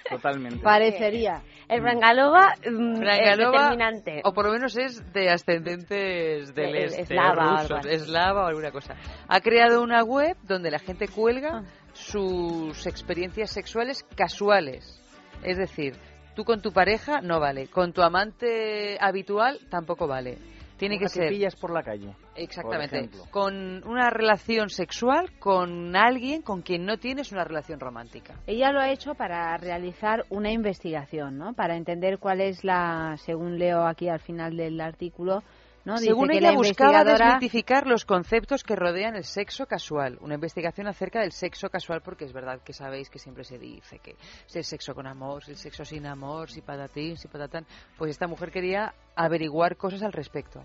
[0.09, 0.59] Totalmente.
[0.63, 1.41] Parecería.
[1.67, 4.21] El Brangalova, mm, Brangalova, es determinante.
[4.23, 8.71] o por lo menos es de ascendentes del Eh, este, eslava rusos, eslava o alguna
[8.71, 8.95] cosa.
[9.27, 11.11] Ha creado una web donde la gente Ah.
[11.15, 11.63] cuelga
[11.93, 15.00] sus experiencias sexuales casuales.
[15.43, 15.95] Es decir,
[16.35, 20.37] tú con tu pareja no vale, con tu amante habitual tampoco vale.
[20.77, 22.15] Tiene que ser pillas por la calle.
[22.35, 23.11] Exactamente.
[23.29, 28.39] Con una relación sexual con alguien con quien no tienes una relación romántica.
[28.47, 31.53] Ella lo ha hecho para realizar una investigación, ¿no?
[31.53, 35.43] Para entender cuál es la, según leo aquí al final del artículo,
[35.85, 35.93] ¿no?
[35.95, 40.17] Dice Según que ella la buscaba investigadora- desmitificar los conceptos que rodean el sexo casual.
[40.21, 43.99] Una investigación acerca del sexo casual, porque es verdad que sabéis que siempre se dice
[43.99, 47.65] que si el sexo con amor, si el sexo sin amor, si patatín, si patatán.
[47.97, 50.63] Pues esta mujer quería averiguar cosas al respecto.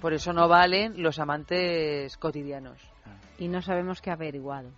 [0.00, 2.78] Por eso no valen los amantes cotidianos.
[3.38, 4.70] Y no sabemos qué ha averiguado.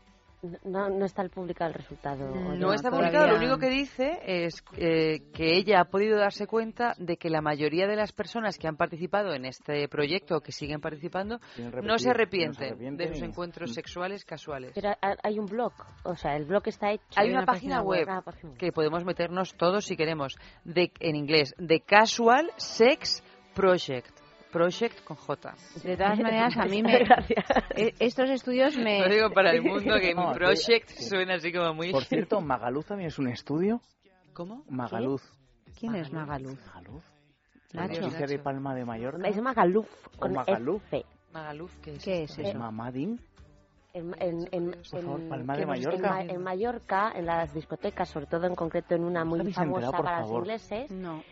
[0.64, 2.32] No, no está publicado el resultado.
[2.32, 6.46] ¿o No está publicado, lo único que dice es eh, que ella ha podido darse
[6.46, 10.40] cuenta de que la mayoría de las personas que han participado en este proyecto o
[10.40, 11.40] que siguen participando
[11.82, 14.72] no se arrepienten no de sus encuentros sexuales casuales.
[14.74, 15.72] Pero ha- hay un blog,
[16.04, 17.04] o sea, el blog está hecho.
[17.16, 18.58] Hay una, página, web, Ah, página web.
[18.58, 23.22] que podemos meternos todos si queremos, de, en inglés, de Casual Sex
[23.54, 24.19] Project.
[24.51, 25.55] Project con J.
[25.85, 26.97] De todas maneras, a mí me...
[27.77, 29.01] e- Estos estudios me...
[29.01, 31.93] Lo digo para el mundo que No, mi project suena así como muy...
[31.93, 33.81] Por cierto, Magaluz también es un estudio.
[34.32, 34.64] ¿Cómo?
[34.68, 35.22] Magaluz.
[35.78, 36.59] ¿Quién es Magaluz?
[36.66, 37.05] Magaluz.
[37.72, 37.93] Nacho.
[37.94, 39.28] La noticia de Palma de Mallorca.
[39.28, 40.82] Es Magaluf O con Magaluf.
[40.93, 41.05] F.
[41.32, 42.05] Magaluf, ¿qué es?
[42.05, 42.59] ¿Qué es eso?
[42.59, 43.20] Mamadín.
[43.93, 46.20] En, en, en, Por favor, Palma de Mallorca.
[46.20, 49.86] En, Ma- en Mallorca, en las discotecas, sobre todo en concreto en una muy famosa
[49.86, 50.43] enterado, para los favor?
[50.43, 51.22] ingleses, No.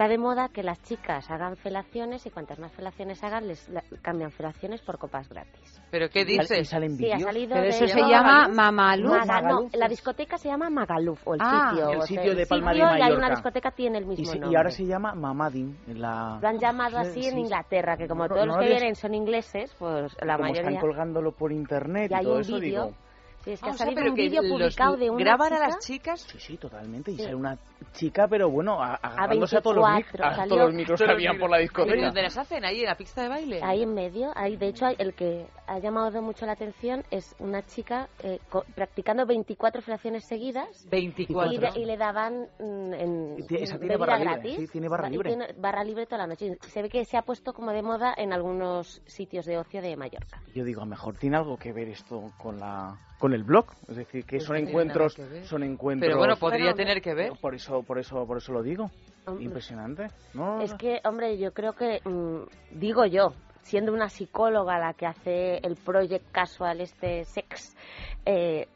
[0.00, 3.82] Está de moda que las chicas hagan felaciones y cuantas más felaciones hagan, les la-
[4.00, 5.78] cambian felaciones por copas gratis.
[5.90, 6.58] ¿Pero qué Y dices?
[6.58, 7.22] y salen Sí, ha vídeos.
[7.30, 8.48] salido Pero de- eso se llama.
[8.48, 9.12] Mamaluf.
[9.26, 11.90] Maga- no, la discoteca se llama Magaluf, o el Ah, sitio.
[11.90, 13.28] el o sea, sitio de Palma de sitio Y hay una Mallorca.
[13.34, 14.50] discoteca tiene el Y, mismo se- nombre.
[14.52, 15.76] y ahora se llama Mamadin.
[15.86, 16.38] En la...
[16.40, 17.28] Lo han llamado Sí, así sí.
[17.28, 20.48] en Inglaterra, que como No, todos no los que vienen son ingleses, pues la Como
[20.48, 20.62] mayoría...
[20.70, 22.84] están colgándolo por internet Y y, hay todo un eso, vídeo.
[22.86, 22.96] digo...
[23.44, 25.64] Sí, es que Ah, ha o sea, salido un vídeo publicado de una graban chica
[25.64, 27.10] a las chicas Sí, sí, totalmente.
[27.12, 27.22] Y Sí.
[27.22, 27.56] sale una
[27.94, 31.00] chica, pero bueno, a- agarrándose a todos los, mic- 24, a salió- todos los micros
[31.00, 32.04] que habían por la ¿Y discoteca.
[32.04, 32.64] dónde las hacen?
[32.66, 33.60] ¿Ahí en la pista de baile?
[33.62, 34.30] ahí en medio.
[34.36, 38.64] Ahí, de hecho, el que ha llamado mucho la atención es una chica eh, co-
[38.74, 41.52] practicando 24 felaciones seguidas 24.
[41.52, 44.56] y, le- y le daban mm, en esa tiene barra libre, gratis.
[44.56, 45.30] sí, tiene barra libre.
[45.30, 46.58] tiene barra libre toda la noche.
[46.68, 49.96] Se ve que se ha puesto como de moda en algunos sitios de ocio de
[49.96, 50.42] Mallorca.
[50.54, 53.66] Yo digo, a lo mejor tiene algo que ver esto con la con el blog,
[53.88, 56.08] es decir, que Pues son encuentros, que son encuentros.
[56.08, 57.32] Pero bueno, podría tener que ver.
[57.40, 58.90] Por eso, por eso, por eso lo digo.
[59.26, 59.44] Hombre.
[59.44, 60.08] Impresionante.
[60.32, 65.04] No, Es que, hombre, yo creo que, mm, digo yo, siendo una psicóloga la que
[65.06, 67.76] hace el Project Casual, este sex,
[68.24, 68.66] eh,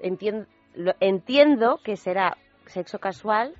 [0.00, 3.54] entiendo, lo- entiendo que será sexo casual,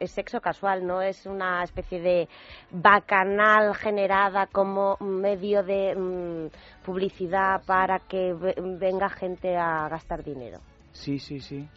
[0.00, 2.28] es sexo casual, no es una especie de
[2.70, 10.60] bacanal generada como medio de mm, publicidad para que ve- venga gente a gastar dinero.
[10.92, 11.68] Sí, sí, sí.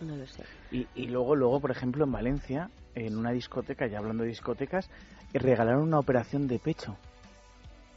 [0.00, 0.44] No lo sé.
[0.70, 4.88] Y, y luego, luego, por ejemplo, en Valencia, en una discoteca, ya hablando de discotecas,
[5.34, 6.96] eh, regalaron una operación de pecho.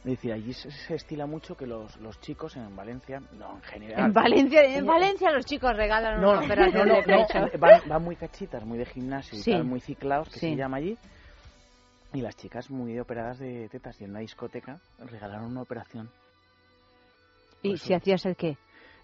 [0.04, 4.04] Decir, allí se, se estila mucho que los, los chicos en Valencia, no, en general.
[4.06, 7.58] En Valencia, en Valencia los chicos regalan No, una no, operación no, de no, pecho.
[7.58, 9.52] van, van muy cachitas, muy de gimnasio y Sí.
[9.52, 10.50] tal, muy ciclados, que Sí.
[10.50, 10.98] se llama allí.
[12.12, 13.98] Y las chicas muy operadas de tetas.
[14.00, 16.10] Y en una discoteca regalaron una operación.
[17.62, 18.56] ¿Y si hacías el qué?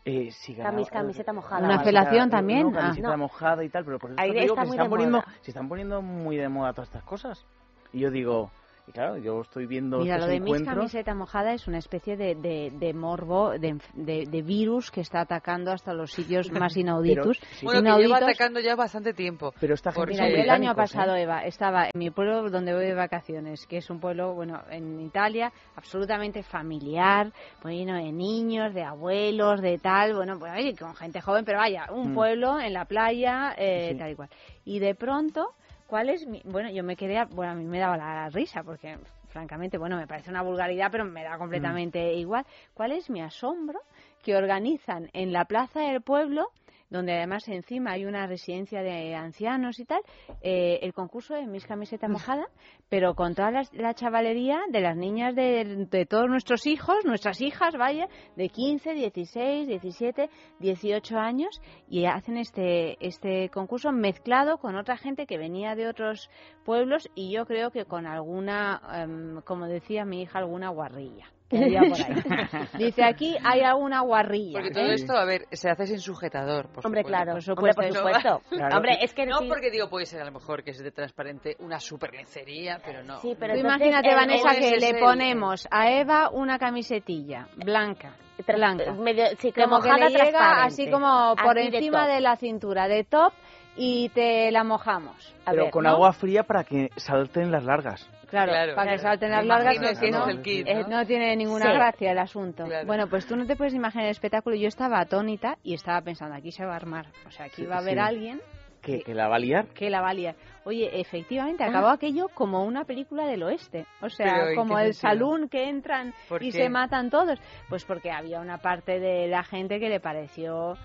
[0.05, 1.59] Eh, si Camis- ganaba- camiseta mojada.
[1.61, 2.63] ¿Una camiseta- felación no, también?
[2.71, 2.83] No, Ah.
[2.83, 3.17] camiseta No.
[3.17, 5.35] mojada y tal, pero por eso Ahí te digo está que se están, poniendo, moda.
[5.41, 7.45] se están poniendo muy de moda todas estas cosas.
[7.93, 8.51] Y yo digo,
[8.91, 10.77] y claro, yo estoy viendo Mira, lo de mis encuentros.
[10.77, 15.21] camiseta mojada es una especie de, de, de morbo, de, de- de virus que está
[15.21, 17.39] atacando hasta los sitios más inauditos.
[17.53, 17.65] sí.
[17.67, 19.53] Bueno, que lleva atacando ya bastante tiempo.
[19.61, 20.43] Pero esta gente Mira, el año
[20.75, 21.23] británicos, pasado, ¿eh?
[21.23, 25.01] Eva, estaba en mi pueblo donde voy de vacaciones, que es un pueblo, bueno, en
[25.01, 31.21] Italia, absolutamente familiar, pues lleno de niños, de abuelos, de tal, bueno, pues con gente
[31.21, 32.15] joven, pero vaya, un Mm.
[32.15, 33.99] pueblo en la playa, eh, Sí.
[33.99, 34.29] tal y cual.
[34.65, 35.47] Y de pronto,
[35.91, 36.41] ¿cuál es mi...?
[36.45, 38.97] Bueno, yo me quedé, bueno, a mí me daba la risa, porque
[39.29, 42.47] francamente, bueno, me parece una vulgaridad, pero me da completamente igual.
[42.73, 43.81] ¿Cuál es mi asombro
[44.23, 46.49] que organizan en la plaza del pueblo
[46.91, 50.03] donde además encima hay una residencia de ancianos y tal,
[50.43, 52.47] eh, el concurso de Miss Camiseta Mojada,
[52.89, 57.41] pero con toda la, la chavalería de las niñas de, de todos nuestros hijos, nuestras
[57.41, 64.77] hijas, vaya, de 15, 16, 17, 18 años, y hacen este, este concurso mezclado con
[64.77, 66.29] otra gente que venía de otros
[66.65, 71.31] pueblos y yo creo que con alguna, em, como decía mi hija, alguna guarrilla.
[71.51, 72.69] Que había por ahí.
[72.79, 74.61] Dice, aquí hay alguna guarrilla.
[74.61, 74.95] Porque todo ¿eh?
[74.95, 76.69] esto, a ver, se hace sin sujetador.
[76.69, 77.09] Por Hombre, supuesto.
[77.09, 77.81] claro, por supuesto.
[77.83, 78.43] hombre, por supuesto.
[78.51, 78.77] Claro.
[78.77, 79.49] Hombre, es que no sí.
[79.49, 83.03] porque digo puede ser a lo mejor que es de transparente una super lencería, pero
[83.03, 83.19] no.
[83.21, 88.15] Sí, pero entonces imagínate, el- Vanessa, el- que le ponemos a Eva una camisetilla blanca,
[88.47, 90.63] blanca, medio, sí, que como que le llega transparente.
[90.67, 92.15] así como por Así de encima top.
[92.15, 93.33] de la cintura, de top,
[93.77, 95.35] y te la mojamos.
[95.47, 95.91] A Pero ver, con ¿no?
[95.91, 98.09] agua fría para que salten las largas.
[98.31, 99.11] Claro, Claro, para que claro.
[99.11, 100.89] salten las largas, imagino que que si ese no, es el kit, eh, ¿no?
[100.99, 101.73] no tiene ninguna Sí.
[101.73, 102.65] gracia el asunto.
[102.65, 102.87] Claro.
[102.87, 104.57] Bueno, pues tú no te puedes imaginar el espectáculo.
[104.57, 107.07] Yo estaba atónita y estaba pensando, aquí se va a armar.
[107.27, 108.01] O sea, aquí Sí, va a haber sí.
[108.01, 108.41] alguien
[108.83, 109.67] ¿Que, que la va a liar?
[109.75, 110.37] que la va a liar.
[110.65, 111.69] Oye, efectivamente, Ah.
[111.69, 113.85] acabó aquello como una película del oeste.
[114.01, 116.59] O sea, Pero, ¿en como el salón que entran ¿Por y qué?
[116.63, 117.39] se matan todos.
[117.69, 120.77] Pues porque había una parte de la gente que le pareció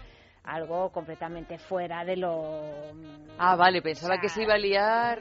[0.46, 2.64] algo completamente fuera de lo...
[3.38, 5.20] Ah, vale, pensaba O sea, que se iba a liar.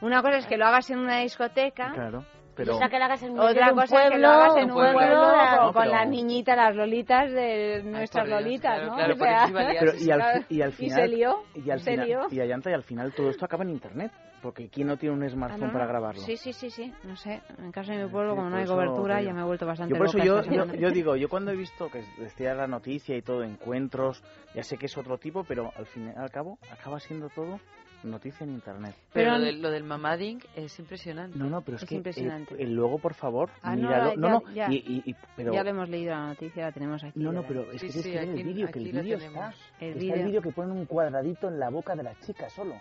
[0.00, 1.92] Una cosa es que lo hagas en una discoteca.
[1.92, 2.24] Claro.
[2.56, 5.82] Pero, Otra cosa es que lo hagas en un pueblo, pueblo, la- con, No, con
[5.82, 8.94] pero- las niñitas, las lolitas de nuestras lolitas, ¿no?
[8.94, 10.42] claro, O sea, pero y, al, claro.
[10.48, 11.00] fi- y al y final...
[11.02, 12.20] se lió, Y al se final, lió.
[12.30, 14.12] y Ayanta, y al final todo esto acaba en internet.
[14.42, 16.20] Porque ¿quién no tiene un Ah, smartphone no, para grabarlo?
[16.20, 17.40] Sí, sí, sí, sí, no sé.
[17.58, 19.94] En caso de mi pueblo, Sí, como no hay cobertura, ya me he vuelto bastante
[19.94, 22.66] Yo por eso loca yo, yo, yo digo, yo cuando he visto que decía la
[22.66, 24.22] noticia y todo, encuentros,
[24.54, 27.58] ya sé que es otro tipo, pero al fin y al cabo acaba siendo todo
[28.04, 28.94] noticia en internet.
[29.12, 31.38] Pero, Pero- lo, del, lo del mamading es impresionante.
[31.38, 32.54] No, no, pero es, Es que eh, impresionante.
[32.62, 34.10] eh, luego, por favor, Ah, no, míralo.
[34.10, 34.66] ya- No, no, ya.
[34.70, 35.52] y, y- y- pero...
[35.52, 37.18] Ya lo hemos leído la noticia, la tenemos aquí.
[37.18, 39.52] No, no, pero es Sí, que sí, aquí- el vídeo, que el vídeo está.
[39.80, 40.14] El está vídeo.
[40.14, 42.74] el vídeo que ponen un cuadradito en la boca de la chica solo.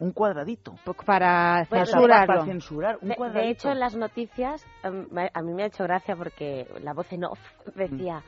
[0.00, 0.74] Un cuadradito.
[1.06, 2.26] Para Pues, censurarlo.
[2.26, 3.44] Para censurar, un De, cuadradito.
[3.46, 7.12] de hecho, en las noticias, em, a mí me ha hecho gracia porque la voz
[7.12, 7.38] en off
[7.76, 8.22] decía,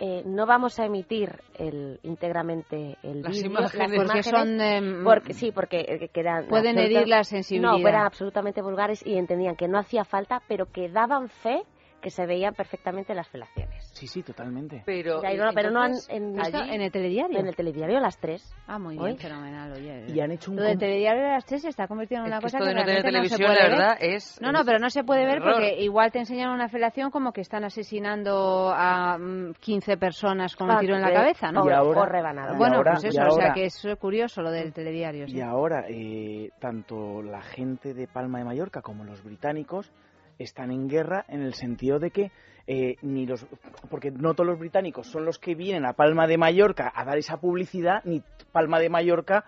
[0.00, 3.74] eh, no vamos a emitir el, íntegramente el Las vídeo, imágenes.
[3.74, 7.24] las Porque imágenes, son, em, porque, sí, porque eh, que eran pueden absoluta- herir la
[7.24, 7.72] sensibilidad.
[7.72, 11.62] No, eran absolutamente vulgares y entendían que no hacía falta, pero que daban fe
[12.00, 13.90] que se veían perfectamente las felaciones.
[13.92, 14.82] Sí, sí, totalmente.
[14.86, 17.38] Pero, no, pero no han- en, ¿Esto allí- en el telediario?
[17.40, 18.42] en el telediario a las 3.
[18.68, 19.06] Ah, muy Hoy.
[19.06, 20.06] bien, fenomenal, oye.
[20.08, 20.58] Y han hecho un...
[20.58, 22.64] Lo del telediario de las tres se está convirtiendo en es una que cosa esto
[22.64, 23.70] que de no tener no se televisión, puede la ver.
[23.78, 24.40] verdad, es...
[24.40, 25.52] No, no, pero no se puede ver error.
[25.54, 30.70] porque igual te enseñan una felación como que están asesinando a mm, 15 personas con
[30.70, 31.66] un tiro en la que- cabeza, ¿no?
[31.68, 32.52] Y ahora- o rebanada.
[32.56, 35.26] Bueno, ahora- pues eso, o sea ahora- que es curioso lo del telediario.
[35.26, 35.36] sí.
[35.38, 39.90] Y ahora, eh, tanto la gente de Palma de Mallorca como los británicos
[40.38, 42.30] están en guerra en el sentido de que
[42.66, 43.46] eh, ni los
[43.90, 47.16] porque no todos los británicos son los que vienen a Palma de Mallorca a dar
[47.18, 49.44] esa publicidad ni Palma de Mallorca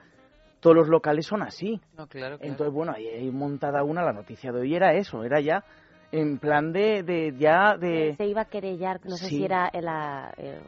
[0.61, 2.51] todos los locales son así No, claro, claro.
[2.53, 5.65] entonces bueno ahí montada una la noticia de hoy era eso era ya
[6.13, 10.35] en plan de, de ya de Se iba a querellar, no sé si era la...
[10.39, 10.59] eh,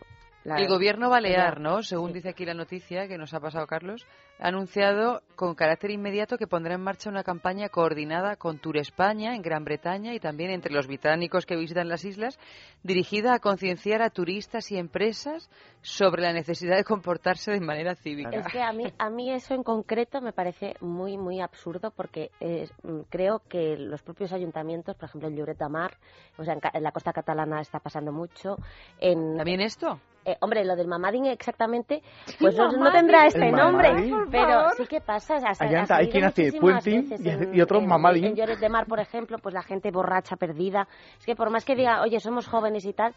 [0.44, 1.82] la- El gobierno balear, ¿no?
[1.82, 4.06] Según dice aquí la noticia que nos ha pasado Carlos,
[4.42, 9.36] ha anunciado con carácter inmediato que pondrá en marcha una campaña coordinada con Tour España
[9.36, 12.40] en Gran Bretaña y también entre los británicos que visitan las islas,
[12.82, 15.48] dirigida a concienciar a turistas y empresas
[15.80, 18.30] sobre la necesidad de comportarse de manera cívica.
[18.30, 22.32] Es que a mí, a mí eso en concreto me parece muy, muy absurdo porque
[22.40, 25.92] eh, mm, creo que los propios ayuntamientos, por ejemplo en Lloret de Mar,
[26.36, 28.56] o sea, en, la costa catalana está pasando mucho.
[28.98, 30.00] En, ¿También esto?
[30.24, 32.02] eh, hombre, lo del mamading exactamente,
[32.40, 33.92] pues no, tendrá este nombre,
[34.32, 34.72] pero favor.
[34.76, 35.36] sí que pasa.
[35.36, 38.24] Hasta, Allá hasta hay quien hace puenting y- en- y otro en- mamading.
[38.24, 40.88] En Lloret de Mar, por ejemplo, pues la gente borracha, perdida.
[41.18, 43.14] Es que por más que diga, oye, somos jóvenes y tal,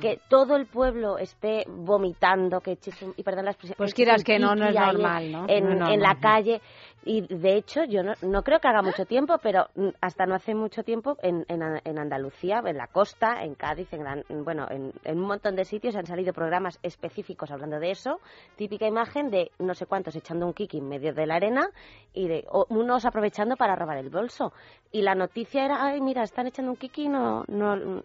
[0.00, 2.78] que todo el pueblo esté vomitando, que
[3.16, 5.46] y perdón la expresión, Pues quieras que no, no es normal, ¿no?
[5.48, 6.60] En, No es en la calle.
[7.10, 10.34] Y de hecho, yo no, no creo que haga mucho tiempo, pero mm, hasta no
[10.34, 14.66] hace mucho tiempo en, en, en Andalucía, en la costa, en Cádiz, en Gran- bueno,
[14.68, 18.20] en, un montón de sitios han salido programas específicos hablando de eso.
[18.56, 21.70] Típica imagen de no sé cuántos echando un kiki en medio de la arena
[22.12, 24.52] y de unos aprovechando para robar el bolso.
[24.92, 28.02] Y la noticia era, ay, mira, están echando un kiki no, no,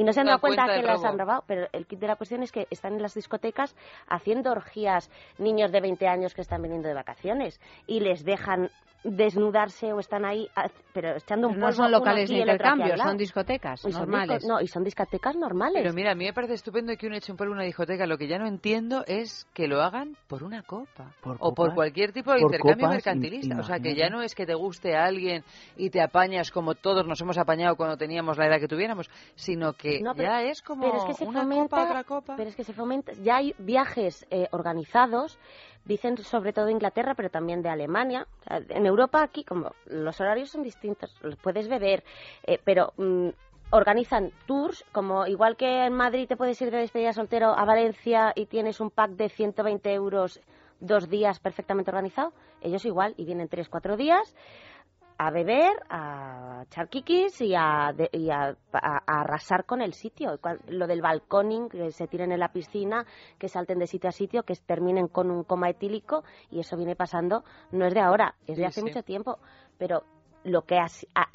[0.00, 1.44] y no se han Dan dado cuenta, cuenta que las han robado.
[1.46, 3.76] Pero el kit de la cuestión es que están en las discotecas
[4.08, 8.70] haciendo orgías niños de 20 años que están viniendo de vacaciones y les dejan
[9.02, 10.46] desnudarse o están ahí,
[10.92, 14.40] pero echando un Pero no polvo son locales de intercambio, son discotecas Y son normales.
[14.40, 15.80] disco- no, y son discotecas normales.
[15.82, 18.04] Pero mira, a mí me parece estupendo que uno eche un polvo en una discoteca.
[18.06, 21.14] Lo que ya no entiendo es que lo hagan por una copa.
[21.22, 23.58] Por o por cualquier tipo de por intercambio copas, mercantilista.
[23.58, 25.44] O sea, que ya no es que te guste a alguien
[25.78, 29.72] y te apañas como todos nos hemos apañado cuando teníamos la edad que tuviéramos, sino
[29.72, 32.36] que No, pero- ya es como pero es que se una fomenta, copa, otra copa.
[32.36, 33.12] Pero es que se fomenta.
[33.22, 35.38] Ya hay viajes eh, organizados,
[35.84, 38.26] dicen sobre todo de Inglaterra, pero también de Alemania.
[38.40, 42.04] O sea, en Europa, aquí, como los horarios son distintos, los puedes beber,
[42.44, 42.92] eh, pero.
[42.96, 43.28] mm,
[43.72, 48.32] Organizan tours, como igual que en Madrid te puedes ir de despedida soltero a Valencia
[48.34, 50.40] y tienes un pack de 120 euros
[50.80, 54.34] dos días perfectamente organizado, ellos igual, y vienen tres, cuatro días,
[55.22, 60.40] a beber, a charquiquis y, a, y a, arrasar con el sitio.
[60.68, 63.04] Lo del balconing, que se tiren en la piscina,
[63.38, 66.96] que salten de sitio a sitio, que terminen con un coma etílico, y eso viene
[66.96, 69.38] pasando, no es de ahora, es de hace mucho tiempo.
[69.76, 70.04] Pero
[70.44, 70.86] lo que ha,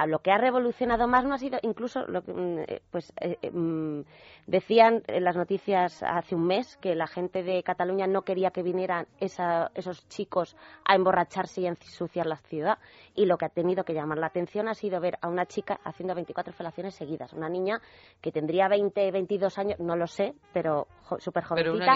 [0.07, 3.37] lo que ha revolucionado más no ha sido incluso lo que mm, eh, pues eh,
[3.41, 4.03] eh, mm,
[4.47, 8.63] decían en las noticias hace un mes que la gente de Cataluña no quería que
[8.63, 10.55] vinieran esos chicos
[10.85, 12.77] a emborracharse y ensuciar la ciudad.
[13.13, 15.79] Y lo que ha tenido que llamar la atención ha sido ver a una chica
[15.83, 17.33] haciendo 24 felaciones seguidas.
[17.33, 17.81] Una niña
[18.21, 20.87] que tendría 20 22 años no lo sé pero
[21.19, 21.95] súper jovencita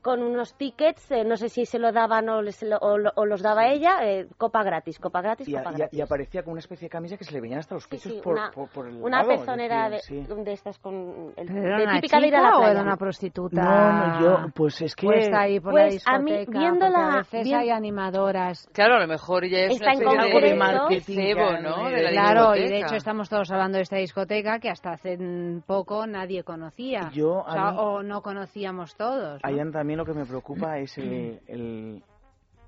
[0.00, 3.98] con unos tickets no sé si se lo daban o, los daba ella
[4.38, 7.40] copa gratis copa gratis copa gratis parecía como una especie de camisa que se le
[7.40, 9.98] venían hasta los pechos por, una, por, el Una lado, pezonera de,
[10.44, 11.32] de, estas con...
[11.36, 12.66] El, ¿Era de una típica chica de ir a la playa.
[12.66, 13.62] o era una prostituta?
[13.62, 15.06] No, no, yo, pues es que...
[15.06, 17.12] Pues ahí por pues la a mí, viéndola...
[17.12, 17.58] A veces bien...
[17.58, 18.68] hay animadoras...
[18.72, 21.90] Claro, a lo mejor ya es una algo de marketing cebo, ¿no?
[21.90, 22.66] De la claro, discoteca.
[22.66, 25.18] y de hecho estamos todos hablando de esta discoteca que hasta hace
[25.66, 27.10] poco nadie conocía.
[27.12, 29.40] Yo, o, sea, o no conocíamos todos.
[29.42, 29.48] ¿no?
[29.48, 32.04] Ahí también lo que me preocupa es el, el,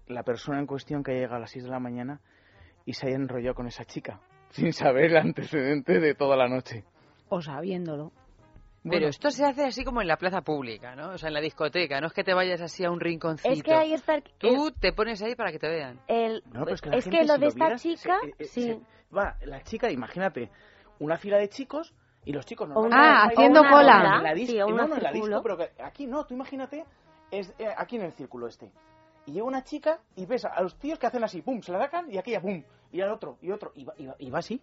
[0.09, 2.21] la persona en cuestión que llega a las 6 de la mañana
[2.85, 4.21] y se haya enrollado con esa chica,
[4.51, 6.85] sin saber el antecedente de toda la noche.
[7.29, 8.13] O sabiéndolo.
[8.83, 9.09] Pero bueno.
[9.09, 11.13] esto se hace así como en la plaza pública, ¿no?
[11.13, 12.03] O sea, en la discoteca.
[12.03, 13.51] No es que te vayas así a un rinconcito.
[13.51, 14.17] Es que ahí está...
[14.17, 16.01] El, Tú te pones ahí para que te vean.
[16.07, 18.19] El, no, pues que es gente, que lo si de lo esta chica...
[18.37, 18.63] Se, sí.
[18.63, 18.81] se,
[19.17, 20.51] va, la chica, imagínate,
[20.99, 21.95] una fila de chicos
[22.27, 24.17] y los chicos no Ah, haciendo cola.
[24.19, 26.85] En la disco, sí, no, no, en la disco, pero que aquí no, tú imagínate,
[27.31, 28.71] es eh, aquí en el círculo este.
[29.27, 31.79] Y llega una chica y ves a los tíos que hacen así, pum, se la
[31.79, 34.39] sacan y aquella, pum, y al otro, y otro, y va, y va, y va
[34.39, 34.61] así.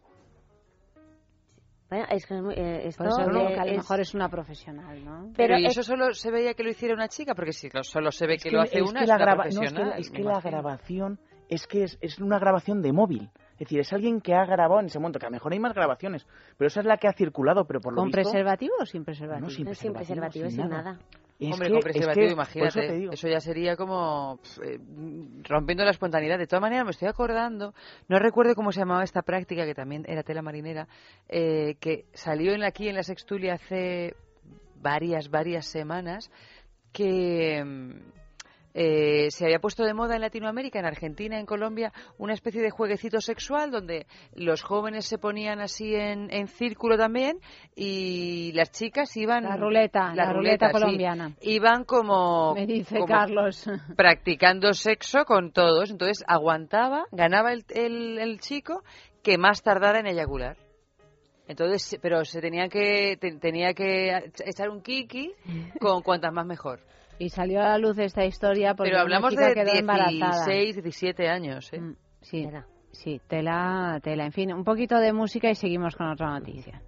[1.90, 3.78] Bueno, es que eh, esto pues no, que a lo es...
[3.78, 5.34] mejor es una profesional, ¿no?
[5.36, 7.36] Pero, ¿y eso solo se veía que lo hiciera una chica?
[7.36, 9.18] Porque si solo se ve es que, que, lo hace es una, que es una
[9.18, 9.44] graba...
[9.44, 9.74] profesional.
[9.74, 11.20] No, es que, es que la grabación
[11.50, 13.30] es que es, es una grabación de móvil.
[13.62, 15.60] Es decir, es alguien que ha grabado en ese momento, que a lo mejor hay
[15.60, 16.26] más grabaciones,
[16.58, 18.24] pero esa es la que ha circulado, pero por lo ¿Con visto...
[18.24, 19.46] preservativo o sin preservativo?
[19.46, 21.00] No, sin No, sin preservativo, preservativo, sin nada.
[21.38, 22.80] Es Hombre, que, con preservativo, es que, imagínate.
[22.80, 23.14] Eso, te digo.
[23.14, 24.80] eso, ya sería como eh,
[25.44, 26.40] rompiendo la espontaneidad.
[26.40, 27.76] De todas maneras, me estoy acordando,
[28.08, 30.88] no recuerdo cómo se llamaba esta práctica, que también era tela marinera,
[31.30, 34.16] eh, que salió en, aquí en la Sextulia hace
[34.82, 36.32] varias, varias semanas,
[36.92, 37.64] que
[38.74, 42.70] eh, se había puesto de moda en Latinoamérica, en Argentina, en Colombia, una especie de
[42.70, 47.40] jueguecito sexual donde los jóvenes se ponían así en, en círculo también
[47.76, 49.44] y las chicas iban...
[49.44, 51.36] La ruleta, la, la ruleta, colombiana.
[51.42, 52.54] iban como...
[52.56, 53.70] Me dice como Carlos.
[53.96, 55.92] Practicando sexo con todos.
[55.92, 58.84] Entonces aguantaba, ganaba el, el, el chico
[59.24, 60.58] que más tardara en eyacular.
[61.48, 65.34] Entonces, pero se tenía que te, tenía que echar un kiki
[65.82, 66.80] con cuantas más mejor.
[67.22, 70.76] Y salió a la luz esta historia porque Pero hablamos una chica de quedó 16,
[70.78, 71.80] 17 años, ¿eh?
[71.80, 72.50] Mm, sí,
[72.94, 74.26] sí, tela, tela.
[74.26, 76.82] En fin, un poquito de música y seguimos con otra noticia.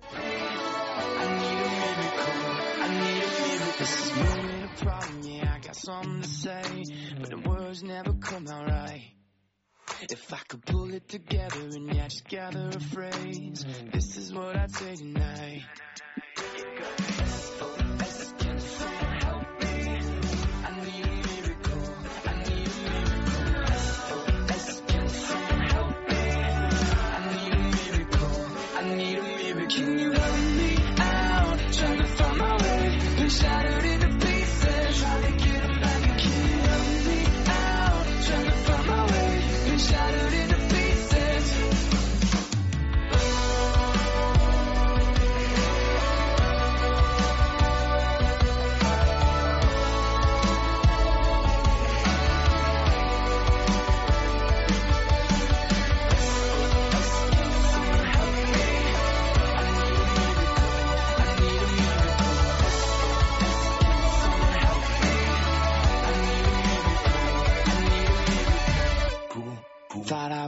[10.10, 14.56] If I could pull it together and yeah, just gather a phrase, this is what
[14.56, 15.62] I'd say tonight.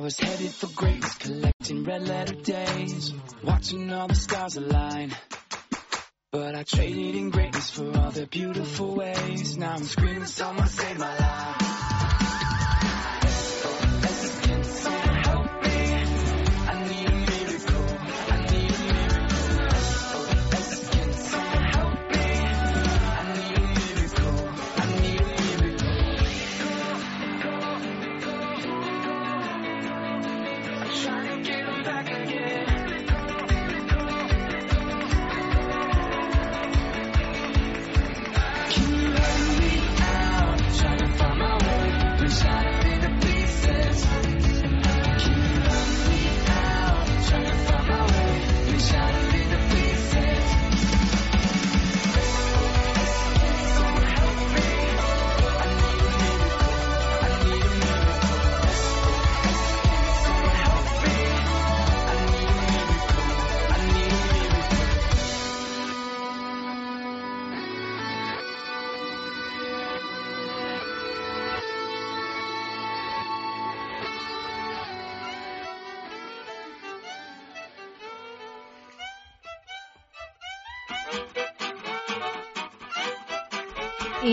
[0.06, 3.12] Was headed for greatness, collecting red letter days,
[3.44, 5.12] watching all the stars align.
[6.32, 9.58] But I traded in greatness for all the beautiful ways.
[9.58, 11.85] Now I'm screaming, someone save my life.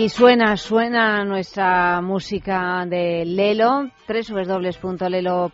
[0.09, 5.51] Suena, suena nuestra música de Lelo, www.lelo.com.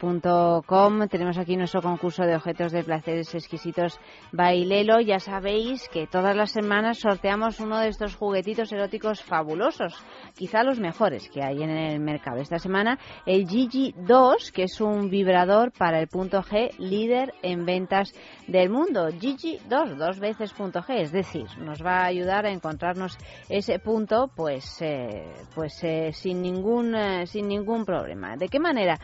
[1.08, 4.00] Tenemos aquí nuestro concurso de objetos de placeres exquisitos
[4.32, 5.02] by Lelo.
[5.02, 9.96] Ya sabéis que todas las semanas sorteamos uno de estos juguetitos eróticos fabulosos,
[10.36, 12.42] quizá los mejores que hay en el mercado.
[12.42, 17.66] Esta semana el Gigi 2, que es un vibrador para el punto G, líder en
[17.66, 18.14] ventas
[18.48, 19.10] del mundo.
[19.20, 23.18] Gigi 2, dos veces punto G, es decir, nos va a ayudar a encontrarnos
[23.48, 28.38] ese punto pues, eh, pues eh, sin, ningún, eh, sin ningún problema.
[28.38, 28.98] ¿De qué manera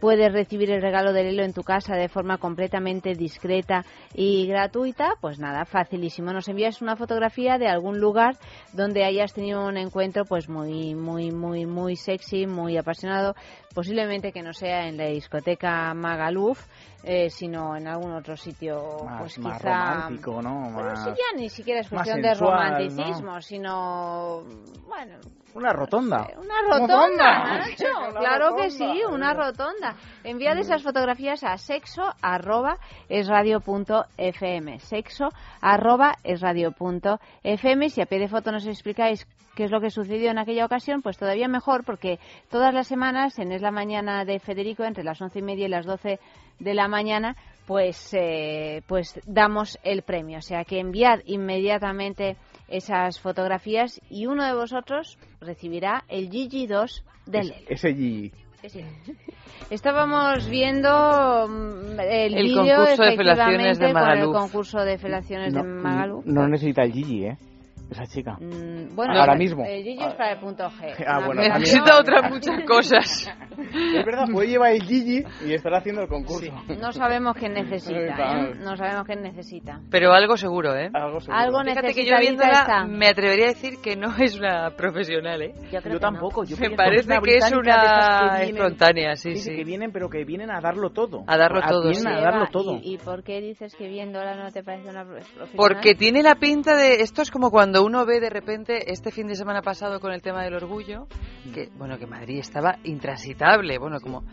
[0.00, 3.84] puedes recibir el regalo del hilo en tu casa de forma completamente discreta
[4.14, 5.14] y gratuita?
[5.20, 6.32] Pues nada, facilísimo.
[6.32, 8.36] Nos envías una fotografía de algún lugar
[8.72, 13.36] donde hayas tenido un encuentro pues muy, muy, muy, muy sexy, muy apasionado,
[13.74, 16.66] posiblemente que no sea en la discoteca Magaluf,
[17.06, 20.96] eh, sino en algún otro sitio más, pues más quizá romántico, ¿no?
[20.96, 24.42] Sí, ya ni siquiera es cuestión de romanticismo, sino
[24.86, 25.16] bueno,
[25.54, 26.28] Una rotonda.
[26.36, 27.58] una rotonda.
[27.58, 29.96] Nacho, Una claro que sí, una rotonda.
[30.24, 32.78] Enviad esas fotografías a sexo arroba
[33.08, 35.28] es radio punto fm, sexo
[35.60, 37.88] arroba es radio punto fm.
[37.90, 41.02] Si a pie de foto nos explicáis qué es lo que sucedió en aquella ocasión,
[41.02, 42.18] pues todavía mejor, porque
[42.50, 45.70] todas las semanas en Es la Mañana de Federico, entre las once y media y
[45.70, 46.18] las doce
[46.58, 47.36] de la mañana,
[47.66, 50.38] pues, eh, pues damos el premio.
[50.38, 52.36] O sea que enviad inmediatamente
[52.68, 57.66] esas fotografías y uno de vosotros recibirá el GG2 del Lelo.
[57.68, 58.32] Ese Gigi.
[59.70, 64.34] Estábamos viendo mm, el, El vídeo concurso de felaciones de efectivamente, con el Magaluf.
[64.36, 66.26] concurso de felaciones de Magaluf.
[66.26, 67.36] No necesita el Gigi, ¿eh?
[67.90, 68.36] Esa chica.
[68.40, 69.64] Mm, Bueno, Ahora el- mismo.
[69.64, 70.94] El Gigi es para el punto G.
[71.06, 71.42] Ah, bueno.
[71.42, 73.28] Necesita otras muchas cosas.
[73.58, 76.52] Es verdad, puede llevar el Gigi y estar haciendo el concurso.
[76.80, 78.38] No sabemos qué necesita.
[78.40, 78.54] ¿eh?
[78.58, 79.80] No sabemos qué necesita.
[79.90, 80.90] Pero algo seguro, ¿eh?
[80.92, 85.42] Algo Algo Fíjate que yo viéndola me atrevería a decir que no es una profesional,
[85.42, 85.54] ¿eh?
[85.70, 86.44] Yo, Yo tampoco.
[86.44, 89.56] Yo Me parece que es una que espontánea, sí, Sí, sí.
[89.56, 91.22] que vienen, pero que vienen a darlo todo.
[91.26, 92.08] A darlo todo, Vienen sí.
[92.08, 92.78] a darlo todo.
[92.82, 95.50] ¿Y, y por qué dices que viéndola no te parece una pro- profesional?
[95.56, 97.00] Porque tiene la pinta de...
[97.02, 100.22] Esto es como cuando uno ve de repente este fin de semana pasado con el
[100.22, 101.06] tema del orgullo,
[101.52, 104.24] que, bueno, que Madrid estaba intransitable, bueno, como...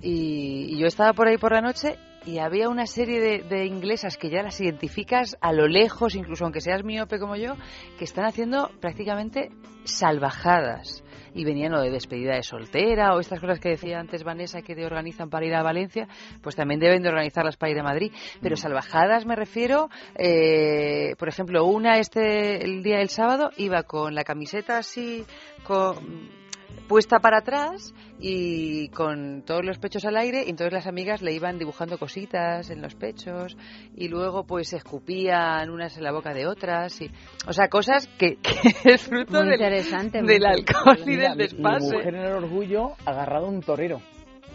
[0.00, 1.96] Y, y yo estaba por ahí por la noche
[2.26, 6.44] y había una serie de, de inglesas que ya las identificas a lo lejos, incluso
[6.44, 7.54] aunque seas miope como yo,
[7.98, 9.50] que están haciendo prácticamente
[9.84, 11.03] salvajadas.
[11.34, 14.74] Y venían lo de despedida de soltera o estas cosas que decía antes Vanessa que
[14.74, 16.08] te organizan para ir a Valencia,
[16.42, 18.12] pues también deben de organizarlas para ir a Madrid.
[18.40, 24.14] Pero salvajadas me refiero, eh, por ejemplo, una este el día del sábado iba con
[24.14, 25.24] la camiseta así
[25.64, 26.43] con,
[26.88, 31.32] puesta para atrás y con todos los pechos al aire y entonces las amigas le
[31.32, 33.56] iban dibujando cositas en los pechos
[33.96, 37.10] y luego pues escupían unas en la boca de otras y
[37.46, 38.52] o sea cosas que, que
[38.84, 42.32] es fruto Muy del, interesante, muy alcohol y Mira, del desfase Mi mujer en el
[42.32, 44.00] orgullo agarrado a un torero.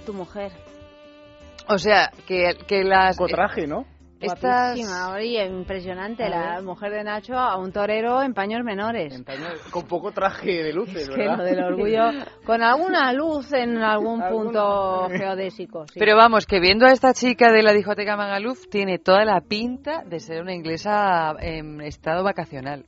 [0.05, 0.51] Tu mujer.
[1.67, 3.85] o sea que, que las Con traje, ¿no?
[4.21, 6.27] Guapísima, oye, impresionante.
[6.29, 9.21] La mujer de Nacho a un torero en paños menores.
[9.71, 11.37] Con poco traje de luces, Es que ¿verdad?
[11.37, 12.03] lo del orgullo,
[12.45, 15.85] con alguna luz en algún punto geodésico.
[15.87, 15.99] sí.
[15.99, 20.03] Pero vamos, que viendo a esta chica de la discoteca Magaluf, tiene toda la pinta
[20.05, 22.85] de ser una inglesa en estado vacacional.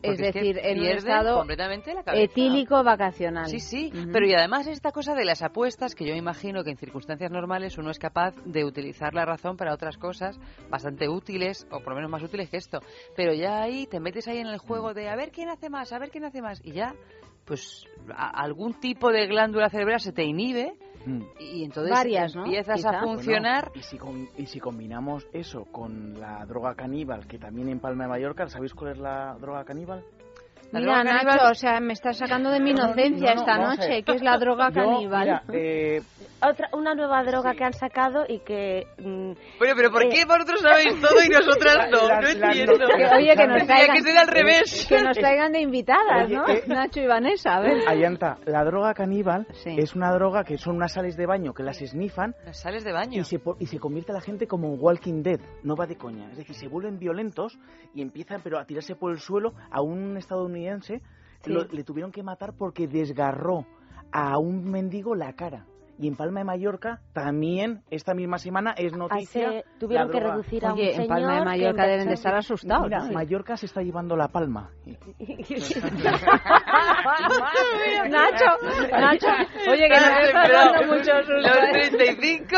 [0.00, 2.22] Es Porque que decir, en un estado completamente la cabeza.
[2.24, 3.46] etílico vacacional.
[3.48, 6.76] Sí, sí, pero y además esta cosa de las apuestas, que yo imagino que en
[6.76, 10.38] circunstancias normales uno es capaz de utilizar la razón para otras cosas
[10.70, 12.80] bastante útiles, o por lo menos más útiles que esto.
[13.16, 15.92] Pero ya ahí te metes ahí en el juego de a ver quién hace más,
[15.92, 16.94] a ver quién hace más, y ya,
[17.44, 17.84] pues
[18.14, 20.74] a- algún tipo de glándula cerebral se te inhibe
[21.08, 21.22] Mm.
[21.40, 22.44] y entonces Varias, ¿no?
[22.44, 22.90] empiezas Quizá.
[22.90, 23.64] a funcionar.
[23.70, 27.80] Bueno, y, si com- y si combinamos eso con la droga caníbal, que también en
[27.80, 30.04] Palma de Mallorca, ¿sabéis cuál es la droga caníbal?
[30.70, 33.40] La Mira, droga Nacho, caníbal- o sea, me estás sacando de mi inocencia No, no,
[33.40, 35.20] esta a noche, que es la droga Yo, caníbal.
[35.24, 36.02] mira, eh,
[36.40, 38.86] Otra, una nueva droga que han sacado y que...
[38.98, 42.06] mm, Bueno, pero ¿por eh, qué vosotros sabéis todo y nosotras no?
[42.08, 42.74] La- No entiendo.
[42.74, 44.86] la- Que, oye, que nos traigan, que ser al revés.
[44.88, 46.48] que nos traigan de invitadas, Oye, ¿no?
[46.48, 47.78] eh, Nacho y Vanessa, a ver.
[47.88, 49.74] Ayanta, la droga caníbal Sí.
[49.78, 52.92] es una droga que son unas sales de baño que las esnifan Las sales de
[52.92, 53.20] baño.
[53.20, 56.30] y se, y se convierte la gente como en Walking Dead, no va de coña.
[56.30, 57.58] Es decir, se vuelven violentos
[57.94, 60.57] y empiezan pero a tirarse por el suelo a un estadounidense.
[61.44, 61.52] Sí.
[61.52, 63.66] lo- le tuvieron que matar porque desgarró
[64.12, 65.66] a un mendigo la cara.
[66.00, 69.48] Y en Palma de Mallorca también esta misma semana es noticia.
[69.48, 71.02] hace- tuvieron la que reducir a un Oye, señor...
[71.02, 72.84] en Palma de Mallorca deben de estar asustados.
[72.84, 73.12] Mira, ¿no?
[73.12, 74.70] Mallorca se está llevando la palma.
[78.08, 78.44] Nacho,
[78.90, 79.26] Nacho,
[79.70, 81.32] oye, que nos estás dando mucho susto.
[81.34, 81.90] Los ¿eh?
[81.90, 82.56] 35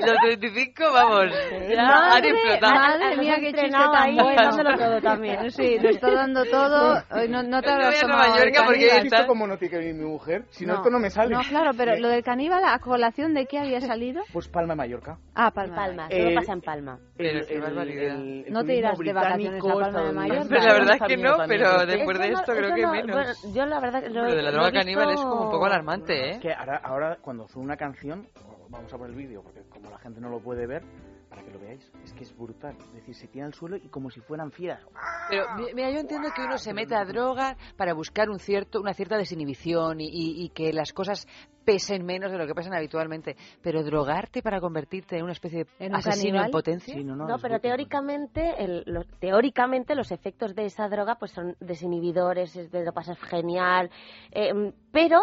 [0.00, 1.26] Los 25, vamos,
[1.68, 2.74] ya Madre, han explotado.
[2.74, 4.42] madre mía, qué chiste tan bueno.
[4.42, 5.50] dándolo todo también.
[5.50, 7.02] Sí, lo está dando todo.
[7.28, 8.96] No, no te habrás voy a tomado York porque caníbal.
[8.96, 10.44] ¿Has visto cómo no tiene que venir mi mujer?
[10.50, 11.34] Si no, esto no me sale.
[11.34, 14.22] No, claro, pero lo del caníbal, ¿a colación de qué había salido?
[14.32, 15.18] Pues Palma de Mallorca.
[15.34, 15.74] Ah, Palma.
[15.76, 16.98] Palma, Eh, todo pasa en Palma.
[17.16, 20.44] El- el- el- el No te irás de vacaciones a Palma de Mallorca.
[20.48, 21.98] Pues la verdad es que no, pero también.
[21.98, 23.16] después de esto creo que no- menos.
[23.16, 26.30] bueno, yo la verdad lo, Lo de la droga caníbal es como un poco alarmante,
[26.30, 26.40] Es ¿eh?
[26.40, 28.26] que ahora, ahora cuando suena una canción,
[28.68, 30.82] vamos a por el vídeo, porque como la gente no lo puede ver,
[31.30, 32.76] para que lo veáis, es que es brutal.
[32.88, 34.82] Es decir, se tira al suelo y como si fueran fieras.
[35.30, 38.80] Pero mi- mira, yo entiendo que uno se meta a droga para buscar un cierto,
[38.80, 41.26] una cierta desinhibición y, y- y que las cosas
[41.64, 43.36] pesen menos de lo que pesan habitualmente.
[43.62, 46.94] Pero drogarte para convertirte en una especie de ¿En un asesino en potencia.
[46.94, 47.70] Sí, no, no, No, es pero brutal.
[47.70, 52.92] teóricamente, el- lo- teóricamente los efectos de esa droga pues son desinhibidores, es de lo
[52.92, 53.88] pasas genial,
[54.32, 55.20] eh, pero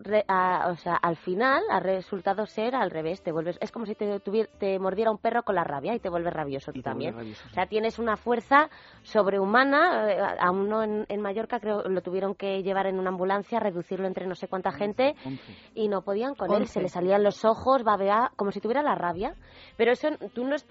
[0.00, 3.84] re- a- o sea, al final ha resultado ser al revés, te vuelves, es como
[3.86, 6.82] si te, tuvier- te mordiera un perro con la rabia y te vuelves rabioso tú
[6.82, 7.14] también.
[7.14, 8.68] rabioso, O sea, tienes una fuerza
[9.02, 13.58] sobrehumana, eh, a uno en, en Mallorca creo lo tuvieron que llevar en una ambulancia,
[13.60, 15.52] reducirlo entre no sé cuánta gente Once.
[15.74, 18.94] y no podían con él, se le salían los ojos, babea, como si tuviera la
[18.94, 19.34] rabia.
[19.76, 20.70] Pero eso tú no est-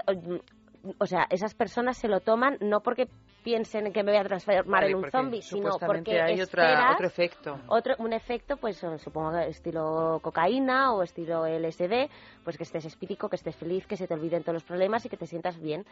[1.00, 3.08] o sea, esas personas se lo toman no porque
[3.44, 7.08] piensen que me voy a transformar Vale, en un zombie, sino porque hay otra, otro
[7.08, 7.60] efecto.
[7.68, 12.10] otro- un efecto, pues supongo que estilo cocaína o estilo LSD,
[12.44, 15.10] pues que estés espírico, que estés feliz, que se te olviden todos los problemas y
[15.10, 15.86] que te sientas bien.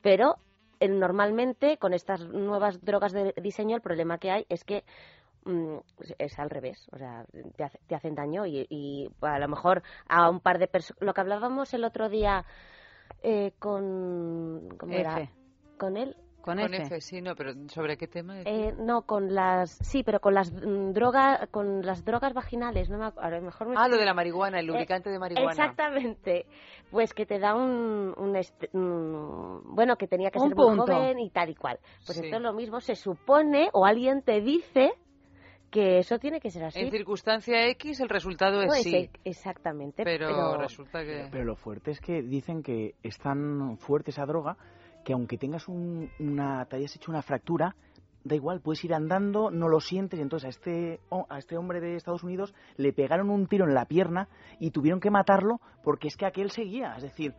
[0.00, 0.36] Pero
[0.80, 4.84] eh, normalmente con estas nuevas drogas de diseño el problema que hay es que
[5.44, 5.76] mm,
[6.18, 7.24] es al revés, o sea,
[7.56, 11.02] te, hace- te hacen daño y, y a lo mejor a un par de personas,
[11.02, 12.44] lo que hablábamos el otro día
[13.22, 15.20] eh, con, ¿cómo era?
[15.20, 15.30] F.
[15.78, 16.82] Con él, Con, Con F.
[16.82, 18.40] F, sí, no, pero ¿sobre qué tema?
[18.44, 22.98] eh, no, con las, sí, pero con las mm, drogas, con las drogas vaginales, no
[22.98, 25.18] me, a lo mejor me ah, estoy- lo de la marihuana, el Eh, lubricante de
[25.20, 25.50] marihuana.
[25.50, 26.46] Exactamente.
[26.90, 30.76] Pues que te da un, un est- mm, bueno, que tenía que Un ser muy
[30.76, 31.78] joven y tal y cual.
[32.04, 32.24] Pues Sí.
[32.24, 34.92] esto es lo mismo, se supone o alguien te dice
[35.72, 36.78] que eso tiene que ser así.
[36.78, 39.10] En circunstancia X el resultado es No, sí.
[39.24, 40.04] exactamente.
[40.04, 41.26] Pero, Pero, resulta que...
[41.32, 44.56] Pero lo fuerte es que dicen que es tan fuerte esa droga
[45.04, 47.74] que aunque tengas un- una, te hayas hecho una fractura,
[48.22, 50.18] da igual, puedes ir andando, no lo sientes.
[50.20, 53.74] Y entonces a este, a este hombre de Estados Unidos le pegaron un tiro en
[53.74, 54.28] la pierna
[54.60, 56.94] y tuvieron que matarlo porque es que aquel seguía.
[56.96, 57.34] Es decir,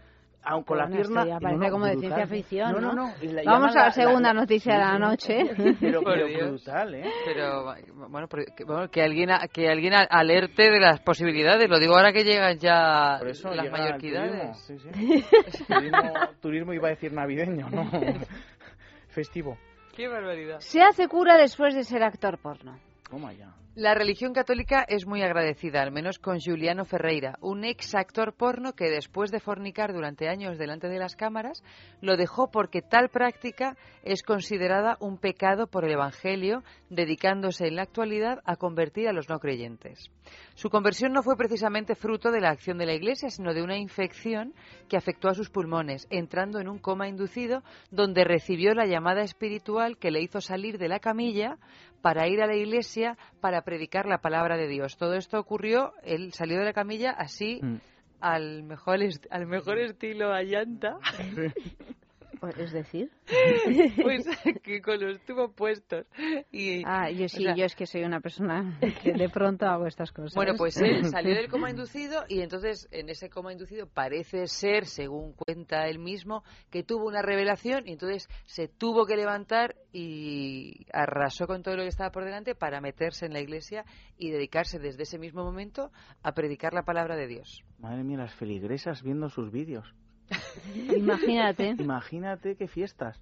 [0.46, 1.26] aun con la Bueno, pierna...
[1.26, 3.08] ya parece como de ciencia ficción, No, no, ¿no?
[3.08, 3.14] no.
[3.32, 5.38] la Vamos a la segunda noticia de la noche.
[5.80, 7.10] Pero, pero brutal, ¿eh?
[7.26, 7.74] Pero
[8.10, 11.70] bueno, pero que, bueno, que alguien a- que alguien alerte de las posibilidades.
[11.70, 14.66] Lo digo ahora que llegan ya Por eso las llega mallorquidades.
[14.68, 15.64] turismo, sí, sí.
[15.68, 16.12] turismo,
[16.42, 17.90] turismo iba a decir navideño, ¿no?
[19.10, 19.58] Festivo.
[19.96, 20.60] Qué barbaridad.
[20.60, 22.78] Se hace cura después de ser actor porno.
[23.10, 23.54] Toma ya.
[23.76, 28.74] La religión católica es muy agradecida, al menos con Juliano Ferreira, un ex actor porno
[28.74, 31.64] que después de fornicar durante años delante de las cámaras,
[32.00, 37.82] lo dejó porque tal práctica es considerada un pecado por el Evangelio, dedicándose en la
[37.82, 40.12] actualidad a convertir a los no creyentes.
[40.54, 43.80] Su conversión no fue precisamente fruto de la acción de la Iglesia, sino de una
[43.80, 44.54] infección
[44.88, 49.98] que afectó a sus pulmones, entrando en un coma inducido donde recibió la llamada espiritual
[49.98, 51.58] que le hizo salir de la camilla
[52.04, 54.98] para ir a la iglesia para predicar la palabra de Dios.
[54.98, 57.76] Todo esto ocurrió, él salió de la camilla así Mm.
[58.22, 59.00] al mejor
[59.30, 60.98] al mejor estilo a llanta,
[62.50, 63.10] Es decir.
[64.04, 64.26] pues
[64.64, 66.06] que con los tubos puestos
[66.52, 69.66] y Ah, yo o sí, sea, yo es que soy una persona que de pronto
[69.66, 70.34] hago estas cosas.
[70.36, 74.86] Bueno, pues él salió del coma inducido y entonces en ese coma inducido parece ser,
[74.86, 80.86] según cuenta él mismo, que tuvo una revelación y entonces se tuvo que levantar y
[80.92, 83.86] arrasó con todo lo que estaba por delante para meterse en la iglesia
[84.18, 85.92] y dedicarse desde ese mismo momento
[86.24, 87.64] a predicar la palabra de Dios.
[87.80, 89.94] Madre mía, las feligresas viendo sus vídeos.
[90.96, 91.76] Imagínate.
[91.80, 93.22] Imagínate qué fiestas.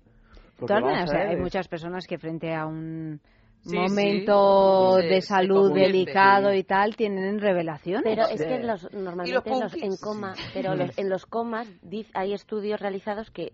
[0.58, 3.20] Todas vamos maneras, a ver, hay es- muchas personas que frente a un
[3.64, 5.08] Sí, momento sí.
[5.08, 8.04] De salud delicado y tal tienen revelaciones.
[8.04, 10.02] Pero es que los, normalmente en los- en punkis.
[10.02, 11.68] coma, pero los- en los comas
[12.14, 13.54] hay estudios realizados que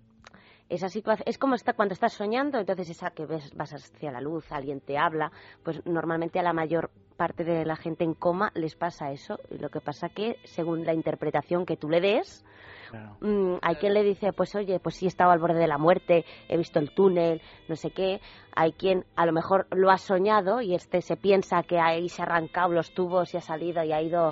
[0.70, 4.20] esa situación es como está cuando estás soñando, entonces esa que ves vas hacia la
[4.22, 5.32] luz, alguien te habla,
[5.64, 9.40] pues normalmente a la mayor parte de la gente en coma les pasa eso.
[9.50, 12.46] Y lo que pasa que según la interpretación que tú le des,
[12.90, 13.18] Claro.
[13.22, 15.78] Mm, hay quien le dice, pues oye, pues sí he estado al borde de la
[15.78, 18.22] muerte, he visto el túnel, no sé qué.
[18.56, 22.22] Hay quien a lo mejor lo ha soñado y este se piensa que ahí se
[22.22, 24.30] ha arrancado los tubos y ha salido y ha ido,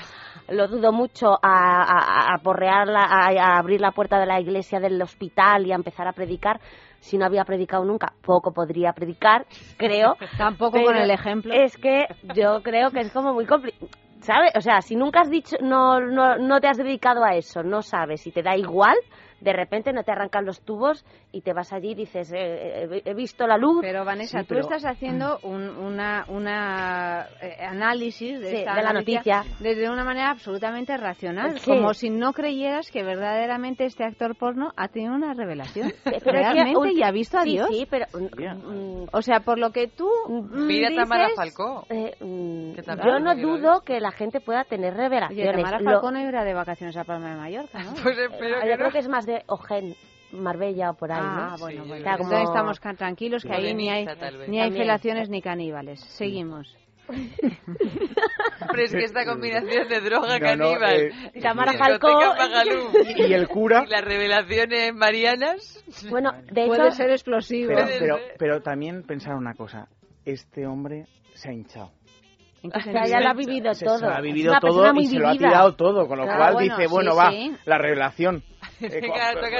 [0.49, 4.40] lo dudo mucho, a, a, a porrear la- a, a abrir la puerta de la
[4.40, 6.60] iglesia del hospital y a empezar a predicar.
[6.99, 9.45] Si no había predicado nunca, poco podría predicar,
[9.77, 10.15] creo.
[10.40, 11.53] Tampoco con el ejemplo.
[11.53, 13.88] Es que yo creo que es como muy complicado.
[14.21, 14.51] ¿Sabes?
[14.55, 17.81] O sea, si nunca has dicho, no, no, no te has dedicado a eso, no
[17.81, 18.97] sabes y te da igual,
[19.45, 23.01] de repente no te arrancan los tubos y te vas allí y dices, eh, eh,
[23.05, 23.77] he visto la luz.
[23.81, 28.91] Pero Vanessa, tú estás haciendo un una, una eh, análisis de, Sí, esta de la
[28.93, 29.43] noticia.
[29.59, 31.69] desde una manera absolutamente racional, Sí.
[31.69, 35.93] como si no creyeras que verdaderamente este actor porno ha tenido una revelación.
[36.03, 37.67] Pero Realmente y ha visto a sí, Dios.
[37.69, 38.05] Sí, pero...
[38.13, 41.85] mm, O sea, por lo que tú mm, Mira dices, Tamara Falcó.
[41.89, 45.55] eh, mm, yo no Falcó dudo que la gente pueda tener Oye, revelaciones.
[45.55, 47.91] Tamara Lo- Falcón no irá de vacaciones a Palma de Mallorca, ¿no?
[48.03, 48.77] Pues espero que yo no.
[48.77, 49.95] creo que es más de Ojen,
[50.32, 51.57] Marbella o por ahí, Ah, ¿no?
[51.60, 52.03] bueno, bueno.
[52.03, 54.06] sea, como- Entonces estamos tranquilos que ahí ni hay,
[54.48, 55.99] ni hay felaciones ni caníbales.
[56.02, 56.76] Seguimos.
[58.72, 62.36] Pero es que esta combinación de droga No, no, caníbal, eh, Tamara Falcó-
[63.16, 63.84] Y, el cura...
[63.88, 65.84] y las revelaciones marianas.
[66.10, 66.95] Bueno, de Puede hecho...
[66.95, 67.74] ser explosivo.
[67.76, 69.88] Pero, pero, pero también pensar una cosa.
[70.26, 71.91] Este hombre se ha hinchado.
[72.64, 73.99] ¿En qué O sea, ya lo ha vivido Se, todo.
[73.99, 76.07] se lo ha vivido todo y se lo ha tirado todo.
[76.07, 77.56] Con lo Claro, cual bueno, dice, sí, bueno, va, sí.
[77.66, 78.44] la revelación.
[78.81, 79.02] Eh,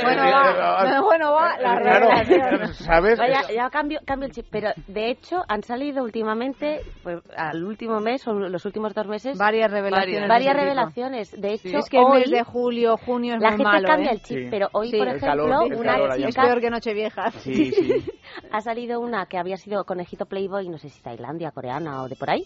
[0.04, 2.74] Bueno, va, bueno, va, la claro, revelación.
[2.74, 3.18] ¿Sabes?
[3.18, 8.00] Vaya, ya cambio, cambio el chip, pero de hecho han salido últimamente, pues al último
[8.00, 10.28] mes o los últimos dos meses, Varias revelaciones.
[10.28, 11.32] varias revelaciones.
[11.32, 13.88] De hecho, Es que el hoy mes de julio, junio es la muy gente malo,
[13.88, 14.14] cambia ¿eh?
[14.16, 14.48] el chip, Sí.
[14.52, 16.28] pero hoy, Sí, por ejemplo, calor, una calor allá.
[16.28, 17.32] Es chica peor que Nochevieja.
[17.32, 18.06] Sí, sí.
[18.52, 22.16] ha salido una que había sido conejito Playboy, no sé si Tailandia, coreana o de
[22.16, 22.44] por ahí.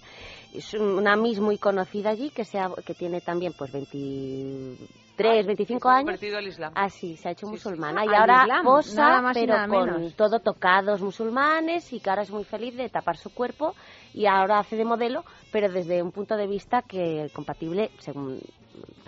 [0.53, 3.71] Es una Miss muy conocida allí que se ha- que tiene también pues
[5.19, 6.05] 23, 25 Se ha años.
[6.05, 6.73] convertido al Islam.
[6.75, 8.01] Ah, sí, se ha hecho musulmana.
[8.01, 10.15] Al y ahora Islam, posa, nada más y pero nada con menos.
[10.15, 13.75] todo tocados musulmanes y que ahora es muy feliz de tapar su cuerpo
[14.13, 18.39] y ahora hace de modelo, pero desde un punto de vista que compatible, según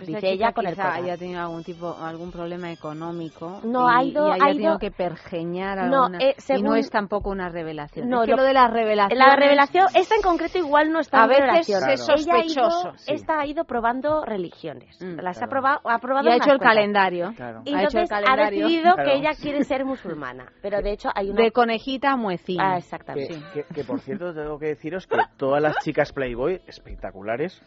[0.00, 3.94] Esta dice ella, con el quizá haya tenido algún tipo, algún problema económico No, y,
[3.94, 6.74] ha ido- y haya ha tenido ido- que pergeñar No, alguna, eh, y según- no
[6.74, 8.08] es tampoco una revelación.
[8.08, 9.26] No, es que lo- lo de las revelaciones...
[9.26, 11.88] La revelación, esta en concreto igual no está A en veces revelación.
[11.90, 13.12] es Ella ha ido- sospechoso, sí.
[13.14, 15.00] Esta ha ido probando religiones.
[15.00, 15.46] Mm, Las claro.
[15.46, 17.32] ha probado, ha probado Y ha hecho el calendario.
[17.36, 17.62] Claro.
[17.64, 18.66] Y Ha hecho el entonces ha calendario.
[18.66, 19.10] decidido Claro.
[19.10, 20.46] que ella quiere ser musulmana.
[20.60, 21.42] Pero de hecho hay una...
[21.42, 22.60] De conejita a muecín.
[22.60, 23.38] Ah, Que, exactamente.
[23.54, 27.60] que- que, por cierto tengo que deciros que todas las chicas Playboy espectaculares,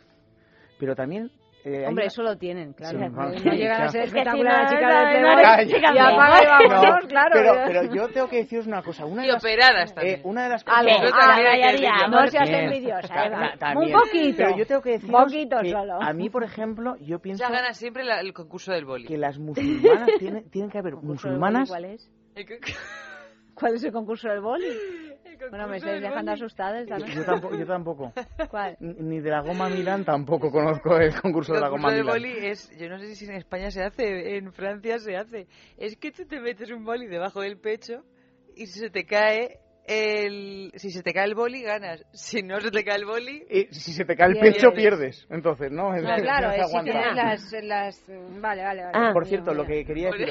[0.79, 1.29] pero también
[1.67, 2.99] eh, Hombre, una- eso lo tienen, claro.
[2.99, 5.09] Sí, no llegan a ser Es que si espectacular no, la chica no, de no,
[5.09, 5.35] Playboy.
[5.35, 5.65] no, Calla.
[5.65, 6.07] chica y mía.
[6.09, 7.29] apaga y vámonos, No, claro.
[7.33, 9.05] pero, pero yo tengo que deciros una cosa.
[9.07, 10.21] Una de Y las, operadas eh, también.
[10.25, 13.95] una de las cosas Ale, Eso ah, no seas envidiosa, también.
[13.95, 14.37] Un poquito.
[14.37, 15.99] Pero yo tengo que deciros Poquito que solo.
[16.01, 19.05] a mí, por ejemplo, yo pienso Ella gana siempre la- el concurso del boli.
[19.07, 22.11] que las musulmanas tienen, tienen que haber ¿Concurso del musulmanas ¿Cuál es?
[23.55, 24.67] ¿Cuál es el concurso del boli?
[25.43, 28.13] el Bueno, me estáis dejando asustada esta Yo tampoco, yo tampoco.
[28.49, 28.77] ¿Cuál?
[28.79, 32.05] Ni de la goma Milán tampoco conozco el concurso de El la goma Milán.
[32.05, 35.47] boli es, yo no sé si en España se hace, en Francia se hace.
[35.77, 38.03] Es que tú te metes un boli debajo del pecho
[38.55, 42.03] y si se te cae el, si se te cae el boli ganas.
[42.13, 44.55] Si no se te cae el boli, Y si se te cae el Pierdes.
[44.55, 45.27] pecho, pierdes.
[45.29, 45.91] Entonces, ¿no?
[45.93, 46.91] No, No claro, es si aguanta.
[46.91, 48.07] tienes las, las...
[48.41, 48.91] Vale, vale, vale.
[48.93, 49.11] Ah.
[49.13, 50.27] Por cierto, lo que quería decir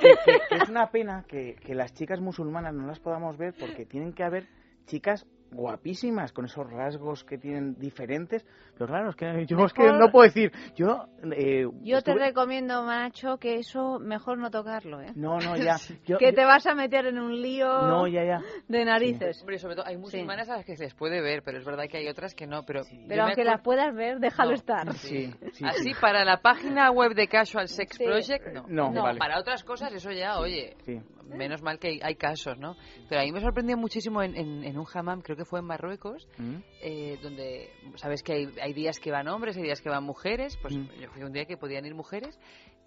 [0.00, 3.54] que, que- que es una pena que, que las chicas musulmanas no las podamos ver
[3.58, 4.46] porque tienen que haber
[4.86, 8.44] chicas guapísimas con esos rasgos que tienen diferentes.
[8.78, 10.52] Pero claro, es que yo es que no puedo decir.
[10.76, 15.12] Yo, eh, Yo te recomiendo, Nacho, que eso mejor no tocarlo, ¿eh?
[15.14, 15.76] No, no, ya.
[16.06, 18.40] Yo- que yo- te vas a meter en un lío No, ya, ya.
[18.68, 19.40] de narices.
[19.40, 21.84] hombre, sobre todo hay musulmanas a las que se les puede ver, pero es verdad
[21.90, 22.64] que hay otras que no.
[22.64, 24.56] Pero, Pero aunque acuerdo- las puedas ver, déjalo No.
[24.56, 24.92] estar.
[24.94, 25.94] Sí, sí, Así sí.
[26.00, 28.04] para la página web de Casual Sex Sí.
[28.04, 28.66] Project, no.
[28.68, 29.18] No, No, vale.
[29.18, 31.00] para otras cosas eso ya, oye, Sí.
[31.28, 32.76] menos mal que hay, hay casos, ¿no?
[33.08, 35.64] Pero a mí me sorprendió muchísimo en, en, en un hammam, creo que fue en
[35.66, 36.56] Marruecos, ¿Mm?
[36.82, 40.58] eh, donde sabes que hay, hay días que van hombres, hay días que van mujeres,
[40.60, 40.88] pues Mm.
[41.00, 42.38] yo fui un día que podían ir mujeres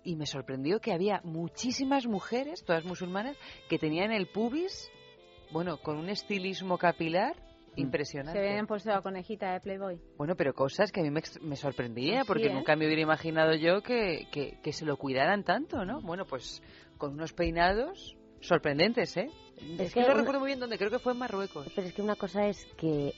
[0.03, 3.37] y me sorprendió que había muchísimas mujeres, todas musulmanas,
[3.69, 4.89] que tenían el pubis,
[5.51, 7.35] bueno, con un estilismo capilar
[7.75, 7.79] Mm.
[7.81, 8.39] impresionante.
[8.41, 9.99] Se habían puesto la conejita de Playboy.
[10.17, 12.53] Bueno, pero cosas que a mí me, ex- me sorprendía, Sí, porque ¿eh?
[12.53, 16.01] nunca me hubiera imaginado yo que, que, que se lo cuidaran tanto, ¿no?
[16.01, 16.61] Bueno, pues
[16.97, 19.27] con unos peinados sorprendentes, ¿eh?
[19.77, 21.67] Es, que, que no una- recuerdo muy bien dónde, creo que fue en Marruecos.
[21.75, 23.13] Pero es que una cosa es que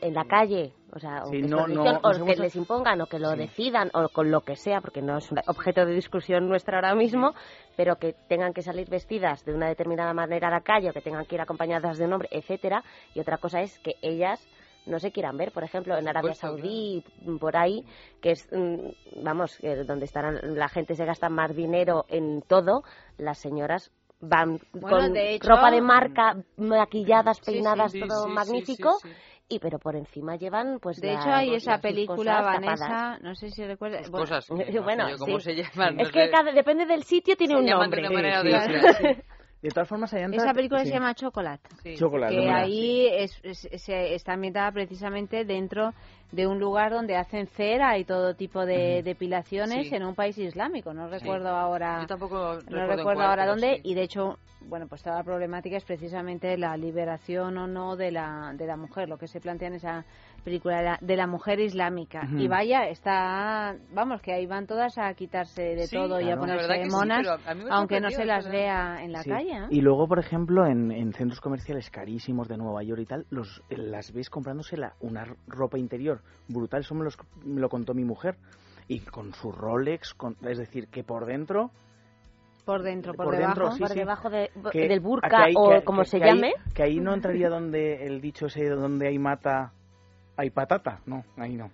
[0.00, 3.18] en la calle, o sea, o Sí, que, no, no, o les impongan, o que
[3.18, 3.38] lo Sí.
[3.38, 6.94] decidan, o con lo que sea, porque no es un objeto de discusión nuestra ahora
[6.94, 7.34] mismo,
[7.76, 11.02] pero que tengan que salir vestidas de una determinada manera a la calle, o que
[11.02, 12.82] tengan que ir acompañadas de un hombre, etcétera.
[13.14, 14.48] Y otra cosa es que ellas
[14.86, 17.02] no se quieran ver, por ejemplo, en Arabia Saudí,
[17.40, 17.84] por ahí,
[18.22, 22.84] que es, mm, vamos, donde estarán, la gente se gasta más dinero en todo,
[23.18, 23.90] las señoras
[24.20, 28.28] van Bueno, con de hecho- ropa de marca, maquilladas, Sí, sí, peinadas, sí, todo sí,
[28.28, 29.14] sí, magnífico, sí, sí.
[29.48, 33.22] y pero por encima llevan pues De la- hecho, hay pues, esa película, Vanessa, tapadas.
[33.22, 34.02] no sé si recuerdas.
[34.02, 34.46] Sus bueno, cosas.
[34.46, 35.44] que no sé bueno, yo cómo sí.
[35.52, 36.00] se llaman.
[36.00, 36.30] es no que sé.
[36.30, 38.08] cada- depende del sitio tiene Se un de nombre.
[38.10, 39.22] manera Sí, de sí, sí.
[39.62, 41.68] De todas formas, hay Esa película se llama Chocolate.
[41.82, 41.96] Sí.
[41.96, 42.36] Chocolate.
[42.36, 42.54] que ¿no?
[42.54, 45.92] ahí es, es- se- está ambientada precisamente dentro
[46.32, 50.92] de un lugar donde hacen cera y todo tipo de depilaciones en un país islámico.
[50.92, 52.00] No recuerdo ahora.
[52.02, 53.80] Yo tampoco no recuerdo ahora dónde.
[53.84, 58.10] Y de hecho, bueno, pues toda la problemática es precisamente la liberación o no de
[58.10, 60.04] la, de la mujer, lo que se plantea en esa
[60.44, 62.22] película de la, de la mujer islámica.
[62.36, 66.36] Y vaya, está, vamos, que ahí van todas a quitarse de Sí, todo y a
[66.36, 67.26] ponerse monas,
[67.70, 69.30] aunque no se las vea en la Sí.
[69.30, 69.52] calle.
[69.52, 69.66] ¿eh?
[69.70, 73.62] Y luego, por ejemplo, en, en centros comerciales carísimos de Nueva York y tal, los,
[73.70, 76.15] las ves comprándose la, una ropa interior
[76.48, 76.80] brutal.
[76.80, 78.36] Eso me, los- me lo contó mi mujer.
[78.88, 81.70] Y con su Rolex, con, es decir, que por dentro...
[82.64, 83.54] Por dentro, por, por debajo.
[83.60, 83.98] dentro, sí, por sí.
[83.98, 86.52] debajo de- Que- del que burka o que- como que- se ahí- llame.
[86.74, 89.72] que ahí no entraría donde el dicho ese donde hay mata
[90.36, 91.70] hay patata no ahí no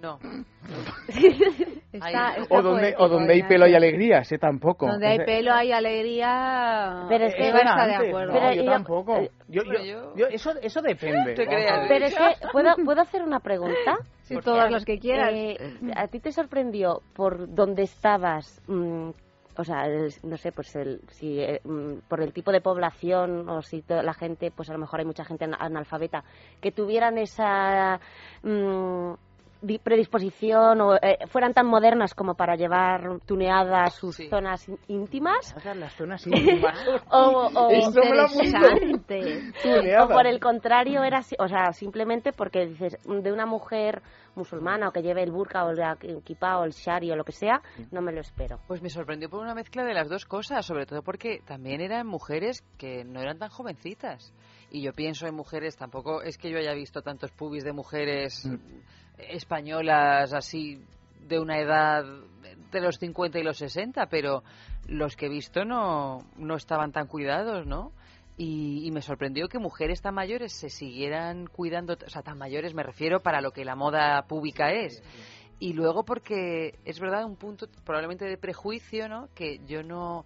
[0.00, 0.18] No.
[1.92, 5.08] Está- Ahí- está o donde poético, o donde hay pelo y alegría ese tampoco Donde
[5.08, 7.06] hay pelo hay alegría.
[7.08, 8.32] Pero es que- Eva está de acuerdo.
[8.32, 11.86] no, Pero yo yo- tampoco eh, yo, yo, yo- eso eso depende te creas.
[11.88, 12.20] Pero es que,
[12.52, 13.96] ¿puedo, ¿puedo hacer una pregunta?
[14.22, 15.30] Sí, todas las que quieras.
[15.32, 15.56] Eh,
[15.96, 18.62] ¿A ti te sorprendió por dónde estabas?
[18.68, 19.10] mm,
[19.56, 23.48] o sea, el- no sé, pues el, si eh, mm, por el tipo de población
[23.48, 26.22] o si toda la gente, pues a lo mejor hay mucha gente ana- analfabeta,
[26.60, 27.98] que tuvieran esa
[28.44, 29.12] mm,
[29.82, 35.54] predisposición o eh, fueran tan modernas como para llevar tuneadas sus zonas ín- íntimas.
[35.56, 36.78] O sea, las zonas íntimas.
[37.10, 39.52] o, o- interesante.
[40.08, 44.02] Por el contrario, era, o sea, simplemente porque dices, de una mujer
[44.34, 47.32] musulmana o que lleve el burka o el kippah o el shari o lo que
[47.32, 47.60] sea,
[47.90, 48.60] no me lo espero.
[48.66, 52.06] Pues me sorprendió por una mezcla de las dos cosas, sobre todo porque también eran
[52.06, 54.32] mujeres que no eran tan jovencitas.
[54.70, 58.48] Y yo pienso en mujeres, tampoco es que yo haya visto tantos pubis de mujeres
[59.28, 60.82] españolas así
[61.28, 62.04] de una edad
[62.70, 64.42] de los 50 y los 60, pero
[64.88, 67.92] los que he visto no, no estaban tan cuidados, ¿no?
[68.36, 72.74] Y, y me sorprendió que mujeres tan mayores se siguieran cuidando, o sea, tan mayores
[72.74, 75.02] me refiero para lo que la moda pública es.
[75.58, 79.28] Y luego porque es verdad un punto probablemente de prejuicio, ¿no?
[79.34, 80.24] Que yo no,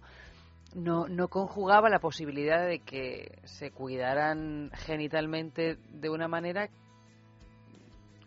[0.73, 6.69] no, no conjugaba la posibilidad de que se cuidaran genitalmente de una manera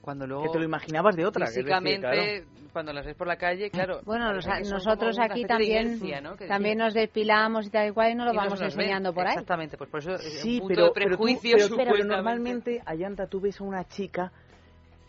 [0.01, 2.69] cuando luego que te lo imaginabas de otra que es decir, físicamente claro.
[2.73, 6.37] cuando las ves por la calle claro Bueno, son nosotros aquí también, inercia, ¿no?
[6.37, 8.70] También nos depilamos y tal y cual y no lo Y vamos ven.
[8.70, 9.33] enseñando por ahí.
[9.33, 12.83] exactamente pues por eso es sí un punto pero de prejuicio pero, tú- pero normalmente
[12.87, 14.33] Ayanta tú ves a una chica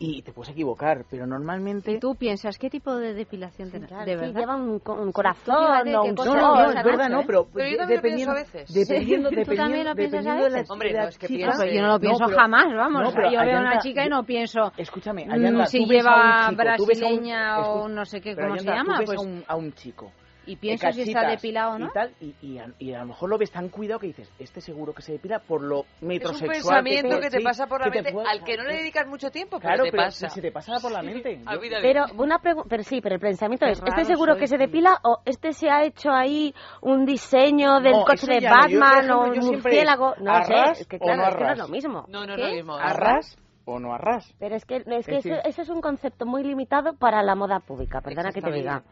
[0.02, 3.88] y te puedes equivocar pero normalmente Tú piensas, ¿qué tipo de depilación tenés?
[3.90, 4.56] Claro, ¿De sí, verdad?
[4.58, 5.54] un, co- un Tú corazón
[5.84, 8.04] fíjate o un no, no, no, es verdad, no, pero, Pero yo también lo dependiendo,
[8.06, 8.72] pienso a veces.
[8.74, 10.70] dependiendo, ¿Tú dependiendo, también lo piensas a dependiendo de la, veces?
[10.70, 13.02] Hombre, no, es que chica- piense- Pues yo no lo pienso pero- jamás, vamos.
[13.02, 16.44] no, pero yo veo a una chica y no pienso, Escúchame, mm, Ayanta, si lleva
[16.48, 18.94] un un- brasileña o no sé qué, pero ¿cómo se llama?
[18.94, 20.12] Tú ves Pues, un, a un chico
[20.52, 21.86] y de pienso si está depilado o no.
[21.86, 24.30] Y, tal, y, y, a, y a lo mejor lo ves tan cuidado que dices,
[24.38, 26.50] este seguro que se depila por lo es un metrosexual.
[26.50, 28.74] pensamiento te- que te pasa por la que te mente puede- al que no le
[28.76, 31.38] dedicas mucho tiempo pero Claro, te pero pasa si te pasa por la mente.
[31.50, 34.40] Yo- Pero una pero sí, pero el pensamiento es, ¿este seguro soy.
[34.40, 38.40] que se depila o este se ha hecho ahí un diseño del No, coche de
[38.40, 38.68] ya no.
[38.68, 40.14] Yo, Batman ejemplo, o un murciélago?
[40.20, 42.04] No ¿a sé, es que claro, no es que no es lo mismo.
[42.08, 43.36] no no es lo mismo ¿A ras
[43.66, 44.34] o no a ras?
[44.38, 47.34] Pero es que, es que Es eso, eso es un concepto muy limitado para la
[47.34, 48.82] moda pública, perdona que te diga.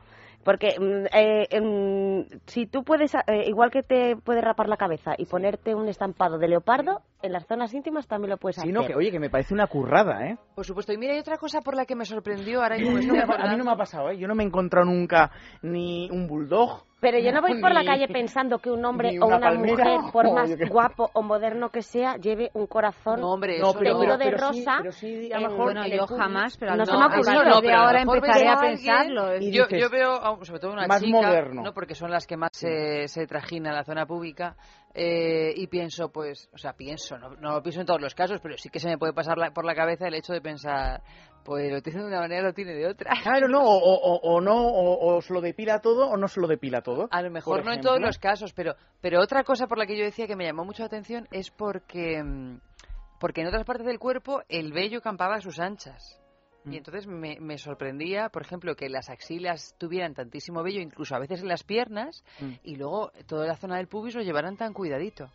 [0.45, 5.13] Porque mm, eh, em, si tú puedes, eh, igual que te puedes rapar la cabeza
[5.19, 8.73] y ponerte un estampado de leopardo, en las zonas íntimas también lo puedes Sí, hacer.
[8.73, 10.39] no, que oye, que me parece una currada, ¿eh?
[10.55, 12.95] por supuesto y mira hay otra cosa por la que me sorprendió ahora mismo A
[12.95, 13.59] me mí estoy no me- a mí acordando.
[13.59, 14.19] no me ha pasado, ¿eh?
[14.19, 15.31] Yo no me he encontrado nunca
[15.63, 16.85] ni un bulldog.
[17.01, 20.01] Pero yo no voy por la calle pensando que un hombre o una palmera, mujer,
[20.13, 23.95] por más guapo o moderno que sea, lleve un corazón no hombre No, eso pero-
[23.99, 24.79] teñido de pero sí- rosa.
[24.81, 26.93] pero sí, a lo en- mejor Bueno, en yo jamás, pero a no lo se
[26.93, 27.61] me mejor ha ocurrido.
[27.63, 29.37] pero ahora empezaré a pensarlo.
[29.37, 31.63] y yo, dices, yo veo, a- sobre todo una más chica, moderno.
[31.63, 31.73] ¿no?
[31.73, 34.57] porque son las que más se, se trajina en la zona pública,
[34.95, 38.41] eh, y pienso, pues, o sea, pienso, no, no lo pienso en todos los casos,
[38.43, 41.03] pero sí que se me puede pasar la- por la cabeza el hecho de pensar,
[41.49, 43.11] pues lo tiene de una manera, lo tiene de otra.
[43.23, 46.41] Claro, no, o, o- o no, o, o se lo depila todo o no se
[46.41, 47.09] lo depila todo.
[47.11, 49.97] A lo mejor no en todos los casos, pero, pero otra cosa por la que
[49.97, 52.61] yo decía que me llamó mucho la atención es porque, mm,
[53.19, 56.21] porque en otras partes del cuerpo el vello campaba a sus anchas.
[56.65, 56.73] Mm.
[56.73, 61.19] Y entonces me, me sorprendía, por ejemplo, que las axilas tuvieran tantísimo vello, incluso a
[61.19, 62.53] veces en las piernas, Mm.
[62.63, 65.31] y luego toda la zona del pubis lo llevaran tan cuidadito.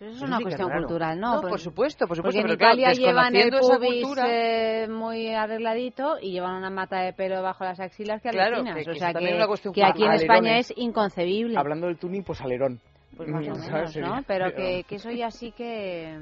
[0.00, 1.34] Pero eso es una sí cuestión cultural, ¿no?
[1.34, 2.22] No, Pues- por supuesto, por supuesto.
[2.22, 6.70] Porque en pero claro, Italia llevan el pubis cultura- eh, muy arregladito y llevan una
[6.70, 8.78] mata de pelo bajo las axilas que Claro, alucinas.
[8.78, 10.12] que- que o sea también que, es una cuestión que aquí en.
[10.12, 11.58] España es inconcebible.
[11.58, 12.80] Hablando del tuning, pues alerón.
[13.14, 13.50] Pues más o
[13.94, 14.22] menos, ¿no?
[14.26, 16.18] Pero que, que eso ya sí que...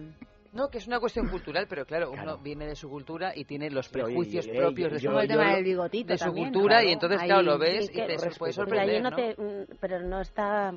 [0.54, 3.70] No, que es una cuestión cultural, pero claro, uno viene de su cultura y tiene
[3.70, 6.24] los Pero, prejuicios y- y- propios de y- su, el tema del bigotito de su
[6.24, 6.88] también, cultura claro.
[6.88, 9.16] y entonces, Ahí claro, lo ves y que te se puede Pero sorprender, no ¿no?
[9.16, 9.36] te,
[9.78, 10.72] pero no está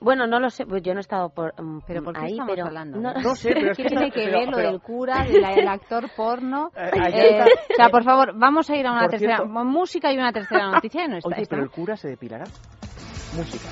[0.00, 2.32] Bueno, no lo sé, pues yo no he estado por, mm, ¿Pero por qué ahí,
[2.32, 2.98] estamos pero hablando?
[3.00, 5.24] no, No sé, pero es ¿Qué que tiene que pero- ver lo pero- del cura,
[5.24, 6.70] del el actor porno?
[6.76, 9.52] Eh, Eh, está- o sea, por favor, vamos a ir a una Por tercera cierto-
[9.64, 11.04] música y una tercera noticia.
[11.04, 12.44] y no está Oye, pero el cura se depilará.
[13.36, 13.68] Música.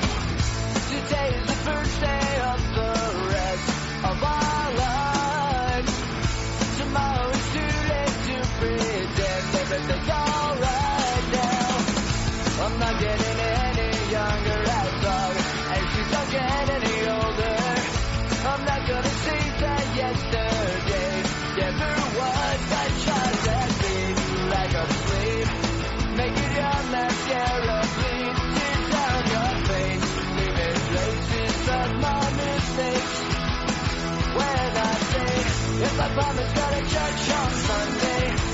[0.00, 2.92] Today is the first day of the
[3.28, 4.99] rest of our lives.
[9.72, 12.64] Alright now.
[12.64, 14.70] I'm not getting any younger
[16.30, 17.56] get any older.
[18.50, 21.22] I'm not gonna say that yesterday
[21.56, 22.60] never was.
[22.82, 23.96] I try to be
[24.54, 25.48] like a sleep.
[26.18, 28.34] Making your mascara bleed.
[28.56, 30.10] Tear down your face.
[30.38, 33.14] Leaving traces of my mistakes.
[34.34, 35.34] When I say,
[35.86, 36.08] if I
[36.90, 38.49] church on Sunday,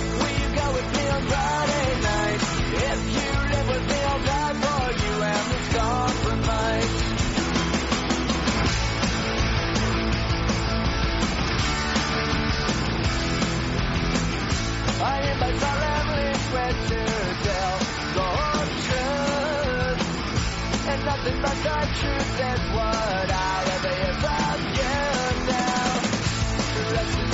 [22.01, 24.97] truth is what I'll ever hear from you
[25.47, 26.01] now.
[26.74, 27.26] The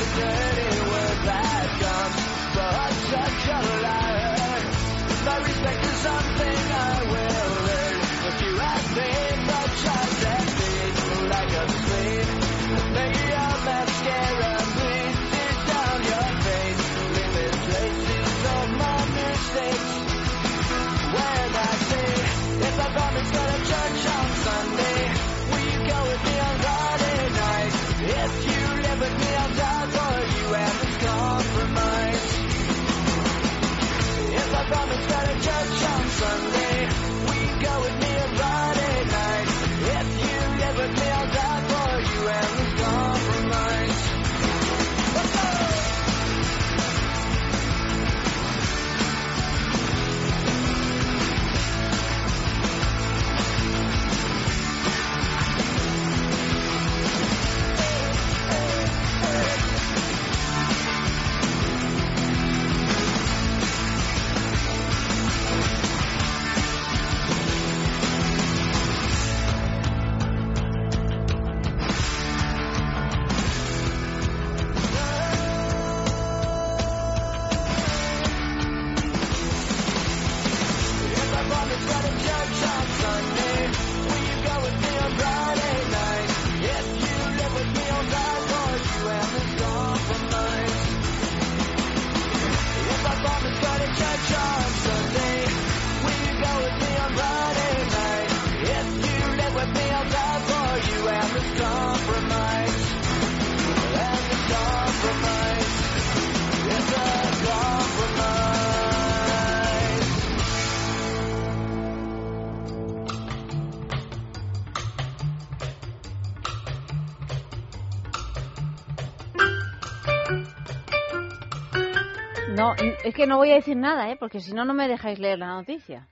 [123.04, 124.16] es que no voy a decir nada, ¿eh?
[124.18, 126.08] Porque si no, no me dejáis leer la noticia.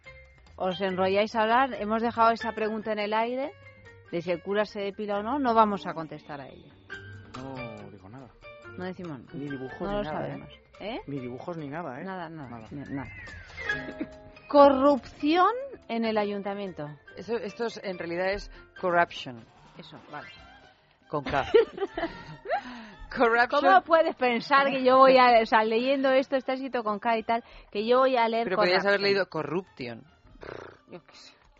[0.56, 1.74] Os enrolláis a hablar.
[1.74, 3.52] Hemos dejado esa pregunta en el aire
[4.12, 5.38] de si el cura se depila o no.
[5.38, 6.72] No vamos a contestar a ella.
[7.36, 8.28] No digo nada.
[8.76, 9.30] No decimos nada.
[9.34, 10.48] Ni dibujos No ni lo nada, sabemos.
[10.80, 11.00] ¿Eh?
[11.06, 12.04] Ni dibujos ni nada, ¿eh?
[12.04, 12.48] Nada, nada.
[12.70, 12.90] Nada.
[12.90, 13.10] nada.
[14.48, 15.52] Corrupción
[15.88, 16.88] en el ayuntamiento.
[17.16, 18.50] Eso, esto es- en realidad es
[18.80, 19.44] corruption,
[19.78, 20.28] Eso, vale.
[21.08, 21.46] con K.
[23.10, 23.60] corruption.
[23.62, 27.18] ¿Cómo puedes pensar que yo voy a, o sea, leyendo esto, está escrito con K
[27.18, 29.02] y tal, que yo voy a leer Pero podrías haber corruption?
[29.02, 30.04] leído corruption.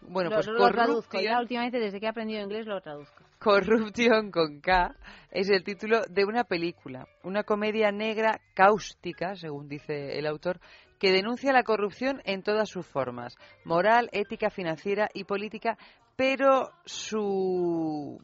[0.03, 1.21] Bueno, Lo- pues lo, traduzco.
[1.21, 3.23] Ya últimamente, desde que he aprendido inglés, lo traduzco.
[3.39, 4.95] corruption con K
[5.31, 10.59] es el título de una película, una comedia negra cáustica, según dice el autor,
[10.99, 15.77] que denuncia la corrupción en todas sus formas, moral, ética, financiera y política,
[16.21, 18.21] pero su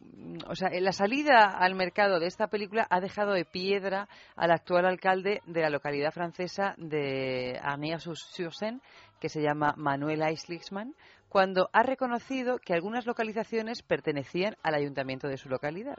[0.46, 4.84] o sea, la salida al mercado de esta película ha dejado de piedra al actual
[4.84, 8.82] alcalde de la localidad francesa de Arnières-sur-Seine,
[9.18, 10.94] que se llama Manuel Eislixman,
[11.30, 15.96] cuando ha reconocido que algunas localizaciones pertenecían al ayuntamiento de su localidad.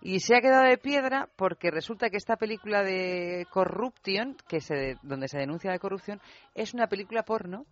[0.00, 4.96] Y se ha quedado de piedra porque resulta que esta película de Corruption, que se,
[5.02, 6.20] donde se denuncia la corrupción,
[6.56, 7.64] es una película porno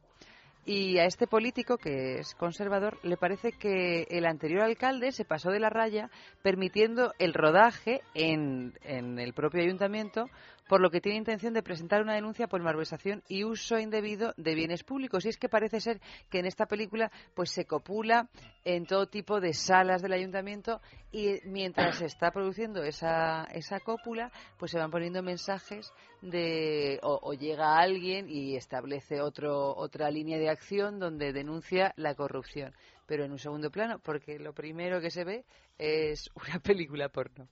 [0.68, 5.50] Y a este político, que es conservador, le parece que el anterior alcalde se pasó
[5.50, 6.10] de la raya
[6.42, 10.28] permitiendo el rodaje en, en el propio ayuntamiento
[10.68, 14.54] por lo que tiene intención de presentar una denuncia por malversación y uso indebido de
[14.54, 15.24] bienes públicos.
[15.24, 18.28] Y es que parece ser que en esta película pues se copula
[18.64, 20.80] en todo tipo de salas del ayuntamiento
[21.12, 27.20] y mientras se está produciendo esa, esa cópula, pues se van poniendo mensajes de o,
[27.22, 32.74] o llega alguien y establece otro, otra línea de acción donde denuncia la corrupción.
[33.06, 35.44] Pero en un segundo plano, porque lo primero que se ve
[35.78, 37.48] es una película porno.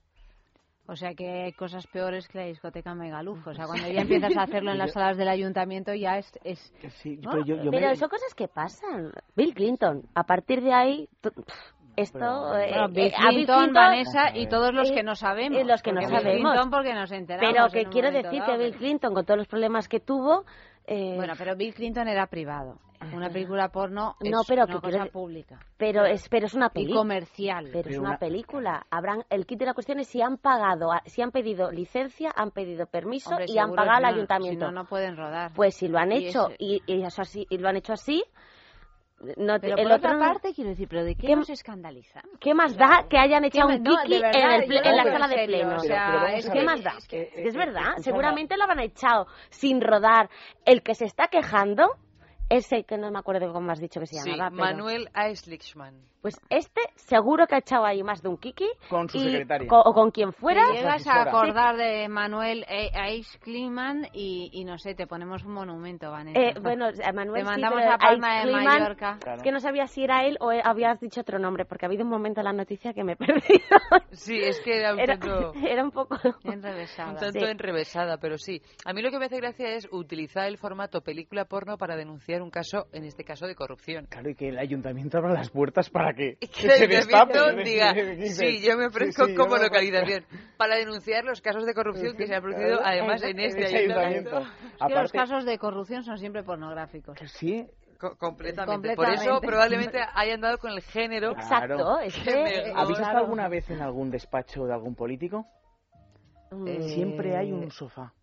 [0.87, 3.45] O sea que hay cosas peores que la discoteca Megaluf.
[3.47, 6.31] O sea, cuando ya empiezas a hacerlo en las salas del ayuntamiento ya es...
[6.43, 6.73] es
[7.21, 7.31] ¿no?
[7.31, 9.11] pero yo- yo Pero me- son cosas que pasan.
[9.35, 11.09] Bill Clinton, a partir de ahí,
[11.95, 12.57] esto...
[12.57, 15.59] eh, Bueno, Bill eh, a Clinton, Vanessa y todos los que no sabemos.
[15.59, 16.51] Y los que no Bill sabemos.
[16.51, 18.51] Clinton porque nos enteramos Pero que quiero decir dado.
[18.51, 20.45] que Bill Clinton, con todos los problemas que tuvo...
[20.85, 22.77] eh, Bueno, pero Bill Clinton era privado.
[23.13, 25.59] Una película porno No, es pero una que cosa quiero- pública.
[25.77, 27.65] pero es pero es una Y película comercial.
[27.71, 30.37] pero, es Pero una, una- película habrán el kit de la cuestión es si han
[30.37, 34.05] pagado a- si han pedido licencia han pedido permiso Hombre, y han seguro pagado que
[34.05, 35.51] al no, ayuntamiento Si no, no pueden rodar.
[35.53, 37.93] pues si lo han Y hecho ese- y, y eso así y lo han hecho
[37.93, 38.23] así
[39.37, 41.35] no te- Pero el por otro otra no- parte, quiero decir, ¿pero de qué, ¿Qué-
[41.37, 42.21] nos escandaliza?
[42.39, 45.27] ¿Qué más da que hayan echado ¿Qué un no, de kiki en, yo la sala
[45.29, 45.75] de serio, pleno?
[45.77, 46.93] o sea, Pero es ¿Qué más da?
[46.97, 50.29] es que- es verdad, seguramente lo habrán echado sin rodar.
[50.65, 51.91] El que se está quejando
[52.49, 54.49] es el que no me acuerdo cómo has dicho que se Sí, llamaba.
[54.51, 55.95] pero- Manuel Eichlichman.
[56.21, 58.67] Pues este seguro que ha echado ahí más de un kiki.
[58.89, 59.67] Con su y- secretaria.
[59.67, 60.65] co- o con quien fuera.
[60.71, 65.53] Te llegas a acordar de Manuel Aix Kliman y, y no sé, te ponemos un
[65.53, 66.39] monumento, Vanessa.
[66.39, 69.19] Eh, bueno, a Manuel Te sí, mandamos pero a Palma de Mallorca.
[69.35, 72.03] Es que no sabía si era él o habías dicho otro nombre, porque ha habido
[72.03, 73.43] un momento en la noticia que me he perdido.
[74.11, 75.53] Sí, es que era un Era, tanto...
[75.67, 76.17] era un poco...
[76.43, 77.09] Enrevesada.
[77.11, 77.45] Un tanto Sí.
[77.45, 78.61] enrevesada, pero sí.
[78.85, 82.34] A mí lo que me hace gracia es utilizar el formato película porno para denunciar
[82.41, 84.05] un caso, en este caso de corrupción.
[84.07, 87.37] Claro, y que el ayuntamiento abra las puertas para que, que Que se el destape.
[87.39, 87.93] ayuntamiento diga,
[88.29, 90.25] sí, yo me ofrezco sí, sí, como localización
[90.57, 94.41] para denunciar los casos de corrupción que se han producido además en este ayuntamiento.
[94.89, 97.17] Los casos de corrupción son siempre pornográficos.
[97.33, 97.65] Sí,
[97.97, 98.93] Co- completamente.
[98.95, 101.31] Por eso probablemente hayan dado con el género.
[101.31, 103.01] Exacto, es que me ¿Habéis gusta.
[103.03, 105.45] estado alguna vez en algún despacho de algún político?
[106.51, 106.81] Mm.
[106.89, 108.13] Siempre hay un sofá.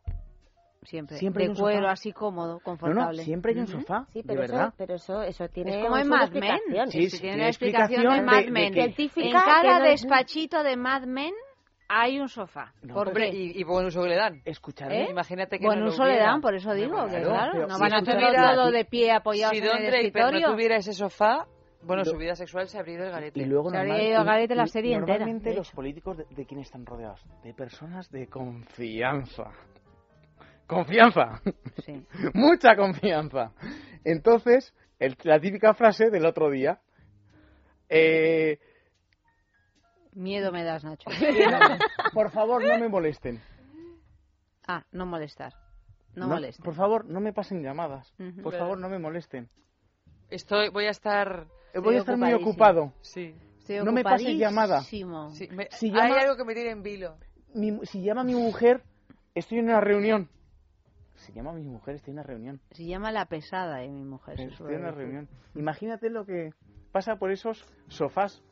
[0.82, 1.16] Siempre.
[1.16, 1.92] Siempre hay de un cuero, sofá.
[1.92, 3.22] así cómodo, No, no, confortable.
[3.22, 4.74] siempre hay un sofá, Sí, de pero eso, verdad.
[4.76, 6.58] pero eso, eso tiene Es como en Mad Men.
[6.90, 8.72] Sí, Sí, sí, tiene la explicación de explicación Mad de- Men.
[8.74, 11.32] de que- En cada que no- despachito de Mad Men
[11.88, 12.72] hay un sofá.
[12.82, 13.28] No, ¿Por qué?
[13.28, 14.40] y, y buen uso que le dan.
[14.44, 15.02] Escuchadme.
[15.04, 15.10] ¿Eh?
[15.10, 17.74] Imagínate que Buen no uso le dan, por eso digo, que Claro, claro, pero no
[17.76, 20.48] si van a no tuviera- todo de pie apoyados Si en Don el escritorio.
[20.48, 21.46] no tuviera ese sofá,
[21.84, 23.40] bueno, su vida sexual se habría ido el garete.
[23.40, 25.70] Y luego Se habría normal- ido a y- garete la serie entera, Normalmente de los
[25.70, 27.20] políticos de, de quién están rodeados?
[27.44, 29.44] De personas de confianza.
[30.72, 31.40] Confianza.
[31.84, 32.04] Sí.
[32.34, 33.52] Mucha confianza.
[34.04, 36.80] Entonces, el- la típica frase del otro día.
[37.88, 38.58] Eh,
[40.14, 41.08] Miedo me das, Nacho.
[42.12, 43.40] por favor, no me molesten.
[44.66, 45.54] Ah, no molestar.
[46.14, 46.64] No, No, molestar.
[46.64, 48.12] Por favor, no me pasen llamadas.
[48.42, 49.48] Por favor, no me molesten.
[50.28, 51.46] Estoy, voy a estar.
[51.74, 52.92] Voy a estar muy ocupado.
[53.00, 53.34] Sí.
[53.58, 54.78] Estoy no me pases llamada.
[54.80, 55.30] ocupadísimo.
[55.30, 57.16] sí, me- Si Hay llama- algo que me tiene en vilo.
[57.54, 58.82] Mi- si llama mi mujer,
[59.34, 60.28] estoy en una reunión.
[61.22, 62.60] Si llama mi mujer, estoy en una reunión.
[62.72, 64.36] Se llama la pesada de mi mujer.
[64.36, 65.28] se Estoy en una reunión.
[65.54, 66.50] Imagínate lo que
[66.90, 68.42] pasa por esos sofás.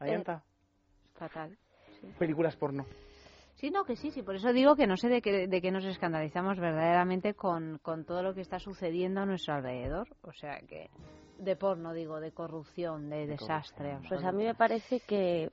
[0.00, 0.42] Ahí Eh, está.
[1.14, 1.56] Fatal.
[2.18, 2.86] Películas porno.
[3.56, 4.22] Sí, no, que sí, sí.
[4.22, 8.04] Por eso digo que no sé de qué, de qué nos escandalizamos verdaderamente con, con
[8.04, 10.08] todo lo que está sucediendo a nuestro alrededor.
[10.22, 10.90] O sea que.
[11.38, 13.98] De porno, digo, de corrupción, de, desastre.
[14.08, 15.50] Pues a mí me parece que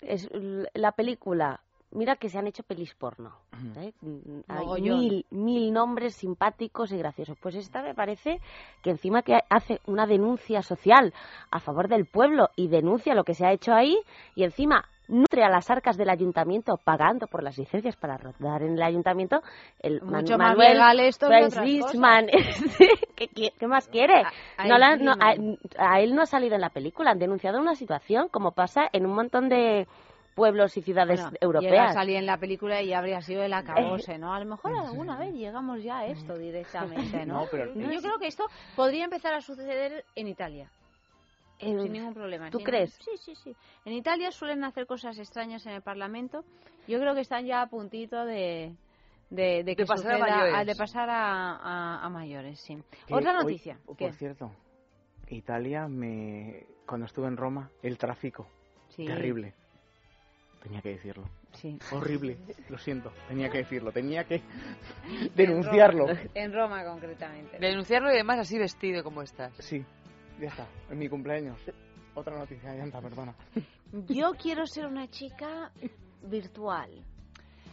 [0.00, 0.28] es
[0.74, 1.60] la película.
[1.92, 3.32] Mira que se han hecho pelis porno.
[3.76, 3.92] ¿eh?
[4.00, 4.98] Mm, Hay Mogollón.
[4.98, 7.36] mil, mil nombres simpáticos y graciosos.
[7.40, 8.40] Pues esta me parece
[8.82, 11.12] que encima que hace una denuncia social
[11.50, 13.98] a favor del pueblo y denuncia lo que se ha hecho ahí
[14.34, 18.74] y encima nutre a las arcas del ayuntamiento pagando por las licencias para rodar en
[18.74, 19.42] el ayuntamiento
[19.80, 22.26] el Man- Mucho más Manuel legal esto French-Lichman.
[23.16, 24.22] ¿Qué, qué- qué más quiere?
[24.56, 25.12] A- No la- no,
[25.78, 29.04] a él no ha salido en la película, han denunciado una situación como pasa en
[29.04, 29.86] un montón de
[30.34, 31.94] pueblos y ciudades Bueno, a europeas.
[31.94, 34.32] salir en la película y habría sido el acabose, ¿no?
[34.32, 34.72] A lo mejor
[35.06, 37.42] alguna vez llegamos ya a esto directamente, ¿no?
[37.42, 38.44] No, pero- Yo creo que esto
[38.76, 40.70] podría empezar a suceder en Italia.
[41.58, 42.50] Eh, sin ningún problema.
[42.50, 42.92] ¿Tú sin- crees?
[43.04, 43.56] Sí, sí, sí.
[43.84, 46.44] En Italia suelen hacer cosas extrañas en el Parlamento.
[46.88, 48.74] Yo creo que están ya a puntito de,
[49.30, 50.66] de, de que pasar a suceda- mayores.
[50.66, 52.76] de pasar a, a- a mayores, sí.
[53.06, 53.78] Que Otra hoy- noticia.
[53.86, 54.12] por ¿qué?
[54.12, 54.50] cierto,
[55.28, 58.48] Italia, me cuando estuve en Roma, el tráfico.
[58.88, 59.06] Sí.
[59.06, 59.54] Terrible.
[60.62, 61.24] Tenía que decirlo.
[61.52, 61.78] Sí.
[61.90, 64.40] Horrible, lo siento, tenía que decirlo, tenía que
[65.34, 66.06] denunciarlo.
[66.34, 67.58] En Roma, concretamente.
[67.58, 69.52] Denunciarlo y además así vestido como estás.
[69.58, 69.84] Sí,
[70.40, 71.58] ya está, en mi cumpleaños.
[72.14, 73.34] Otra noticia, Yanta, perdona.
[74.08, 75.72] Yo quiero ser una chica
[76.22, 76.90] virtual.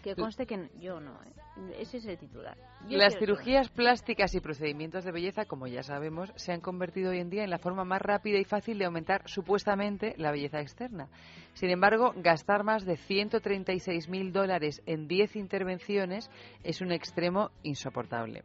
[0.04, 1.34] Que conste que yo no, ¿eh?
[1.78, 2.58] Ese es el titular.
[2.88, 7.20] Yo Las cirugías plásticas y procedimientos de belleza, como ya sabemos, se han convertido hoy
[7.20, 11.08] en día en la forma más rápida y fácil de aumentar supuestamente la belleza externa.
[11.54, 16.30] Sin embargo, gastar más de 136.000 dólares en 10 intervenciones
[16.64, 18.44] es un extremo insoportable.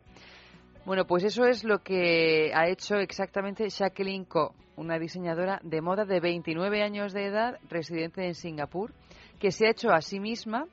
[0.84, 6.04] Bueno, pues eso es lo que ha hecho exactamente Jacqueline Ko, una diseñadora de moda
[6.04, 8.92] de 29 años de edad, residente en Singapur,
[9.40, 10.66] que se ha hecho a sí misma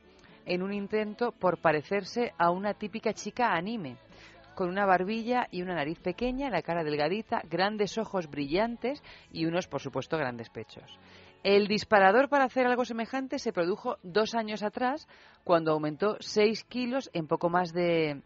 [0.53, 3.95] en un intento por parecerse a una típica chica anime,
[4.53, 9.01] con una barbilla y una nariz pequeña, la cara delgadita, grandes ojos brillantes
[9.31, 10.99] y unos, por supuesto, grandes pechos.
[11.41, 15.07] El disparador para hacer algo semejante se produjo dos años atrás,
[15.45, 18.21] cuando aumentó 6 kilos en poco más de,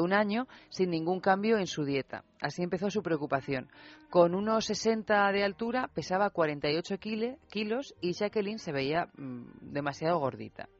[0.00, 2.24] un año sin ningún cambio en su dieta.
[2.40, 3.68] Así empezó su preocupación.
[4.08, 10.18] Con unos 60 de altura pesaba 48 kile- kilos y Jacqueline se veía mm, demasiado
[10.18, 10.70] gordita.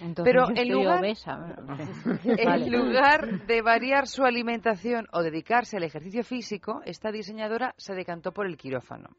[0.00, 1.04] Entonces Pero en lugar,
[2.24, 8.46] en de variar su alimentación o dedicarse al ejercicio físico, esta diseñadora se decantó por
[8.46, 9.10] el quirófano.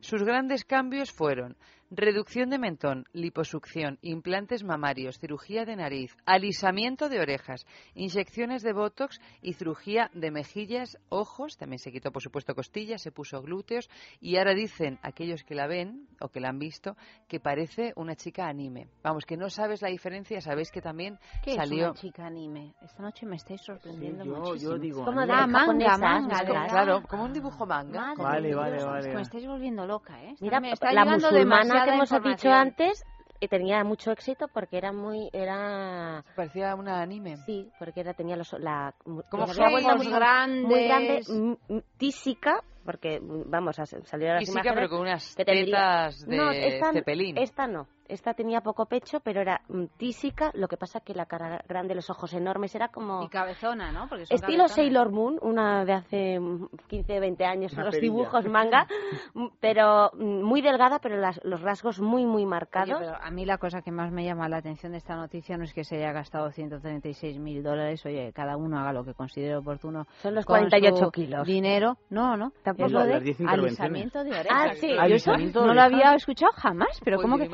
[0.00, 1.56] Sus grandes cambios fueron
[1.94, 9.20] reducción de mentón, liposucción, implantes mamarios, cirugía de nariz, alisamiento de orejas, inyecciones de botox
[9.42, 13.90] y cirugía de mejillas, ojos, también se quitó por supuesto costillas, se puso glúteos
[14.20, 16.96] y ahora dicen aquellos que la ven o que la han visto
[17.28, 18.88] que parece una chica anime.
[19.02, 22.74] Vamos, que no sabes la diferencia, sabéis que también ¿Qué salió es una chica anime?
[22.80, 24.78] Esta noche me estáis sorprendiendo Sí, yo- yo muchísimo.
[24.78, 26.68] digo como ah, manga, manga, de verdad.
[26.70, 28.14] Claro, como un dibujo manga.
[28.16, 29.00] Madre Vale, vale, vale.
[29.00, 30.34] es que me estáis volviendo loca, ¿eh?
[30.40, 33.04] Mira, me está la llegando musulmana que hemos dicho antes
[33.40, 38.36] eh, tenía mucho éxito porque era muy era parecía una anime sí porque era tenía
[38.36, 40.64] los la Como muy grandes.
[40.64, 44.88] muy grande mm, mm, tísica porque mm, vamos a salir a las Física, imágenes pero
[44.88, 47.36] con unas que tendría- tetas de no, esta, cepelín.
[47.38, 51.26] esta no esta tenía poco pecho pero era mm, tísica lo que pasa que la
[51.26, 54.08] cara grande los ojos enormes era como Y cabezona, ¿no?
[54.08, 54.68] Porque son Estilo.
[54.68, 58.12] Sailor Moon, una de hace mm, 15, 20 años, Una los perilla.
[58.12, 58.86] dibujos manga,
[59.34, 62.96] mm, pero mm, muy delgada, pero las- los rasgos muy, muy Oye, marcados.
[62.98, 65.64] pero a mí la cosa que más me llama la atención de esta noticia no
[65.64, 68.04] es que se haya gastado 136 mil dólares.
[68.06, 70.06] Oye, cada uno haga lo que considere oportuno.
[70.22, 71.46] Son los con 48 su kilos.
[71.46, 71.96] Dinero.
[72.10, 72.52] No, no.
[72.62, 72.88] Tampoco.
[72.90, 73.78] Lo de Las 10 intervenciones.
[73.80, 74.50] alisamiento de orejas.
[74.70, 74.88] Ah, sí.
[74.88, 77.00] Yo eso Alisamiento de no lo había escuchado jamás.
[77.04, 77.48] Pero Pues ¿cómo yo que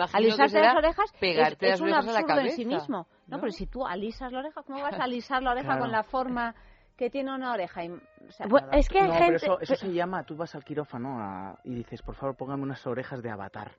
[0.48, 3.06] será las orejas es, pegarte es las un la absurdo en sí mismo?
[3.26, 3.40] No, ¿no?
[3.40, 5.80] pero si tú alisas la oreja, ¿cómo vas a alisar la oreja Claro.
[5.82, 6.54] con la forma
[6.96, 7.84] que tiene una oreja?
[7.84, 8.78] Y- o sea, Bueno, nada.
[8.78, 9.24] es que hay no, gente...
[9.26, 12.62] pero eso, eso se llama, tú vas al quirófano a- y dices, por favor, póngame
[12.62, 13.72] unas orejas de avatar.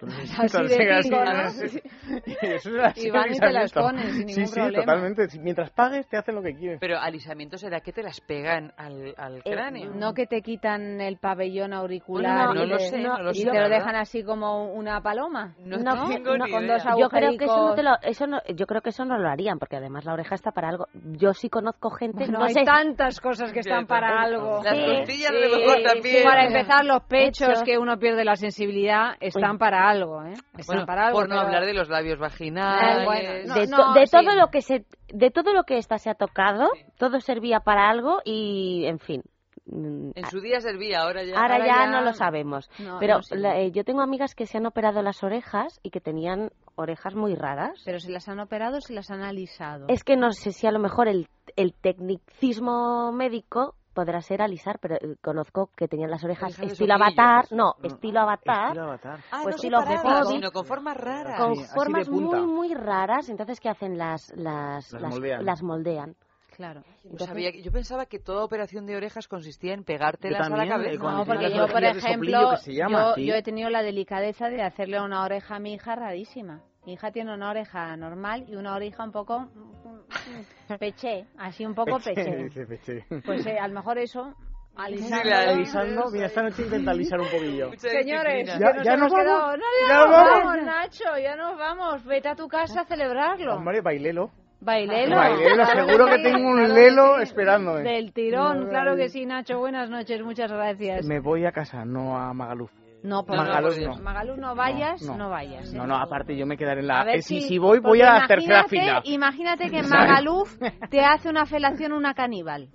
[0.00, 1.30] Entonces, Así de entonces, pingo, ¿no?
[1.30, 1.82] así-
[2.42, 3.80] Eso es así Y van y te las alisamiento.
[3.80, 4.84] ponen sin Sí, ningún sí, problema.
[4.84, 5.38] totalmente.
[5.40, 6.78] Mientras pagues, te hacen lo que quieres.
[6.80, 9.92] Pero alisamiento será que te las pegan al, al cráneo.
[9.94, 13.60] No que te quitan el pabellón auricular Bueno, no y, sé, no lo y te
[13.60, 15.54] lo dejan así como una paloma.
[15.58, 16.74] No No, tengo no, ni con idea.
[16.78, 19.18] dos yo creo que eso no, te lo, eso no, yo creo que eso no
[19.18, 20.86] lo harían, porque además la oreja está para algo.
[21.18, 24.62] Yo sí conozco gente, Bueno, no hay sé, tantas cosas que están para algo.
[24.62, 26.24] Las Sí, costillas sí, a lo mejor sí, también.
[26.24, 27.62] Para empezar, los pechos Pechos.
[27.64, 29.58] que uno pierde la sensibilidad están Uy.
[29.58, 30.32] para algo, ¿eh?
[30.56, 31.18] Están Bueno, para algo.
[31.18, 33.04] por no pero- hablar de los labios Eh, vaginales.
[33.04, 34.16] bueno, no, de, no, de sí.
[34.16, 37.88] todo lo que se, de todo lo que esta se ha tocado, todo servía para
[37.88, 39.22] algo y, en fin.
[39.70, 41.34] En su día servía, ahora ya.
[41.38, 42.70] Ahora, ahora ya, ya no lo sabemos.
[42.78, 43.36] No, Pero no sé.
[43.36, 47.14] la- eh, yo tengo amigas que se han operado las orejas y que tenían orejas
[47.14, 47.82] muy raras.
[47.84, 49.84] Pero si las han operado, si las han alisado.
[49.88, 54.78] Es que no sé si a lo mejor el, el tecnicismo médico podrá ser alisar,
[54.78, 58.66] pero eh, conozco que tenían las orejas Orejas de estilo avatar, no, No, estilo avatar,
[58.68, 59.18] Estilo avatar.
[59.32, 61.40] Ah, pues no separadas, sino con formas raras.
[61.40, 62.36] con Sí, así de formas punta.
[62.38, 63.28] muy, muy raras.
[63.28, 63.98] Entonces, ¿qué hacen?
[63.98, 65.44] Las, las, Las las, moldean.
[65.44, 66.14] las moldean.
[66.54, 66.82] Claro.
[66.82, 70.40] Yo, Entonces- sabía que- yo pensaba que toda operación de orejas consistía en Yo pegártelas
[70.46, 71.00] a la también, eh, cabeza.
[71.02, 73.26] cuando No, porque las yo, por orejillas de ejemplo, soplillo, que se llama, yo, sí.
[73.26, 76.60] yo he tenido la delicadeza de hacerle una oreja a mi hija rarísima.
[76.88, 81.74] Mi hija tiene una oreja normal y una oreja un poco mm, peché, así un
[81.74, 82.44] poco peché.
[82.44, 83.04] Dice peché.
[83.26, 84.32] Pues eh, a lo mejor eso,
[84.74, 85.34] alisando.
[85.34, 87.72] Alisando, mira, esta noche intenta alisar un poquillo.
[87.76, 89.38] Señores, que Ya- nos ya hemos nos quedado.
[89.38, 89.58] vamos.
[89.58, 90.64] No, ya, Ya nos vamos, vamos.
[90.64, 92.04] Nacho, ya nos vamos.
[92.06, 93.54] Vete a tu casa a celebrarlo.
[93.56, 94.30] Hombre, bailelo.
[94.62, 95.14] Bailelo.
[95.14, 97.82] Bailelo, seguro que tengo un lelo esperándome.
[97.82, 99.58] Del tirón, claro que sí, Nacho.
[99.58, 101.04] Buenas noches, muchas gracias.
[101.04, 102.70] Me voy a casa, no a Magaluf.
[103.02, 103.94] No, por Magaluf no.
[104.02, 105.30] Magaluf no vayas, No, no, no.
[105.30, 105.72] vayas.
[105.72, 105.76] ¿eh?
[105.76, 107.00] No, no, aparte yo me quedaré en la...
[107.00, 109.00] A ver eh, si, si- voy, voy a la tercera imagínate- fila.
[109.04, 109.82] Imagínate que.
[109.82, 110.56] Magaluf
[110.90, 112.68] te hace una felación una caníbal.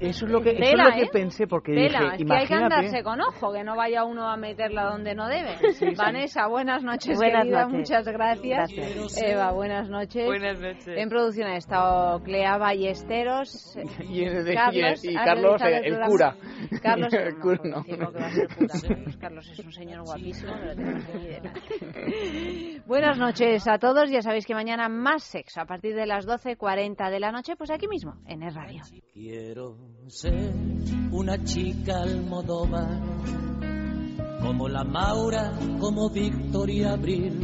[0.00, 1.10] Eso es lo que, eso Tela, es lo que ¿eh?
[1.12, 2.22] pensé, porque Tela, dije, es que hay que
[2.54, 2.74] imagínate...
[2.74, 5.56] andarse con ojo, que no vaya uno a meterla donde no debe.
[5.74, 5.86] sí.
[5.96, 7.78] Vanessa, buenas noches, Buenas querida, noches.
[7.78, 8.70] muchas gracias.
[8.72, 9.22] Gracias.
[9.22, 10.24] Eva, buenas noches.
[10.26, 10.86] Buenas noches.
[10.86, 13.76] En producción ha estado Clea Ballesteros.
[14.08, 16.36] Y, y- Carlos, y ha Carlos, realizado el, el cura.
[16.82, 17.76] Carlos, el cura, no.
[17.82, 18.74] decirlo que va a ser cura.
[19.20, 22.82] Carlos, Carlos es un señor guapísimo, pero tenemos que ni idea.
[22.86, 24.10] Buenas noches a todos.
[24.10, 27.70] Ya sabéis que mañana más sexo a partir de las 12.40 de la noche, pues
[27.70, 28.82] aquí mismo, en el radio.
[29.12, 29.76] Quiero
[30.08, 30.52] ser
[31.10, 33.00] una chica almodóvar,
[34.42, 37.38] como la Maura, como Victoria Abril,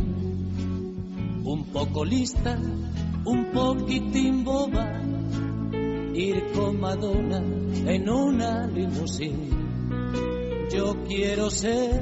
[1.44, 2.58] un poco lista,
[3.24, 5.00] un poquitín boba,
[6.14, 10.33] ir con Madonna en una limusín.
[10.74, 12.00] Yo quiero ser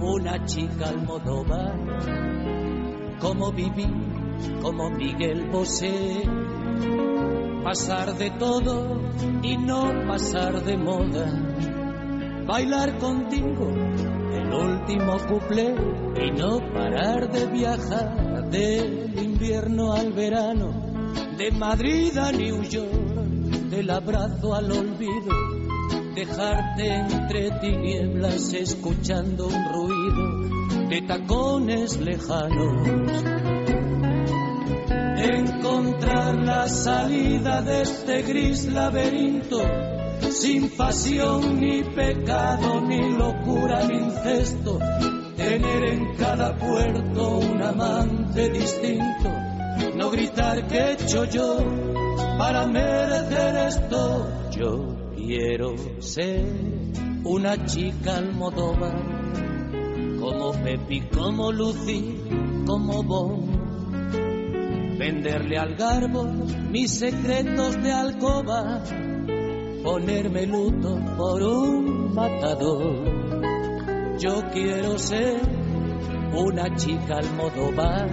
[0.00, 1.74] una chica almodóvar,
[3.18, 3.88] como Vivi,
[4.62, 6.22] como Miguel Bosé.
[7.64, 8.96] Pasar de todo
[9.42, 11.26] y no pasar de moda,
[12.46, 15.74] bailar contigo el último cuplé
[16.24, 20.70] y no parar de viajar del invierno al verano,
[21.36, 22.92] de Madrid a New York,
[23.68, 25.69] del abrazo al olvido,
[26.26, 32.88] dejarte entre tinieblas escuchando un ruido de tacones lejanos.
[35.16, 39.62] Encontrar la salida de este gris laberinto,
[40.30, 44.78] sin pasión ni pecado, ni locura ni incesto,
[45.36, 49.30] tener en cada puerto un amante distinto,
[49.96, 51.56] no gritar que he hecho yo
[52.36, 54.26] para merecer esto.
[54.50, 56.46] Yo quiero ser
[57.24, 58.96] una chica almodóvar,
[60.18, 62.16] como Pepi, como Lucy,
[62.66, 63.60] como Bon
[65.00, 66.24] venderle al garbo
[66.70, 68.82] mis secretos de alcoba,
[69.82, 74.18] ponerme luto por un matador.
[74.18, 75.40] Yo quiero ser
[76.34, 78.10] una chica almodóvar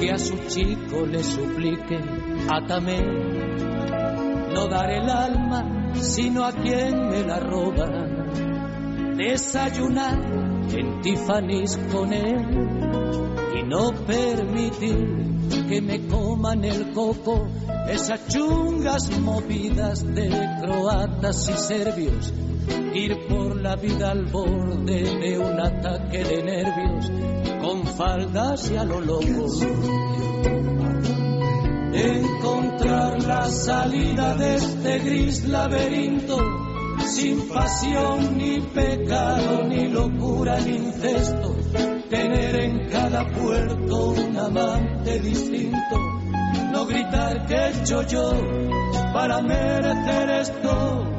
[0.00, 2.00] que a su chico le suplique,
[2.50, 2.98] átame,
[4.52, 7.86] no dar el alma, sino a quien me la roba,
[9.16, 10.18] desayunar
[10.72, 12.46] en Tiffany's con él
[13.58, 15.28] y no permitir
[15.68, 17.48] que me coman el coco
[17.88, 20.28] esas chungas movidas de
[20.60, 22.34] croatas y serbios,
[22.94, 27.10] ir por la vida al borde de un ataque de nervios,
[27.62, 29.46] con faldas y a lo loco.
[31.92, 36.38] Encontrar la salida de este gris laberinto,
[37.06, 41.56] sin pasión ni pecado, ni locura ni incesto,
[42.10, 45.96] tener en cada puerto un amante distinto,
[46.72, 48.32] no gritar que he hecho yo
[49.12, 51.17] para merecer esto.